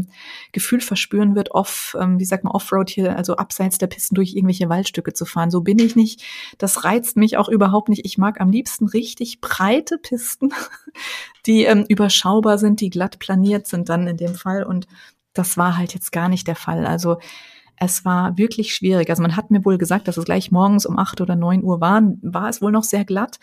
Gefühl 0.51 0.81
verspüren 0.81 1.35
wird, 1.35 1.51
off, 1.51 1.95
ähm, 2.01 2.19
wie 2.19 2.25
sagt 2.25 2.45
man, 2.45 2.53
Offroad 2.53 2.89
hier, 2.89 3.15
also 3.15 3.35
abseits 3.35 3.77
der 3.77 3.87
Pisten 3.87 4.15
durch 4.15 4.33
irgendwelche 4.33 4.69
Waldstücke 4.69 5.13
zu 5.13 5.25
fahren. 5.25 5.51
So 5.51 5.61
bin 5.61 5.77
ich 5.77 5.95
nicht. 5.95 6.23
Das 6.57 6.83
reizt 6.83 7.15
mich 7.15 7.37
auch 7.37 7.49
überhaupt 7.49 7.89
nicht. 7.89 8.05
Ich 8.05 8.17
mag 8.17 8.41
am 8.41 8.49
liebsten 8.49 8.87
richtig 8.87 9.39
breite 9.39 9.99
Pisten, 9.99 10.51
die 11.45 11.65
ähm, 11.65 11.85
überschaubar 11.87 12.57
sind, 12.57 12.81
die 12.81 12.89
glatt 12.89 13.19
planiert 13.35 13.67
sind 13.67 13.89
dann 13.89 14.07
in 14.07 14.17
dem 14.17 14.35
Fall. 14.35 14.63
Und 14.63 14.87
das 15.33 15.57
war 15.57 15.77
halt 15.77 15.93
jetzt 15.93 16.11
gar 16.11 16.29
nicht 16.29 16.47
der 16.47 16.55
Fall. 16.55 16.85
Also 16.85 17.17
es 17.77 18.05
war 18.05 18.37
wirklich 18.37 18.73
schwierig. 18.73 19.09
Also 19.09 19.21
man 19.21 19.35
hat 19.35 19.51
mir 19.51 19.65
wohl 19.65 19.77
gesagt, 19.77 20.07
dass 20.07 20.17
es 20.17 20.25
gleich 20.25 20.51
morgens 20.51 20.85
um 20.85 20.97
acht 20.97 21.19
oder 21.19 21.35
neun 21.35 21.63
Uhr 21.63 21.81
war, 21.81 22.01
war 22.21 22.49
es 22.49 22.61
wohl 22.61 22.71
noch 22.71 22.83
sehr 22.83 23.03
glatt. 23.03 23.39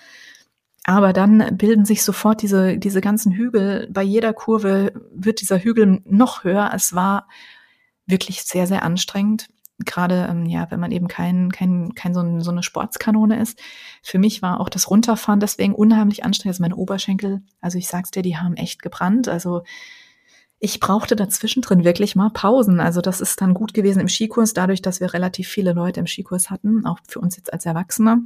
Aber 0.84 1.12
dann 1.12 1.56
bilden 1.56 1.84
sich 1.84 2.02
sofort 2.02 2.42
diese, 2.42 2.78
diese 2.78 3.00
ganzen 3.00 3.32
Hügel. 3.32 3.88
Bei 3.92 4.02
jeder 4.02 4.32
Kurve 4.32 4.92
wird 5.14 5.40
dieser 5.40 5.58
Hügel 5.58 6.00
noch 6.06 6.44
höher. 6.44 6.72
Es 6.74 6.94
war 6.94 7.28
wirklich 8.06 8.42
sehr, 8.42 8.66
sehr 8.66 8.82
anstrengend 8.82 9.48
gerade 9.78 10.26
ähm, 10.30 10.46
ja, 10.46 10.70
wenn 10.70 10.80
man 10.80 10.92
eben 10.92 11.08
kein, 11.08 11.50
kein, 11.50 11.94
kein 11.94 12.14
so, 12.14 12.20
ein, 12.20 12.40
so 12.40 12.50
eine 12.50 12.62
Sportskanone 12.62 13.40
ist. 13.40 13.58
Für 14.02 14.18
mich 14.18 14.42
war 14.42 14.60
auch 14.60 14.68
das 14.68 14.90
Runterfahren 14.90 15.40
deswegen 15.40 15.74
unheimlich 15.74 16.24
anstrengend. 16.24 16.54
Also 16.54 16.62
meine 16.62 16.76
Oberschenkel, 16.76 17.42
also 17.60 17.78
ich 17.78 17.88
sag's 17.88 18.10
dir, 18.10 18.22
die 18.22 18.36
haben 18.36 18.54
echt 18.54 18.82
gebrannt. 18.82 19.28
Also 19.28 19.62
ich 20.58 20.78
brauchte 20.78 21.16
dazwischen 21.16 21.62
drin 21.62 21.84
wirklich 21.84 22.14
mal 22.14 22.30
Pausen. 22.30 22.78
Also 22.78 23.00
das 23.00 23.20
ist 23.20 23.40
dann 23.40 23.54
gut 23.54 23.74
gewesen 23.74 24.00
im 24.00 24.08
Skikurs, 24.08 24.54
dadurch, 24.54 24.80
dass 24.80 25.00
wir 25.00 25.12
relativ 25.12 25.48
viele 25.48 25.72
Leute 25.72 26.00
im 26.00 26.06
Skikurs 26.06 26.50
hatten, 26.50 26.86
auch 26.86 27.00
für 27.08 27.18
uns 27.18 27.36
jetzt 27.36 27.52
als 27.52 27.66
Erwachsene. 27.66 28.22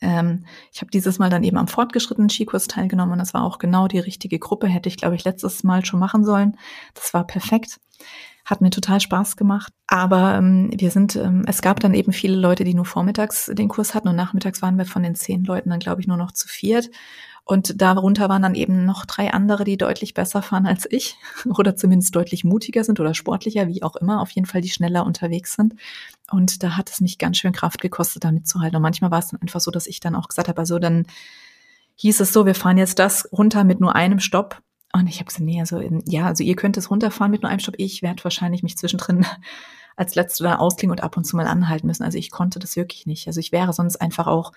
Ähm, 0.00 0.44
ich 0.72 0.80
habe 0.80 0.90
dieses 0.90 1.18
Mal 1.18 1.28
dann 1.28 1.44
eben 1.44 1.58
am 1.58 1.68
fortgeschrittenen 1.68 2.30
Skikurs 2.30 2.68
teilgenommen 2.68 3.12
und 3.14 3.18
das 3.18 3.34
war 3.34 3.42
auch 3.42 3.58
genau 3.58 3.88
die 3.88 3.98
richtige 3.98 4.38
Gruppe. 4.38 4.68
Hätte 4.68 4.88
ich, 4.88 4.96
glaube 4.96 5.16
ich, 5.16 5.24
letztes 5.24 5.64
Mal 5.64 5.84
schon 5.84 6.00
machen 6.00 6.24
sollen. 6.24 6.56
Das 6.94 7.12
war 7.12 7.26
perfekt. 7.26 7.80
Hat 8.50 8.60
mir 8.60 8.70
total 8.70 9.00
Spaß 9.00 9.36
gemacht. 9.36 9.72
Aber 9.86 10.34
ähm, 10.34 10.70
wir 10.74 10.90
sind, 10.90 11.14
ähm, 11.14 11.44
es 11.46 11.62
gab 11.62 11.78
dann 11.78 11.94
eben 11.94 12.12
viele 12.12 12.34
Leute, 12.36 12.64
die 12.64 12.74
nur 12.74 12.84
vormittags 12.84 13.46
den 13.46 13.68
Kurs 13.68 13.94
hatten 13.94 14.08
und 14.08 14.16
nachmittags 14.16 14.60
waren 14.60 14.76
wir 14.76 14.86
von 14.86 15.04
den 15.04 15.14
zehn 15.14 15.44
Leuten 15.44 15.70
dann, 15.70 15.78
glaube 15.78 16.00
ich, 16.00 16.08
nur 16.08 16.16
noch 16.16 16.32
zu 16.32 16.48
viert. 16.48 16.90
Und 17.44 17.80
darunter 17.80 18.28
waren 18.28 18.42
dann 18.42 18.56
eben 18.56 18.84
noch 18.84 19.06
drei 19.06 19.32
andere, 19.32 19.62
die 19.62 19.76
deutlich 19.76 20.14
besser 20.14 20.42
fahren 20.42 20.66
als 20.66 20.84
ich 20.90 21.16
oder 21.46 21.76
zumindest 21.76 22.14
deutlich 22.16 22.42
mutiger 22.42 22.82
sind 22.82 22.98
oder 22.98 23.14
sportlicher, 23.14 23.68
wie 23.68 23.84
auch 23.84 23.94
immer, 23.94 24.20
auf 24.20 24.30
jeden 24.30 24.46
Fall 24.46 24.62
die 24.62 24.68
schneller 24.68 25.06
unterwegs 25.06 25.54
sind. 25.54 25.76
Und 26.32 26.64
da 26.64 26.76
hat 26.76 26.90
es 26.90 27.00
mich 27.00 27.18
ganz 27.18 27.38
schön 27.38 27.52
Kraft 27.52 27.80
gekostet, 27.80 28.24
da 28.24 28.32
mitzuhalten. 28.32 28.74
Und 28.74 28.82
manchmal 28.82 29.12
war 29.12 29.20
es 29.20 29.28
dann 29.28 29.40
einfach 29.40 29.60
so, 29.60 29.70
dass 29.70 29.86
ich 29.86 30.00
dann 30.00 30.16
auch 30.16 30.26
gesagt 30.26 30.48
habe, 30.48 30.58
also 30.58 30.80
dann 30.80 31.06
hieß 31.96 32.18
es 32.18 32.32
so, 32.32 32.46
wir 32.46 32.56
fahren 32.56 32.78
jetzt 32.78 32.98
das 32.98 33.28
runter 33.32 33.62
mit 33.62 33.78
nur 33.78 33.94
einem 33.94 34.18
Stopp 34.18 34.60
und 34.92 35.06
ich 35.06 35.16
habe 35.16 35.26
gesagt, 35.26 35.44
nee, 35.44 35.60
also 35.60 35.80
ja, 36.06 36.26
also 36.26 36.42
ihr 36.42 36.56
könnt 36.56 36.76
es 36.76 36.90
runterfahren 36.90 37.30
mit 37.30 37.42
nur 37.42 37.50
einem 37.50 37.60
Stopp. 37.60 37.76
Ich 37.78 38.02
werde 38.02 38.24
wahrscheinlich 38.24 38.62
mich 38.62 38.76
zwischendrin 38.76 39.24
als 39.96 40.14
letzte 40.14 40.44
da 40.44 40.56
ausklingen 40.56 40.92
und 40.92 41.02
ab 41.02 41.16
und 41.16 41.24
zu 41.24 41.36
mal 41.36 41.46
anhalten 41.46 41.86
müssen. 41.86 42.02
Also 42.02 42.18
ich 42.18 42.30
konnte 42.30 42.58
das 42.58 42.76
wirklich 42.76 43.06
nicht. 43.06 43.26
Also 43.26 43.38
ich 43.38 43.52
wäre 43.52 43.72
sonst 43.72 43.96
einfach 43.96 44.26
auch, 44.26 44.52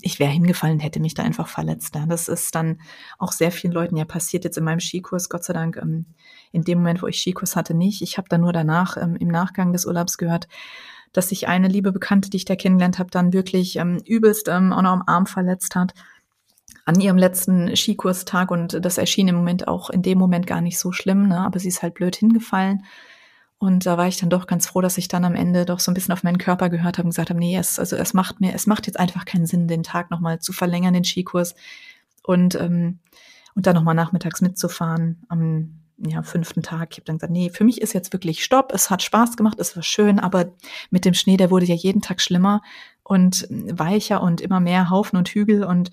ich 0.00 0.18
wäre 0.18 0.30
hingefallen, 0.30 0.80
hätte 0.80 1.00
mich 1.00 1.14
da 1.14 1.22
einfach 1.22 1.48
verletzt. 1.48 1.94
Das 2.08 2.28
ist 2.28 2.54
dann 2.54 2.80
auch 3.18 3.32
sehr 3.32 3.52
vielen 3.52 3.72
Leuten 3.72 3.96
ja 3.96 4.04
passiert 4.04 4.44
jetzt 4.44 4.56
in 4.56 4.64
meinem 4.64 4.80
Skikurs, 4.80 5.28
Gott 5.28 5.44
sei 5.44 5.52
Dank, 5.52 5.76
ähm, 5.76 6.06
in 6.52 6.62
dem 6.62 6.78
Moment, 6.78 7.02
wo 7.02 7.06
ich 7.06 7.20
Skikurs 7.20 7.54
hatte, 7.54 7.74
nicht. 7.74 8.00
Ich 8.02 8.16
habe 8.16 8.28
dann 8.28 8.40
nur 8.40 8.52
danach 8.52 8.96
ähm, 8.96 9.16
im 9.16 9.28
Nachgang 9.28 9.72
des 9.72 9.86
Urlaubs 9.86 10.18
gehört, 10.18 10.48
dass 11.12 11.28
sich 11.28 11.48
eine 11.48 11.68
liebe 11.68 11.92
Bekannte, 11.92 12.30
die 12.30 12.38
ich 12.38 12.44
da 12.44 12.56
kennengelernt 12.56 12.98
habe, 12.98 13.10
dann 13.10 13.32
wirklich 13.32 13.76
ähm, 13.76 14.02
übelst 14.06 14.48
auch 14.48 14.60
noch 14.60 14.84
am 14.84 15.04
Arm 15.06 15.26
verletzt 15.26 15.76
hat 15.76 15.94
an 16.84 17.00
ihrem 17.00 17.16
letzten 17.16 17.74
Skikurstag 17.74 18.50
und 18.50 18.84
das 18.84 18.98
erschien 18.98 19.28
im 19.28 19.36
Moment 19.36 19.68
auch 19.68 19.90
in 19.90 20.02
dem 20.02 20.18
Moment 20.18 20.46
gar 20.46 20.60
nicht 20.60 20.78
so 20.78 20.92
schlimm, 20.92 21.28
ne? 21.28 21.38
aber 21.38 21.58
sie 21.58 21.68
ist 21.68 21.82
halt 21.82 21.94
blöd 21.94 22.16
hingefallen. 22.16 22.84
Und 23.58 23.86
da 23.86 23.96
war 23.96 24.06
ich 24.06 24.18
dann 24.18 24.28
doch 24.28 24.46
ganz 24.46 24.66
froh, 24.66 24.82
dass 24.82 24.98
ich 24.98 25.08
dann 25.08 25.24
am 25.24 25.34
Ende 25.34 25.64
doch 25.64 25.80
so 25.80 25.90
ein 25.90 25.94
bisschen 25.94 26.12
auf 26.12 26.22
meinen 26.22 26.38
Körper 26.38 26.68
gehört 26.68 26.98
habe 26.98 27.06
und 27.06 27.10
gesagt 27.10 27.30
habe, 27.30 27.38
nee, 27.38 27.56
es, 27.56 27.78
also 27.78 27.96
es 27.96 28.12
macht 28.12 28.40
mir, 28.40 28.52
es 28.54 28.66
macht 28.66 28.86
jetzt 28.86 28.98
einfach 29.00 29.24
keinen 29.24 29.46
Sinn, 29.46 29.68
den 29.68 29.82
Tag 29.82 30.10
nochmal 30.10 30.40
zu 30.40 30.52
verlängern, 30.52 30.92
den 30.92 31.04
Skikurs 31.04 31.54
und, 32.22 32.56
ähm, 32.56 32.98
und 33.54 33.66
dann 33.66 33.74
nochmal 33.74 33.94
nachmittags 33.94 34.42
mitzufahren 34.42 35.24
am 35.28 35.80
ja, 35.96 36.22
fünften 36.22 36.62
Tag. 36.62 36.88
Ich 36.92 36.98
habe 36.98 37.04
dann 37.04 37.16
gesagt, 37.16 37.32
nee, 37.32 37.48
für 37.48 37.64
mich 37.64 37.80
ist 37.80 37.94
jetzt 37.94 38.12
wirklich 38.12 38.44
Stopp. 38.44 38.72
Es 38.74 38.90
hat 38.90 39.02
Spaß 39.02 39.36
gemacht, 39.36 39.58
es 39.60 39.76
war 39.76 39.82
schön, 39.82 40.18
aber 40.18 40.52
mit 40.90 41.04
dem 41.04 41.14
Schnee, 41.14 41.36
der 41.36 41.50
wurde 41.50 41.66
ja 41.66 41.74
jeden 41.74 42.02
Tag 42.02 42.20
schlimmer 42.20 42.60
und 43.02 43.46
weicher 43.50 44.22
und 44.22 44.40
immer 44.40 44.60
mehr 44.60 44.90
Haufen 44.90 45.16
und 45.16 45.28
Hügel 45.28 45.64
und 45.64 45.90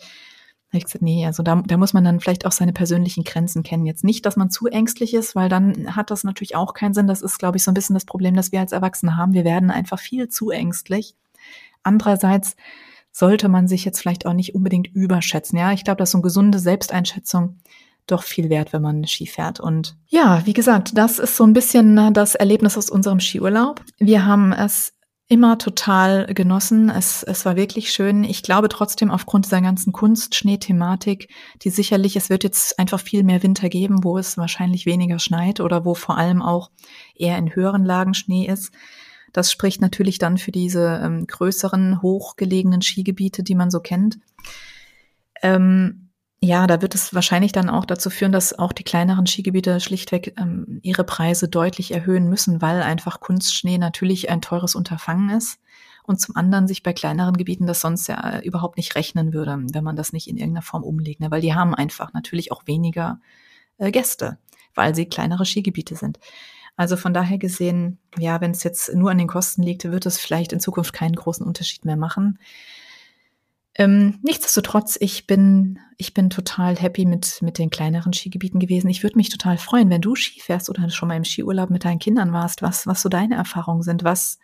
habe 0.71 0.77
ich 0.77 0.85
gesagt, 0.85 1.01
nee, 1.01 1.25
also 1.25 1.43
da, 1.43 1.61
da 1.65 1.75
muss 1.75 1.91
man 1.93 2.05
dann 2.05 2.21
vielleicht 2.21 2.45
auch 2.45 2.53
seine 2.53 2.71
persönlichen 2.71 3.25
Grenzen 3.25 3.61
kennen. 3.61 3.85
Jetzt 3.85 4.05
nicht, 4.05 4.25
dass 4.25 4.37
man 4.37 4.49
zu 4.49 4.67
ängstlich 4.67 5.13
ist, 5.13 5.35
weil 5.35 5.49
dann 5.49 5.97
hat 5.97 6.11
das 6.11 6.23
natürlich 6.23 6.55
auch 6.55 6.73
keinen 6.73 6.93
Sinn. 6.93 7.07
Das 7.07 7.21
ist, 7.21 7.39
glaube 7.39 7.57
ich, 7.57 7.63
so 7.63 7.71
ein 7.71 7.73
bisschen 7.73 7.93
das 7.93 8.05
Problem, 8.05 8.35
das 8.35 8.53
wir 8.53 8.61
als 8.61 8.71
Erwachsene 8.71 9.17
haben. 9.17 9.33
Wir 9.33 9.43
werden 9.43 9.69
einfach 9.69 9.99
viel 9.99 10.29
zu 10.29 10.49
ängstlich. 10.49 11.13
Andererseits 11.83 12.55
sollte 13.11 13.49
man 13.49 13.67
sich 13.67 13.83
jetzt 13.83 13.99
vielleicht 13.99 14.25
auch 14.25 14.33
nicht 14.33 14.55
unbedingt 14.55 14.87
überschätzen. 14.87 15.59
Ja, 15.59 15.73
ich 15.73 15.83
glaube, 15.83 15.97
dass 15.97 16.11
so 16.11 16.19
eine 16.19 16.23
gesunde 16.23 16.59
Selbsteinschätzung 16.59 17.59
doch 18.07 18.23
viel 18.23 18.49
wert, 18.49 18.71
wenn 18.71 18.81
man 18.81 19.05
Ski 19.05 19.27
fährt. 19.27 19.59
Und 19.59 19.97
ja, 20.07 20.45
wie 20.45 20.53
gesagt, 20.53 20.97
das 20.97 21.19
ist 21.19 21.35
so 21.35 21.43
ein 21.43 21.51
bisschen 21.51 22.13
das 22.13 22.35
Erlebnis 22.35 22.77
aus 22.77 22.89
unserem 22.89 23.19
Skiurlaub. 23.19 23.81
Wir 23.99 24.25
haben 24.25 24.53
es 24.53 24.93
immer 25.31 25.57
total 25.57 26.25
genossen. 26.33 26.89
Es, 26.89 27.23
es 27.23 27.45
war 27.45 27.55
wirklich 27.55 27.93
schön. 27.93 28.25
Ich 28.25 28.43
glaube 28.43 28.67
trotzdem 28.67 29.09
aufgrund 29.09 29.45
dieser 29.45 29.61
ganzen 29.61 29.93
Kunstschnee-Thematik, 29.93 31.29
die 31.61 31.69
sicherlich, 31.69 32.17
es 32.17 32.29
wird 32.29 32.43
jetzt 32.43 32.77
einfach 32.77 32.99
viel 32.99 33.23
mehr 33.23 33.41
Winter 33.41 33.69
geben, 33.69 34.03
wo 34.03 34.17
es 34.17 34.37
wahrscheinlich 34.37 34.85
weniger 34.85 35.19
schneit 35.19 35.61
oder 35.61 35.85
wo 35.85 35.95
vor 35.95 36.17
allem 36.17 36.41
auch 36.41 36.69
eher 37.15 37.37
in 37.37 37.55
höheren 37.55 37.85
Lagen 37.85 38.13
Schnee 38.13 38.45
ist. 38.45 38.73
Das 39.31 39.49
spricht 39.49 39.79
natürlich 39.79 40.17
dann 40.17 40.37
für 40.37 40.51
diese 40.51 40.99
ähm, 41.01 41.25
größeren, 41.27 42.01
hochgelegenen 42.01 42.81
Skigebiete, 42.81 43.41
die 43.41 43.55
man 43.55 43.71
so 43.71 43.79
kennt. 43.79 44.19
Ähm, 45.41 46.00
ja, 46.43 46.65
da 46.65 46.81
wird 46.81 46.95
es 46.95 47.13
wahrscheinlich 47.13 47.51
dann 47.51 47.69
auch 47.69 47.85
dazu 47.85 48.09
führen, 48.09 48.31
dass 48.31 48.57
auch 48.57 48.73
die 48.73 48.83
kleineren 48.83 49.27
Skigebiete 49.27 49.79
schlichtweg 49.79 50.33
ähm, 50.39 50.79
ihre 50.81 51.03
Preise 51.03 51.47
deutlich 51.47 51.93
erhöhen 51.93 52.29
müssen, 52.29 52.61
weil 52.63 52.81
einfach 52.81 53.19
Kunstschnee 53.19 53.77
natürlich 53.77 54.29
ein 54.29 54.41
teures 54.41 54.73
Unterfangen 54.73 55.29
ist 55.29 55.59
und 56.03 56.19
zum 56.19 56.35
anderen 56.35 56.67
sich 56.67 56.81
bei 56.81 56.93
kleineren 56.93 57.37
Gebieten 57.37 57.67
das 57.67 57.81
sonst 57.81 58.07
ja 58.07 58.39
überhaupt 58.41 58.77
nicht 58.77 58.95
rechnen 58.95 59.33
würde, 59.33 59.55
wenn 59.71 59.83
man 59.83 59.95
das 59.95 60.13
nicht 60.13 60.27
in 60.27 60.37
irgendeiner 60.37 60.63
Form 60.63 60.83
umlegt, 60.83 61.19
ne? 61.19 61.29
weil 61.29 61.41
die 61.41 61.53
haben 61.53 61.75
einfach 61.75 62.11
natürlich 62.13 62.51
auch 62.51 62.65
weniger 62.65 63.19
äh, 63.77 63.91
Gäste, 63.91 64.39
weil 64.73 64.95
sie 64.95 65.05
kleinere 65.05 65.45
Skigebiete 65.45 65.95
sind. 65.95 66.19
Also 66.75 66.97
von 66.97 67.13
daher 67.13 67.37
gesehen, 67.37 67.99
ja, 68.17 68.41
wenn 68.41 68.51
es 68.51 68.63
jetzt 68.63 68.93
nur 68.95 69.11
an 69.11 69.19
den 69.19 69.27
Kosten 69.27 69.61
liegt, 69.61 69.83
wird 69.83 70.07
es 70.07 70.17
vielleicht 70.17 70.53
in 70.53 70.59
Zukunft 70.59 70.93
keinen 70.93 71.15
großen 71.15 71.45
Unterschied 71.45 71.85
mehr 71.85 71.97
machen. 71.97 72.39
Ähm, 73.75 74.19
nichtsdestotrotz, 74.21 74.97
ich 74.99 75.27
bin, 75.27 75.79
ich 75.97 76.13
bin 76.13 76.29
total 76.29 76.75
happy 76.75 77.05
mit, 77.05 77.41
mit 77.41 77.57
den 77.57 77.69
kleineren 77.69 78.11
Skigebieten 78.11 78.59
gewesen. 78.59 78.89
Ich 78.89 79.01
würde 79.01 79.17
mich 79.17 79.29
total 79.29 79.57
freuen, 79.57 79.89
wenn 79.89 80.01
du 80.01 80.15
Ski 80.15 80.41
fährst 80.41 80.69
oder 80.69 80.89
schon 80.89 81.07
mal 81.07 81.15
im 81.15 81.23
Skiurlaub 81.23 81.69
mit 81.69 81.85
deinen 81.85 81.99
Kindern 81.99 82.33
warst, 82.33 82.61
was, 82.61 82.85
was 82.85 83.01
so 83.01 83.07
deine 83.07 83.35
Erfahrungen 83.35 83.81
sind. 83.81 84.03
Was, 84.03 84.39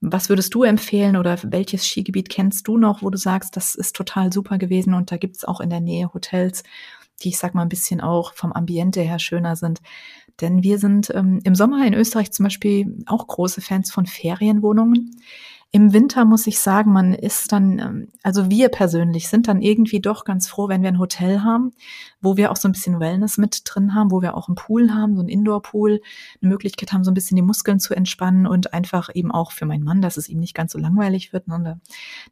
was 0.00 0.28
würdest 0.28 0.52
du 0.54 0.64
empfehlen 0.64 1.16
oder 1.16 1.38
welches 1.44 1.86
Skigebiet 1.86 2.28
kennst 2.28 2.66
du 2.66 2.76
noch, 2.76 3.02
wo 3.02 3.10
du 3.10 3.18
sagst, 3.18 3.56
das 3.56 3.76
ist 3.76 3.94
total 3.94 4.32
super 4.32 4.58
gewesen 4.58 4.94
und 4.94 5.12
da 5.12 5.16
gibt's 5.16 5.44
auch 5.44 5.60
in 5.60 5.70
der 5.70 5.80
Nähe 5.80 6.12
Hotels, 6.12 6.64
die 7.22 7.28
ich 7.28 7.38
sag 7.38 7.54
mal 7.54 7.62
ein 7.62 7.68
bisschen 7.68 8.00
auch 8.00 8.34
vom 8.34 8.52
Ambiente 8.52 9.00
her 9.00 9.20
schöner 9.20 9.54
sind. 9.54 9.80
Denn 10.40 10.62
wir 10.62 10.78
sind 10.78 11.10
ähm, 11.14 11.40
im 11.44 11.54
Sommer 11.54 11.86
in 11.86 11.94
Österreich 11.94 12.32
zum 12.32 12.44
Beispiel 12.44 12.98
auch 13.06 13.26
große 13.26 13.60
Fans 13.60 13.90
von 13.90 14.06
Ferienwohnungen. 14.06 15.16
Im 15.72 15.92
Winter 15.92 16.24
muss 16.24 16.46
ich 16.46 16.60
sagen, 16.60 16.92
man 16.92 17.12
ist 17.12 17.52
dann, 17.52 17.78
ähm, 17.78 18.08
also 18.22 18.48
wir 18.48 18.68
persönlich 18.68 19.28
sind 19.28 19.48
dann 19.48 19.60
irgendwie 19.60 20.00
doch 20.00 20.24
ganz 20.24 20.48
froh, 20.48 20.68
wenn 20.68 20.82
wir 20.82 20.88
ein 20.88 20.98
Hotel 20.98 21.42
haben, 21.42 21.72
wo 22.20 22.36
wir 22.36 22.50
auch 22.50 22.56
so 22.56 22.68
ein 22.68 22.72
bisschen 22.72 23.00
Wellness 23.00 23.36
mit 23.36 23.62
drin 23.64 23.94
haben, 23.94 24.10
wo 24.10 24.22
wir 24.22 24.36
auch 24.36 24.48
einen 24.48 24.54
Pool 24.54 24.94
haben, 24.94 25.14
so 25.16 25.20
einen 25.20 25.28
Indoor-Pool, 25.28 26.00
eine 26.40 26.48
Möglichkeit 26.48 26.92
haben, 26.92 27.04
so 27.04 27.10
ein 27.10 27.14
bisschen 27.14 27.36
die 27.36 27.42
Muskeln 27.42 27.80
zu 27.80 27.94
entspannen 27.94 28.46
und 28.46 28.72
einfach 28.72 29.10
eben 29.14 29.32
auch 29.32 29.52
für 29.52 29.66
meinen 29.66 29.84
Mann, 29.84 30.00
dass 30.00 30.16
es 30.16 30.28
ihm 30.28 30.38
nicht 30.38 30.54
ganz 30.54 30.72
so 30.72 30.78
langweilig 30.78 31.32
wird. 31.32 31.48
Ne? 31.48 31.60
Der, 31.62 31.78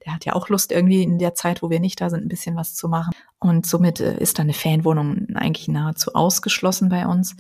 der 0.04 0.14
hat 0.14 0.24
ja 0.24 0.32
auch 0.34 0.48
Lust, 0.48 0.72
irgendwie 0.72 1.02
in 1.02 1.18
der 1.18 1.34
Zeit, 1.34 1.62
wo 1.62 1.70
wir 1.70 1.80
nicht 1.80 2.00
da 2.00 2.10
sind, 2.10 2.24
ein 2.24 2.28
bisschen 2.28 2.56
was 2.56 2.74
zu 2.74 2.88
machen. 2.88 3.12
Und 3.40 3.66
somit 3.66 4.00
äh, 4.00 4.16
ist 4.18 4.38
dann 4.38 4.46
eine 4.46 4.54
Fanwohnung 4.54 5.26
eigentlich 5.34 5.68
nahezu 5.68 6.14
ausgeschlossen 6.14 6.88
bei 6.88 7.06
uns. 7.06 7.36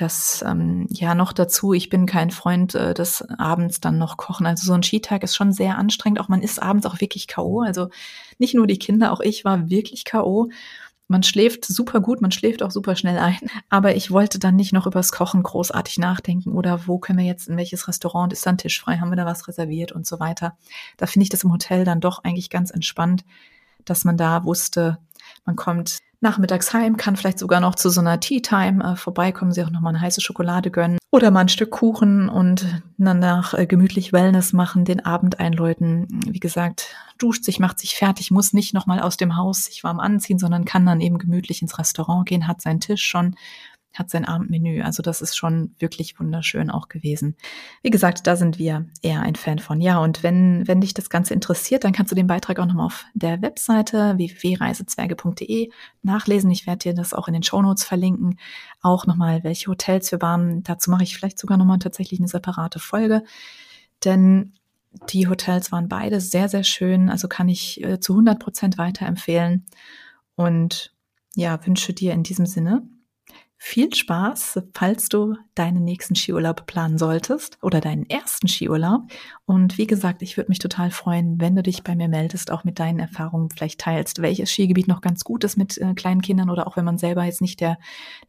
Das 0.00 0.42
ähm, 0.48 0.86
ja 0.88 1.14
noch 1.14 1.34
dazu, 1.34 1.74
ich 1.74 1.90
bin 1.90 2.06
kein 2.06 2.30
Freund 2.30 2.74
äh, 2.74 2.94
des 2.94 3.22
Abends 3.38 3.80
dann 3.80 3.98
noch 3.98 4.16
kochen. 4.16 4.46
Also 4.46 4.64
so 4.64 4.72
ein 4.72 4.82
Skitag 4.82 5.22
ist 5.22 5.36
schon 5.36 5.52
sehr 5.52 5.76
anstrengend. 5.76 6.20
Auch 6.20 6.28
man 6.28 6.40
ist 6.40 6.62
abends 6.62 6.86
auch 6.86 7.02
wirklich 7.02 7.26
K.O. 7.28 7.60
Also 7.60 7.90
nicht 8.38 8.54
nur 8.54 8.66
die 8.66 8.78
Kinder, 8.78 9.12
auch 9.12 9.20
ich 9.20 9.44
war 9.44 9.68
wirklich 9.68 10.06
K.O. 10.06 10.48
Man 11.06 11.22
schläft 11.22 11.66
super 11.66 12.00
gut, 12.00 12.22
man 12.22 12.32
schläft 12.32 12.62
auch 12.62 12.70
super 12.70 12.96
schnell 12.96 13.18
ein. 13.18 13.40
Aber 13.68 13.94
ich 13.94 14.10
wollte 14.10 14.38
dann 14.38 14.56
nicht 14.56 14.72
noch 14.72 14.86
übers 14.86 15.12
Kochen 15.12 15.42
großartig 15.42 15.98
nachdenken 15.98 16.52
oder 16.52 16.86
wo 16.86 16.98
können 16.98 17.18
wir 17.18 17.26
jetzt, 17.26 17.48
in 17.48 17.58
welches 17.58 17.86
Restaurant 17.86 18.32
ist 18.32 18.46
dann 18.46 18.56
Tisch 18.56 18.80
frei, 18.80 18.96
haben 18.96 19.10
wir 19.10 19.16
da 19.16 19.26
was 19.26 19.48
reserviert 19.48 19.92
und 19.92 20.06
so 20.06 20.18
weiter. 20.18 20.56
Da 20.96 21.04
finde 21.04 21.24
ich 21.24 21.28
das 21.28 21.44
im 21.44 21.52
Hotel 21.52 21.84
dann 21.84 22.00
doch 22.00 22.24
eigentlich 22.24 22.48
ganz 22.48 22.70
entspannt, 22.70 23.26
dass 23.84 24.06
man 24.06 24.16
da 24.16 24.44
wusste, 24.44 24.96
man 25.44 25.56
kommt 25.56 25.98
nachmittags 26.20 26.72
heim, 26.72 26.96
kann 26.96 27.16
vielleicht 27.16 27.38
sogar 27.38 27.60
noch 27.60 27.74
zu 27.74 27.88
so 27.88 28.00
einer 28.00 28.20
Tea 28.20 28.42
Time 28.42 28.84
äh, 28.84 28.96
vorbeikommen, 28.96 29.52
sich 29.52 29.64
auch 29.64 29.70
noch 29.70 29.80
mal 29.80 29.90
eine 29.90 30.00
heiße 30.00 30.20
Schokolade 30.20 30.70
gönnen 30.70 30.98
oder 31.10 31.30
mal 31.30 31.40
ein 31.40 31.48
Stück 31.48 31.70
Kuchen 31.70 32.28
und 32.28 32.82
danach 32.98 33.54
äh, 33.54 33.66
gemütlich 33.66 34.12
Wellness 34.12 34.52
machen, 34.52 34.84
den 34.84 35.04
Abend 35.04 35.40
einläuten. 35.40 36.06
Wie 36.26 36.40
gesagt, 36.40 36.94
duscht 37.18 37.44
sich, 37.44 37.58
macht 37.58 37.78
sich 37.78 37.94
fertig, 37.94 38.30
muss 38.30 38.52
nicht 38.52 38.74
noch 38.74 38.86
mal 38.86 39.00
aus 39.00 39.16
dem 39.16 39.36
Haus 39.36 39.64
sich 39.64 39.82
warm 39.82 39.98
anziehen, 39.98 40.38
sondern 40.38 40.64
kann 40.64 40.86
dann 40.86 41.00
eben 41.00 41.18
gemütlich 41.18 41.62
ins 41.62 41.78
Restaurant 41.78 42.26
gehen, 42.28 42.46
hat 42.46 42.60
seinen 42.60 42.80
Tisch 42.80 43.04
schon 43.04 43.34
hat 43.92 44.08
sein 44.08 44.24
Abendmenü. 44.24 44.82
Also 44.82 45.02
das 45.02 45.20
ist 45.20 45.36
schon 45.36 45.74
wirklich 45.78 46.18
wunderschön 46.20 46.70
auch 46.70 46.88
gewesen. 46.88 47.36
Wie 47.82 47.90
gesagt, 47.90 48.26
da 48.26 48.36
sind 48.36 48.58
wir 48.58 48.86
eher 49.02 49.22
ein 49.22 49.34
Fan 49.34 49.58
von. 49.58 49.80
Ja, 49.80 49.98
und 49.98 50.22
wenn, 50.22 50.66
wenn 50.68 50.80
dich 50.80 50.94
das 50.94 51.10
Ganze 51.10 51.34
interessiert, 51.34 51.84
dann 51.84 51.92
kannst 51.92 52.12
du 52.12 52.16
den 52.16 52.28
Beitrag 52.28 52.60
auch 52.60 52.66
nochmal 52.66 52.86
auf 52.86 53.04
der 53.14 53.42
Webseite 53.42 54.16
www.reisezwerge.de 54.16 55.70
nachlesen. 56.02 56.50
Ich 56.50 56.66
werde 56.66 56.78
dir 56.78 56.94
das 56.94 57.14
auch 57.14 57.26
in 57.26 57.34
den 57.34 57.42
Shownotes 57.42 57.84
verlinken. 57.84 58.38
Auch 58.80 59.06
nochmal, 59.06 59.42
welche 59.42 59.68
Hotels 59.68 60.12
wir 60.12 60.22
waren. 60.22 60.62
Dazu 60.62 60.90
mache 60.90 61.02
ich 61.02 61.16
vielleicht 61.16 61.38
sogar 61.38 61.58
nochmal 61.58 61.80
tatsächlich 61.80 62.20
eine 62.20 62.28
separate 62.28 62.78
Folge. 62.78 63.24
Denn 64.04 64.54
die 65.08 65.28
Hotels 65.28 65.72
waren 65.72 65.88
beide 65.88 66.20
sehr, 66.20 66.48
sehr 66.48 66.64
schön. 66.64 67.10
Also 67.10 67.26
kann 67.26 67.48
ich 67.48 67.82
äh, 67.82 67.98
zu 67.98 68.12
100 68.12 68.38
Prozent 68.38 68.78
weiterempfehlen. 68.78 69.66
Und 70.36 70.94
ja, 71.34 71.64
wünsche 71.66 71.92
dir 71.92 72.12
in 72.12 72.22
diesem 72.22 72.46
Sinne 72.46 72.82
viel 73.62 73.94
Spaß, 73.94 74.62
falls 74.72 75.10
du 75.10 75.36
deinen 75.54 75.84
nächsten 75.84 76.14
Skiurlaub 76.14 76.64
planen 76.64 76.96
solltest 76.96 77.58
oder 77.60 77.82
deinen 77.82 78.08
ersten 78.08 78.48
Skiurlaub. 78.48 79.02
Und 79.44 79.76
wie 79.76 79.86
gesagt, 79.86 80.22
ich 80.22 80.38
würde 80.38 80.48
mich 80.48 80.60
total 80.60 80.90
freuen, 80.90 81.38
wenn 81.42 81.54
du 81.54 81.62
dich 81.62 81.84
bei 81.84 81.94
mir 81.94 82.08
meldest, 82.08 82.50
auch 82.50 82.64
mit 82.64 82.78
deinen 82.78 82.98
Erfahrungen 82.98 83.50
vielleicht 83.50 83.78
teilst, 83.78 84.22
welches 84.22 84.50
Skigebiet 84.50 84.88
noch 84.88 85.02
ganz 85.02 85.24
gut 85.24 85.44
ist 85.44 85.58
mit 85.58 85.76
äh, 85.76 85.92
kleinen 85.92 86.22
Kindern 86.22 86.48
oder 86.48 86.66
auch 86.66 86.78
wenn 86.78 86.86
man 86.86 86.96
selber 86.96 87.24
jetzt 87.24 87.42
nicht 87.42 87.60
der, 87.60 87.78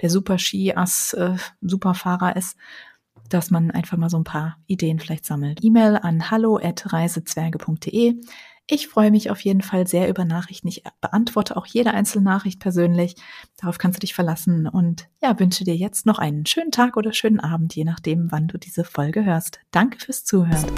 der 0.01 0.09
super 0.09 0.37
Ski-Ass, 0.37 1.13
äh, 1.13 1.37
Superfahrer 1.61 2.35
ist, 2.35 2.57
dass 3.29 3.51
man 3.51 3.71
einfach 3.71 3.97
mal 3.97 4.09
so 4.09 4.17
ein 4.17 4.25
paar 4.25 4.57
Ideen 4.67 4.99
vielleicht 4.99 5.25
sammelt. 5.25 5.63
E-Mail 5.63 5.95
an 5.95 6.29
hallo@reisezwerge.de. 6.29 8.19
Ich 8.73 8.87
freue 8.87 9.11
mich 9.11 9.29
auf 9.29 9.41
jeden 9.41 9.59
Fall 9.59 9.85
sehr 9.85 10.07
über 10.07 10.23
Nachrichten. 10.23 10.69
Ich 10.69 10.83
beantworte 11.01 11.57
auch 11.57 11.65
jede 11.65 11.91
einzelne 11.91 12.23
Nachricht 12.23 12.61
persönlich. 12.61 13.15
Darauf 13.59 13.77
kannst 13.77 13.97
du 13.97 13.99
dich 13.99 14.13
verlassen 14.13 14.65
und 14.65 15.09
ja, 15.21 15.37
wünsche 15.37 15.65
dir 15.65 15.75
jetzt 15.75 16.05
noch 16.05 16.19
einen 16.19 16.45
schönen 16.45 16.71
Tag 16.71 16.95
oder 16.95 17.11
schönen 17.11 17.41
Abend, 17.41 17.75
je 17.75 17.83
nachdem, 17.83 18.31
wann 18.31 18.47
du 18.47 18.57
diese 18.57 18.85
Folge 18.85 19.25
hörst. 19.25 19.59
Danke 19.71 19.99
fürs 19.99 20.23
Zuhören. 20.23 20.71